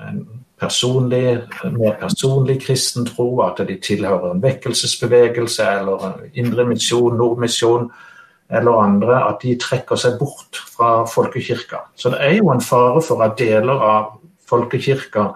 en 0.00 0.22
personlig, 0.58 1.42
mer 1.76 1.98
personlig 2.00 2.60
kristen 2.64 3.06
tro, 3.06 3.42
at 3.44 3.60
de 3.68 3.76
tilhører 3.82 4.32
en 4.32 4.42
vekkelsesbevegelse 4.42 5.66
eller 5.80 6.06
en 6.08 6.22
indremisjon, 6.32 7.18
nordmisjon 7.18 7.90
eller 8.48 8.80
andre, 8.80 9.20
at 9.28 9.42
de 9.44 9.58
trekker 9.60 10.00
seg 10.00 10.16
bort 10.18 10.56
fra 10.72 11.04
folkekirka. 11.06 11.84
Så 11.94 12.14
det 12.14 12.22
er 12.24 12.38
jo 12.38 12.48
en 12.54 12.64
fare 12.64 13.02
for 13.04 13.22
at 13.26 13.36
deler 13.38 13.84
av 13.84 14.16
folkekirka 14.48 15.28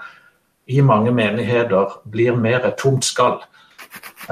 i 0.72 0.80
mange 0.80 1.12
menigheter 1.12 1.98
blir 2.08 2.38
mer 2.40 2.64
et 2.64 2.78
tomt 2.80 3.04
skall. 3.04 3.42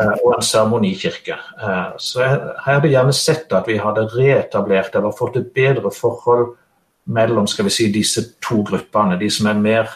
Eh, 0.01 0.13
og 0.25 0.37
en 0.37 0.45
seremonikirke. 0.45 1.37
Eh, 1.63 1.89
så 1.99 2.23
jeg 2.23 2.39
hadde 2.65 2.91
gjerne 2.93 3.15
sett 3.17 3.53
at 3.57 3.69
vi 3.69 3.79
hadde 3.81 4.09
reetablert 4.15 4.95
eller 4.97 5.17
fått 5.17 5.37
et 5.41 5.51
bedre 5.57 5.93
forhold 5.93 6.55
mellom 7.11 7.49
skal 7.51 7.67
vi 7.67 7.75
si, 7.75 7.89
disse 7.93 8.23
to 8.45 8.63
gruppene. 8.67 9.19
De 9.21 9.31
som 9.33 9.51
er 9.51 9.61
mer 9.61 9.91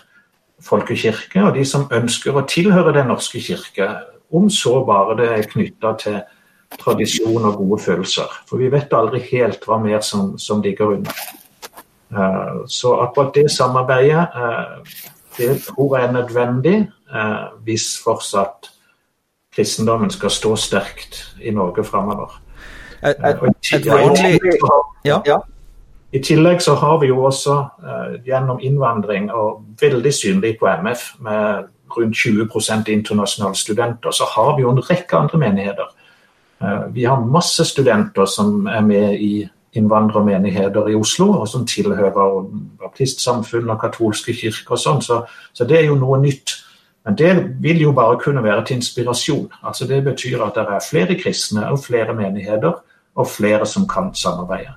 folkekirke, 0.64 1.42
og 1.44 1.54
de 1.56 1.64
som 1.68 1.86
ønsker 1.92 2.36
å 2.36 2.46
tilhøre 2.48 2.94
Den 2.96 3.08
norske 3.12 3.40
kirke. 3.40 3.88
Om 4.34 4.48
så 4.50 4.80
bare 4.84 5.16
det 5.20 5.28
er 5.30 5.50
knytta 5.50 5.94
til 6.00 6.20
tradisjon 6.80 7.44
og 7.44 7.56
gode 7.60 7.80
følelser. 7.84 8.30
For 8.48 8.58
vi 8.58 8.70
vet 8.72 8.92
aldri 8.92 9.20
helt 9.30 9.64
hva 9.68 9.78
mer 9.78 10.00
som, 10.00 10.34
som 10.38 10.62
ligger 10.62 10.96
under. 10.96 11.24
Eh, 12.10 12.52
så 12.66 12.96
akkurat 13.06 13.34
det 13.34 13.50
samarbeidet 13.50 14.26
det 15.38 15.50
tror 15.66 15.96
jeg 15.96 16.06
er 16.06 16.12
nødvendig 16.14 16.76
hvis 17.66 17.88
fortsatt 18.02 18.68
kristendommen 19.56 20.10
skal 20.10 20.30
stå 20.30 20.56
sterkt 20.56 21.20
i 21.42 21.50
Norge 21.50 21.84
framover. 21.84 22.40
I 26.12 26.18
tillegg 26.22 26.62
så 26.62 26.74
har 26.74 26.98
vi 27.02 27.10
jo 27.10 27.24
også 27.26 27.54
uh, 27.82 28.14
gjennom 28.26 28.60
innvandring 28.62 29.32
og 29.34 29.64
veldig 29.80 30.12
synlig 30.14 30.56
på 30.60 30.68
MF 30.70 31.02
med 31.26 31.70
rundt 31.96 32.16
20% 32.16 32.88
internasjonale 32.88 33.54
studenter, 33.54 34.10
så 34.10 34.24
har 34.36 34.56
vi 34.56 34.62
jo 34.62 34.70
en 34.70 34.82
rekke 34.90 35.16
andre 35.16 35.38
menigheter. 35.38 35.90
Uh, 36.62 36.86
vi 36.94 37.04
har 37.04 37.20
masse 37.20 37.64
studenter 37.64 38.30
som 38.30 38.66
er 38.66 38.80
med 38.80 39.18
i 39.20 39.48
innvandrermenigheter 39.74 40.88
i 40.88 40.94
Oslo, 40.94 41.32
og 41.32 41.48
som 41.48 41.66
tilhører 41.66 42.44
baptistsamfunn 42.78 43.70
og 43.70 43.80
katolske 43.80 44.34
kirker 44.38 44.76
og 44.76 44.80
sånn. 44.80 45.02
Så, 45.02 45.24
så 45.52 45.66
det 45.66 45.80
er 45.80 45.88
jo 45.88 45.98
noe 45.98 46.20
nytt. 46.22 46.60
Men 47.04 47.18
det 47.18 47.32
vil 47.60 47.82
jo 47.82 47.92
bare 47.92 48.16
kunne 48.20 48.42
være 48.44 48.64
til 48.64 48.76
inspirasjon. 48.76 49.50
Altså 49.62 49.86
Det 49.86 50.04
betyr 50.04 50.42
at 50.42 50.56
det 50.56 50.64
er 50.64 50.86
flere 50.90 51.18
kristne 51.20 51.66
og 51.70 51.84
flere 51.84 52.14
menigheter, 52.14 52.80
og 53.14 53.28
flere 53.28 53.66
som 53.66 53.88
kan 53.88 54.14
samarbeide. 54.14 54.72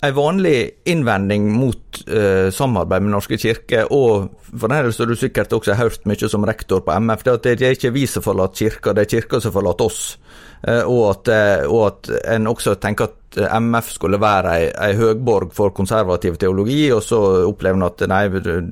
En 0.00 0.16
vanlig 0.16 0.70
innvending 0.88 1.50
mot 1.52 1.98
uh, 2.08 2.48
samarbeid 2.52 3.04
med 3.04 3.12
Norske 3.12 3.36
kirke, 3.36 3.84
og 3.92 4.30
for 4.48 4.66
den 4.66 4.76
har 4.76 4.88
du 4.88 5.14
sikkert 5.14 5.52
også 5.52 5.74
hørt 5.76 6.06
mye 6.08 6.28
som 6.28 6.44
rektor 6.44 6.80
på 6.80 6.98
MF, 6.98 7.22
det 7.22 7.30
er 7.30 7.34
at 7.34 7.44
det 7.44 7.66
er 7.66 7.76
ikke 7.76 7.92
vi 7.92 8.06
som 8.06 8.24
forlater 8.24 8.56
kirka, 8.56 8.94
det 8.96 9.04
er 9.04 9.10
kirka 9.20 9.40
som 9.40 9.52
forlater 9.52 9.84
oss. 9.84 10.18
Uh, 10.60 10.84
og, 10.84 11.02
at, 11.14 11.30
uh, 11.32 11.70
og, 11.70 11.86
at, 11.86 12.12
en 12.34 12.50
også 12.50 12.76
tenker 12.82 13.08
at 13.08 13.16
MF 13.62 13.92
skulle 13.94 14.18
være 14.20 14.54
ei, 14.58 14.68
ei 14.74 14.96
høgborg 14.98 15.54
for 15.54 15.72
konservativ 15.72 16.36
teologi, 16.40 16.90
og 16.92 17.02
så 17.06 17.20
opplever 17.46 17.78
en 17.78 17.86
at 17.86 18.02
nei, 18.10 18.24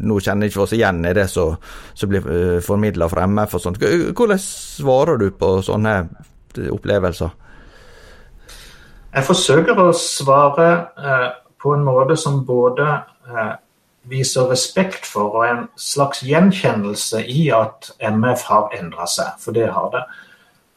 nå 0.03 0.19
kjenner 0.21 0.51
ikke 0.51 0.65
oss 0.65 0.75
igjen 0.77 1.05
i 1.07 1.15
det 1.17 1.29
som, 1.31 1.55
blir 2.11 2.27
formidla 2.67 3.07
fra 3.09 3.29
MF 3.31 3.55
og 3.55 3.63
sånt. 3.63 3.79
Hvordan 3.79 4.43
svarer 4.43 5.23
du 5.23 5.29
på 5.31 5.53
sånne 5.65 6.01
opplevelser? 6.75 7.37
Jeg 9.09 9.25
forsøker 9.25 9.79
å 9.81 9.89
svare 9.97 10.69
eh, 11.01 11.29
på 11.59 11.73
en 11.75 11.85
måte 11.87 12.17
som 12.21 12.43
både 12.47 12.87
eh, 13.27 13.55
viser 14.09 14.51
respekt 14.53 15.09
for 15.09 15.39
og 15.41 15.47
en 15.47 15.63
slags 15.81 16.21
gjenkjennelse 16.27 17.23
i 17.25 17.49
at 17.55 17.93
MF 17.99 18.45
har 18.51 18.77
endra 18.79 19.09
seg, 19.09 19.39
for 19.41 19.57
det 19.57 19.71
har 19.73 19.89
det. 19.95 20.05
Eh, 20.05 20.28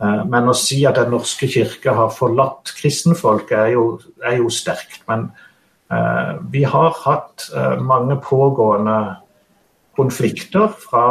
men 0.02 0.50
å 0.50 0.58
si 0.58 0.80
at 0.90 0.98
Den 0.98 1.12
norske 1.14 1.46
kirke 1.52 1.94
har 1.94 2.10
forlatt 2.16 2.74
kristenfolket, 2.78 3.58
er 3.58 4.32
er 4.32 4.38
jo 4.40 4.50
sterkt. 4.50 5.04
Men 5.08 5.32
eh, 5.92 6.38
vi 6.50 6.64
har 6.64 6.96
hatt 7.04 7.50
eh, 7.54 7.78
mange 7.78 8.18
pågående 8.18 9.18
konflikter 9.98 10.72
fra 10.74 11.06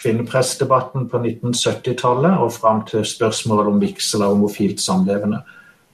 kvinneprestdebatten 0.00 1.08
på 1.08 1.20
1970-tallet 1.20 2.40
og 2.40 2.52
fram 2.52 2.84
til 2.88 3.04
spørsmålet 3.04 3.72
om 3.72 3.80
vigsel 3.80 4.24
av 4.24 4.34
homofilt 4.34 4.80
samlevende. 4.80 5.42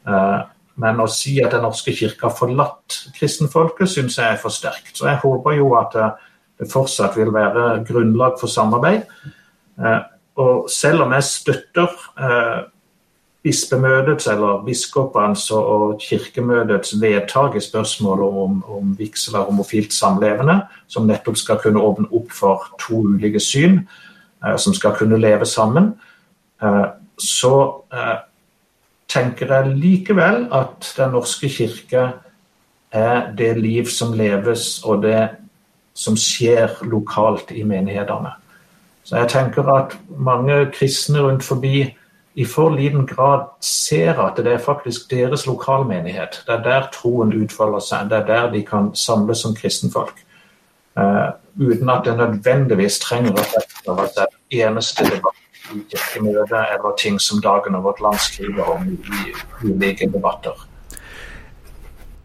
Eh, 0.06 0.42
men 0.82 1.00
å 1.00 1.06
si 1.08 1.38
at 1.40 1.54
Den 1.54 1.64
norske 1.64 1.94
kirke 1.96 2.28
har 2.28 2.36
forlatt 2.36 2.98
kristenfolket, 3.16 3.88
syns 3.88 4.18
jeg 4.18 4.34
er 4.34 4.40
for 4.40 4.52
sterkt. 4.52 4.92
Så 4.98 5.08
jeg 5.08 5.22
håper 5.22 5.56
jo 5.56 5.72
at 5.78 5.96
eh, 5.96 6.12
det 6.60 6.68
fortsatt 6.72 7.16
vil 7.16 7.32
være 7.34 7.84
grunnlag 7.88 8.38
for 8.40 8.52
samarbeid. 8.52 9.06
Eh, 9.80 10.00
og 10.36 10.70
selv 10.70 11.02
om 11.06 11.12
jeg 11.16 11.24
støtter 11.24 11.92
bispemøtets 13.46 14.26
eller 14.26 14.64
biskopenes 14.66 15.44
og 15.54 16.00
kirkemøtets 16.02 16.96
vedtak 17.00 17.54
i 17.56 17.62
spørsmålet 17.62 18.40
om, 18.42 18.58
om 18.78 18.96
vigsel 18.98 19.38
av 19.38 19.46
homofilt 19.50 19.94
samlevende, 19.94 20.58
som 20.90 21.06
nettopp 21.06 21.38
skal 21.38 21.60
kunne 21.62 21.82
åpne 21.82 22.10
opp 22.10 22.34
for 22.34 22.66
to 22.82 23.04
ulike 23.06 23.40
syn 23.40 23.84
som 24.58 24.74
skal 24.74 24.96
kunne 24.98 25.18
leve 25.22 25.46
sammen, 25.48 25.94
så 27.16 27.54
tenker 29.08 29.52
jeg 29.54 29.76
likevel 29.78 30.46
at 30.54 30.92
Den 30.98 31.14
norske 31.16 31.48
kirke 31.48 32.08
er 32.92 33.30
det 33.38 33.56
liv 33.58 33.86
som 33.90 34.12
leves, 34.16 34.82
og 34.84 35.02
det 35.02 35.28
som 35.96 36.16
skjer 36.16 36.82
lokalt 36.84 37.50
i 37.50 37.64
menighetene. 37.66 38.34
Så 39.06 39.16
jeg 39.16 39.28
tenker 39.30 39.68
at 39.70 39.94
mange 40.18 40.66
kristne 40.74 41.22
rundt 41.22 41.44
forbi 41.44 41.84
i 42.34 42.44
for 42.44 42.74
liten 42.74 43.06
grad 43.06 43.46
ser 43.62 44.18
at 44.20 44.36
det 44.36 44.52
er 44.52 44.58
faktisk 44.58 45.10
deres 45.10 45.46
lokalmenighet. 45.46 46.42
Det 46.46 46.54
er 46.54 46.62
der 46.62 46.88
troen 46.92 47.32
utfolder 47.32 47.80
seg. 47.80 48.10
Det 48.10 48.18
er 48.18 48.26
der 48.26 48.50
de 48.52 48.64
kan 48.66 48.90
samles 48.94 49.38
som 49.38 49.54
kristenfolk. 49.54 50.18
Uh, 50.98 51.32
uten 51.60 51.88
at 51.92 52.04
det 52.04 52.16
nødvendigvis 52.16 52.98
trenger 52.98 53.32
å 53.32 53.94
være 53.94 54.04
at 54.08 54.18
det 54.18 54.60
eneste 54.64 55.04
debatt 55.04 55.42
i 55.72 55.82
kirkemøtet 55.92 56.74
eller 56.74 56.96
ting 56.98 57.20
som 57.20 57.40
Dagen 57.42 57.78
og 57.78 57.84
Vårt 57.84 58.00
Land 58.00 58.18
skriver 58.18 58.74
om 58.74 58.88
i 58.90 59.32
ulike 59.64 60.10
debatter. 60.12 60.66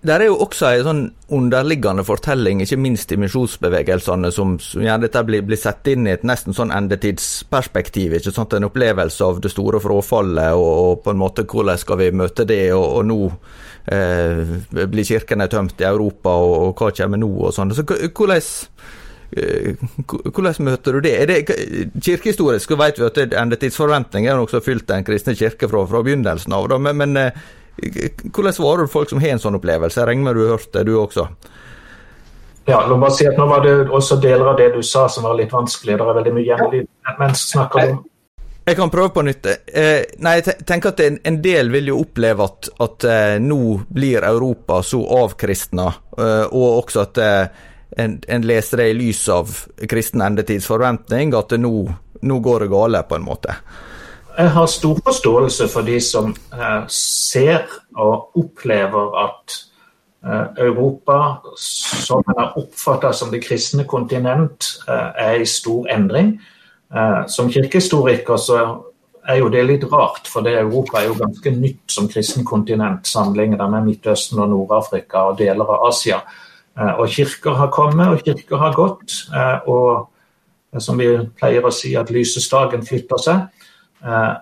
Det 0.02 0.14
er 0.16 0.24
jo 0.26 0.38
også 0.42 0.70
en 0.72 0.86
sånn 0.86 1.02
underliggende 1.38 2.02
fortelling, 2.06 2.64
ikke 2.64 2.78
minst 2.82 3.12
i 3.14 3.20
misjonsbevegelsene, 3.22 4.32
som, 4.34 4.56
som 4.58 4.82
gjerne 4.82 5.06
dette 5.06 5.22
blir, 5.28 5.44
blir, 5.46 5.60
sett 5.62 5.92
inn 5.94 6.08
i 6.10 6.16
et 6.16 6.26
nesten 6.26 6.58
sånn 6.58 6.74
endetidsperspektiv. 6.74 8.16
ikke 8.18 8.34
sant, 8.34 8.56
En 8.58 8.66
opplevelse 8.66 9.28
av 9.28 9.44
det 9.44 9.52
store 9.54 9.82
frafallet, 9.84 10.58
og, 10.58 10.72
og, 10.72 11.04
på 11.06 11.14
en 11.14 11.22
måte 11.22 11.46
hvordan 11.46 11.78
skal 11.78 12.02
vi 12.02 12.10
møte 12.18 12.48
det, 12.50 12.64
og, 12.74 12.88
og 12.98 13.06
nå 13.12 13.20
eh, 13.94 14.42
blir 14.82 15.06
kirkene 15.12 15.50
tømt 15.54 15.86
i 15.86 15.90
Europa, 15.92 16.34
og, 16.34 16.58
og 16.72 16.82
hva 16.82 16.90
kommer 16.98 17.22
nå, 17.22 17.32
og 17.46 17.54
sånn. 17.54 17.78
Så 17.78 17.86
hvordan 17.86 18.42
eh, 19.38 19.88
hvordan 20.02 20.66
møter 20.66 20.98
du 20.98 21.06
det? 21.06 21.16
Er 21.22 21.30
det 21.30 21.40
kirkehistorisk 22.02 22.74
vet 22.74 22.98
vi 22.98 23.06
at 23.06 23.22
endetidsforventninger 23.30 24.34
er 24.34 24.42
nokså 24.42 24.66
fylt 24.66 24.90
den 24.90 25.06
kristne 25.06 25.38
kirke 25.38 25.70
fra, 25.70 25.86
fra 25.86 26.02
begynnelsen 26.02 26.58
av, 26.58 26.74
men, 26.82 26.98
men 27.06 27.20
eh, 27.22 27.50
hvordan 27.82 28.54
svarer 28.54 28.86
du 28.86 28.92
folk 28.92 29.10
som 29.10 29.22
har 29.22 29.34
en 29.36 29.42
sånn 29.42 29.58
opplevelse? 29.58 30.00
Jeg 30.00 30.10
regner 30.10 30.28
med 30.28 30.38
du 30.38 30.46
har 30.46 30.56
hørt 30.58 30.72
det, 30.74 30.86
du 30.88 30.96
også? 31.00 31.28
Ja, 32.70 32.84
la 32.86 32.98
meg 33.00 33.14
si 33.18 33.26
at 33.26 33.40
Nå 33.40 33.48
var 33.50 33.64
det 33.66 33.74
også 33.90 34.20
deler 34.22 34.54
av 34.54 34.60
det 34.60 34.70
du 34.76 34.84
sa 34.86 35.08
som 35.10 35.26
var 35.26 35.36
litt 35.40 35.54
vanskelig. 35.54 35.98
Det 35.98 36.06
er 36.06 36.18
veldig 36.20 36.34
mye 36.38 36.48
gjenlyd. 36.48 36.90
Men 37.20 37.38
snakker 37.38 37.88
du 37.90 38.00
jeg 38.62 38.78
kan 38.78 38.92
prøve 38.94 39.10
på 39.10 39.24
nytt. 39.26 39.48
Eh, 39.74 40.04
nei, 40.22 40.36
jeg 40.38 40.62
tenker 40.70 40.92
at 40.94 41.00
en, 41.02 41.16
en, 41.26 41.38
del 41.42 41.72
vil 41.74 41.88
jo 41.90 41.96
oppleve 42.04 42.46
at, 42.46 42.70
at 42.86 43.06
eh, 43.10 43.38
nå 43.42 43.58
blir 43.90 44.22
Europa 44.22 44.84
så 44.86 45.02
avkristna, 45.18 45.88
eh, 46.14 46.46
og 46.46 46.84
også 46.84 47.02
at 47.02 47.22
eh, 47.26 47.64
en, 48.06 48.20
en, 48.22 48.46
leser 48.46 48.84
det 48.84 48.88
i 48.92 49.00
lys 49.00 49.24
av 49.34 49.50
kristen 49.90 50.22
endetidsforventning, 50.22 51.34
at 51.36 51.58
nå, 51.58 51.74
nå 52.22 52.40
går 52.46 52.68
det 52.68 52.70
gale, 52.76 53.02
på 53.10 53.18
en 53.18 53.26
måte 53.26 53.58
jeg 54.38 54.52
har 54.52 54.66
stor 54.66 55.00
forståelse 55.04 55.68
for 55.68 55.82
de 55.82 56.00
som 56.02 56.32
eh, 56.54 56.84
ser 56.88 57.68
og 57.96 58.38
opplever 58.38 59.18
at 59.26 59.56
eh, 60.26 60.66
Europa, 60.68 61.18
som 61.58 62.24
en 62.28 62.40
har 62.40 62.58
oppfatta 62.60 63.12
som 63.14 63.32
det 63.32 63.44
kristne 63.44 63.84
kontinent, 63.84 64.78
eh, 64.88 65.10
er 65.28 65.42
i 65.42 65.46
stor 65.46 65.88
endring. 65.92 66.40
Eh, 66.96 67.28
som 67.28 67.52
kirkehistoriker 67.52 68.38
så 68.38 68.62
er 69.28 69.38
jo 69.38 69.50
det 69.54 69.66
litt 69.68 69.84
rart, 69.92 70.28
for 70.28 70.42
det 70.42 70.58
Europa 70.60 71.02
er 71.02 71.10
jo 71.12 71.20
ganske 71.20 71.52
nytt 71.54 71.92
som 71.92 72.10
kristen 72.10 72.46
kontinent 72.46 73.08
sammenlignet 73.08 73.70
med 73.70 73.86
Midtøsten 73.86 74.40
og 74.40 74.50
Nord-Afrika 74.50 75.28
og 75.30 75.38
deler 75.40 75.66
av 75.66 75.90
Asia. 75.92 76.22
Eh, 76.80 76.94
og 77.00 77.10
kirker 77.10 77.58
har 77.60 77.72
kommet, 77.72 78.08
og 78.08 78.24
kirker 78.26 78.58
har 78.58 78.74
gått. 78.74 79.26
Eh, 79.36 79.70
og 79.70 80.08
som 80.80 80.98
vi 80.98 81.10
pleier 81.36 81.66
å 81.68 81.74
si, 81.76 81.96
at 82.00 82.12
lysestaken 82.14 82.86
flytter 82.88 83.20
seg. 83.20 83.61
Eh, 84.06 84.34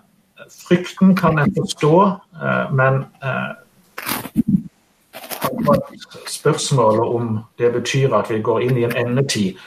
frykten 0.68 1.16
kan 1.16 1.38
jeg 1.38 1.52
forstå, 1.58 1.96
eh, 2.44 2.72
men 2.74 3.06
eh, 3.24 3.52
spørsmålet 6.28 7.02
om 7.02 7.40
det 7.60 7.74
betyr 7.74 8.16
at 8.16 8.32
vi 8.32 8.42
går 8.42 8.62
inn 8.62 8.78
i 8.78 8.88
en 8.88 8.96
endetid, 8.96 9.60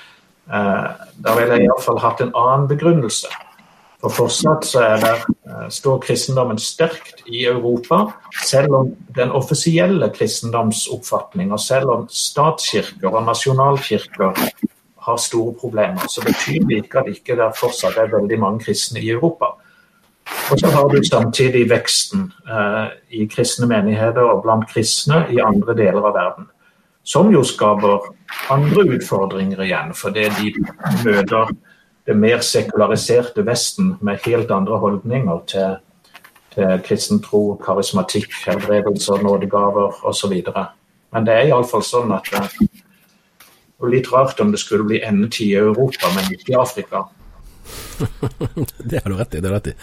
da 0.53 1.33
ville 1.39 1.55
jeg 1.55 1.65
iallfall 1.69 2.01
hatt 2.03 2.21
en 2.21 2.33
annen 2.37 2.67
begrunnelse. 2.69 3.29
For 4.03 4.11
fortsatt 4.11 4.67
så 4.67 4.83
det, 5.01 5.13
står 5.73 6.01
kristendommen 6.03 6.59
sterkt 6.59 7.23
i 7.31 7.45
Europa, 7.47 8.01
selv 8.45 8.75
om 8.75 8.91
den 9.17 9.31
offisielle 9.31 10.11
kristendomsoppfatning, 10.13 11.53
og 11.55 11.61
selv 11.63 11.95
om 11.95 12.05
statskirker 12.11 13.15
og 13.15 13.23
nasjonalkirker 13.31 14.35
har 15.07 15.17
store 15.17 15.55
problemer, 15.61 16.11
så 16.11 16.27
betyr 16.27 16.67
det 16.67 16.83
ikke 16.83 17.01
at 17.01 17.15
ikke 17.15 17.39
det 17.39 17.53
fortsatt 17.59 17.97
er 18.03 18.13
veldig 18.13 18.39
mange 18.43 18.67
kristne 18.67 19.01
i 19.01 19.15
Europa. 19.15 19.55
Og 20.53 20.59
så 20.61 20.71
har 20.71 20.89
du 20.89 21.05
samtidig 21.05 21.71
veksten 21.71 22.27
eh, 22.49 22.89
i 23.11 23.27
kristne 23.31 23.67
menigheter 23.71 24.23
og 24.23 24.43
blant 24.45 24.67
kristne 24.69 25.25
i 25.33 25.41
andre 25.41 25.77
deler 25.79 26.03
av 26.03 26.17
verden. 26.17 26.49
Som 27.03 27.33
jo 27.35 27.43
skaper 27.47 28.11
andre 28.53 28.85
utfordringer 28.97 29.63
igjen, 29.65 29.95
fordi 29.97 30.29
de 30.39 30.53
møter 31.07 31.51
det 32.07 32.17
mer 32.19 32.43
sekulariserte 32.45 33.47
Vesten 33.47 33.97
med 34.01 34.23
helt 34.27 34.51
andre 34.51 34.79
holdninger 34.79 35.41
til, 35.51 35.81
til 36.55 36.85
kristen 36.87 37.23
tro, 37.23 37.57
karismatikk, 37.65 38.35
helbredelser, 38.47 39.23
nådegaver 39.23 40.05
osv. 40.07 40.37
Men 41.13 41.27
det 41.27 41.35
er 41.35 41.51
iallfall 41.51 41.85
sånn 41.87 42.15
at 42.15 42.29
det 42.33 42.45
er 43.83 43.91
litt 43.91 44.13
rart 44.13 44.41
om 44.41 44.53
det 44.53 44.61
skulle 44.63 44.87
bli 44.87 45.03
endetid 45.03 45.57
i 45.57 45.59
Europa, 45.59 46.11
men 46.15 46.31
ikke 46.35 46.55
i 46.55 46.61
Afrika. 46.61 47.07
det 48.91 49.03
har 49.03 49.11
du 49.11 49.17
rett 49.17 49.35
i. 49.35 49.41
det 49.41 49.49
har 49.49 49.53
du 49.53 49.57
rett 49.57 49.71
i. 49.73 49.75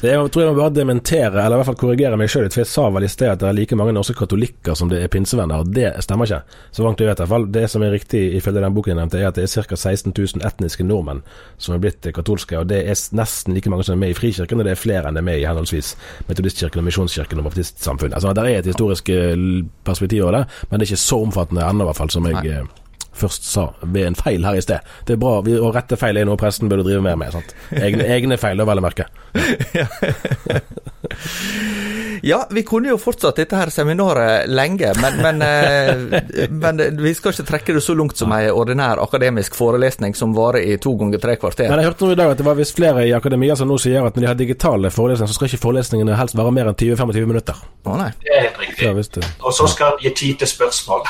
Det 0.00 0.10
jeg 0.12 0.30
tror 0.34 0.44
jeg 0.44 0.52
må 0.52 0.58
bare 0.58 0.74
dementere, 0.74 1.44
eller 1.44 1.56
i 1.56 1.60
hvert 1.60 1.70
fall 1.70 1.78
korrigere 1.82 2.18
meg 2.20 2.30
sjøl 2.32 2.46
litt, 2.46 2.56
for 2.56 2.64
jeg 2.64 2.70
sa 2.72 2.88
vel 2.94 3.06
i 3.06 3.10
sted 3.12 3.30
at 3.32 3.42
det 3.42 3.48
er 3.48 3.56
like 3.56 3.78
mange 3.78 3.94
norske 3.96 4.16
katolikker 4.18 4.76
som 4.78 4.90
det 4.90 5.02
er 5.02 5.12
pinsevenner. 5.12 5.62
og 5.62 5.72
Det 5.74 5.92
stemmer 6.04 6.28
ikke, 6.28 6.58
så 6.70 6.86
langt 6.86 7.00
jeg 7.00 7.10
vet. 7.10 7.20
i 7.20 7.22
hvert 7.22 7.34
fall. 7.34 7.48
Det 7.54 7.64
som 7.70 7.86
er 7.86 7.94
riktig 7.94 8.22
ifølge 8.38 8.64
den 8.64 8.76
boken 8.76 8.94
jeg 8.94 9.00
nevnte, 9.00 9.20
er 9.20 9.30
at 9.30 9.38
det 9.38 9.46
er 9.46 9.68
ca. 9.68 9.76
16 9.76 10.12
000 10.12 10.46
etniske 10.48 10.86
nordmenn 10.86 11.22
som 11.58 11.76
er 11.76 11.82
blitt 11.82 12.10
katolske. 12.14 12.58
og 12.58 12.68
Det 12.68 12.82
er 12.82 13.00
nesten 13.16 13.54
like 13.54 13.70
mange 13.70 13.86
som 13.86 13.96
er 13.96 14.02
med 14.06 14.14
i 14.14 14.18
Frikirken, 14.18 14.60
og 14.60 14.68
det 14.68 14.76
er 14.76 14.82
flere 14.82 15.08
enn 15.08 15.18
det 15.18 15.22
er 15.24 15.30
med 15.30 15.40
i 15.40 15.46
henholdsvis 15.46 15.94
Metodistkirken 16.28 16.82
og 16.82 16.88
Misjonskirken 16.90 17.42
og 17.42 17.50
Baptistsamfunnet. 17.50 18.18
Altså, 18.18 18.34
det 18.36 18.46
er 18.46 18.62
et 18.62 18.70
historisk 18.72 19.08
eh, 19.14 19.48
perspektiv 19.84 20.26
over 20.26 20.40
det, 20.40 20.44
men 20.68 20.78
det 20.78 20.86
er 20.86 20.94
ikke 20.94 21.08
så 21.08 21.22
omfattende 21.22 21.66
ennå, 21.66 21.86
i 21.86 21.90
hvert 21.90 22.02
fall, 22.02 22.14
som 22.14 22.26
jeg 22.28 22.40
Nei 22.40 22.56
eh, 22.56 22.81
først 23.12 23.46
sa 23.46 23.66
ved 23.82 24.06
en 24.06 24.16
feil 24.18 24.44
her 24.46 24.58
i 24.58 24.64
sted. 24.64 24.78
Det 25.06 25.16
er 25.16 25.20
bra, 25.20 25.40
bra, 25.44 25.58
Å 25.62 25.72
rette 25.74 25.98
feil 26.00 26.18
er 26.18 26.28
noe 26.28 26.40
presten 26.40 26.70
burde 26.70 26.86
drive 26.86 27.02
mer 27.04 27.18
med. 27.20 27.32
Sant? 27.34 27.54
Egne, 27.76 28.06
egne 28.16 28.38
feil, 28.40 28.62
vel 28.62 28.80
å 28.80 28.84
merke. 28.84 29.08
ja, 32.30 32.40
vi 32.50 32.62
kunne 32.66 32.92
jo 32.92 32.98
fortsatt 33.00 33.40
dette 33.40 33.58
her 33.58 33.72
seminaret 33.74 34.50
lenge, 34.50 34.92
men, 35.02 35.18
men, 35.24 35.42
eh, 35.46 36.48
men, 36.50 36.82
vi 37.02 37.14
skal 37.16 37.34
ikke 37.34 37.48
trekke 37.48 37.76
det 37.76 37.84
så 37.84 37.96
langt 37.98 38.20
som 38.20 38.32
en 38.34 38.48
ordinær 38.50 39.02
akademisk 39.02 39.56
forelesning 39.58 40.16
som 40.18 40.34
varer 40.36 40.72
i 40.72 40.78
to 40.82 40.94
ganger 41.00 41.22
tre 41.22 41.36
kvarter. 41.40 41.70
Men 41.70 41.82
jeg 41.82 41.92
hørte 41.92 42.08
nå 42.08 42.16
i 42.16 42.20
dag 42.22 42.34
at 42.34 42.40
det 42.40 42.48
var 42.48 42.58
visst 42.58 42.78
flere 42.78 43.06
i 43.08 43.14
akademia 43.16 43.58
som 43.58 43.70
nå 43.70 43.78
sier 43.82 44.06
at 44.06 44.16
når 44.16 44.26
de 44.26 44.32
har 44.32 44.40
digitale 44.40 44.94
forelesninger, 44.94 45.32
så 45.32 45.40
skal 45.40 45.50
ikke 45.50 45.64
forelesningene 45.66 46.18
helst 46.18 46.38
være 46.38 46.54
mer 46.54 46.72
enn 46.72 46.78
20-25 46.78 47.28
minutter. 47.28 47.62
Å 47.84 48.00
nei. 48.00 48.10
Det 48.22 48.38
er 48.38 48.48
helt 48.48 48.62
riktig. 48.62 49.28
Og 49.42 49.54
så 49.56 49.70
skal 49.70 49.98
de 49.98 50.08
gi 50.08 50.16
tid 50.22 50.42
til 50.42 50.54
spørsmål. 50.54 51.06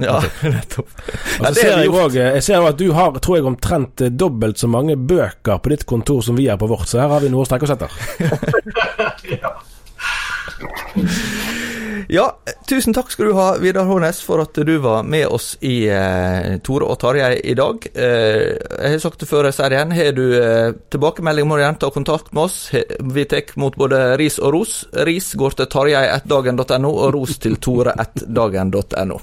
Ja, 0.00 0.22
nettopp. 0.42 0.88
Ja, 1.38 1.50
det 1.50 1.58
ser 1.58 1.74
jeg, 1.82 1.90
også, 1.90 2.18
jeg 2.18 2.44
ser 2.46 2.68
at 2.68 2.78
du 2.80 2.86
har 2.96 3.18
tror 3.18 3.36
jeg, 3.38 3.48
omtrent 3.48 4.04
eh, 4.04 4.12
dobbelt 4.12 4.60
så 4.62 4.70
mange 4.70 4.96
bøker 4.96 5.60
på 5.60 5.74
ditt 5.74 5.84
kontor 5.88 6.22
som 6.24 6.38
vi 6.38 6.48
har 6.48 6.60
på 6.60 6.70
vårt, 6.70 6.88
så 6.88 7.02
her 7.02 7.12
har 7.12 7.24
vi 7.24 7.32
noe 7.32 7.44
å 7.44 7.48
strekke 7.48 7.68
oss 7.68 7.76
etter. 7.76 7.90
ja. 9.42 9.52
ja, 12.08 12.26
tusen 12.68 12.94
takk 12.94 13.10
skal 13.12 13.30
du 13.30 13.36
ha, 13.36 13.48
Vidar 13.62 13.86
Hånes, 13.88 14.22
for 14.24 14.42
at 14.42 14.56
du 14.56 14.74
var 14.82 15.02
med 15.06 15.26
oss 15.28 15.54
i 15.60 15.84
eh, 15.90 16.56
Tore 16.64 16.88
og 16.88 16.98
Tarjei 17.02 17.40
i 17.52 17.56
dag. 17.58 17.86
Eh, 17.92 18.56
jeg 18.56 18.96
har 18.96 19.02
sagt 19.02 19.22
det 19.22 19.28
før, 19.30 19.48
jeg 19.48 19.58
sier 19.58 19.72
det 19.72 19.78
igjen. 19.78 19.94
Har 19.98 20.16
du 20.16 20.24
eh, 20.38 20.74
tilbakemelding, 20.94 21.48
må 21.48 21.58
du 21.58 21.64
gjerne 21.64 21.82
ta 21.82 21.92
kontakt 21.94 22.32
med 22.32 22.46
oss. 22.46 22.58
Vi 22.72 23.28
tar 23.30 23.54
mot 23.60 23.76
både 23.78 24.04
ris 24.20 24.38
og 24.40 24.56
ros. 24.56 24.74
Ris 25.08 25.32
går 25.38 25.58
til 25.60 25.70
tarjei1dagen.no, 25.76 26.92
og 26.92 27.14
ros 27.16 27.38
til 27.42 27.58
tore1dagen.no. 27.62 29.22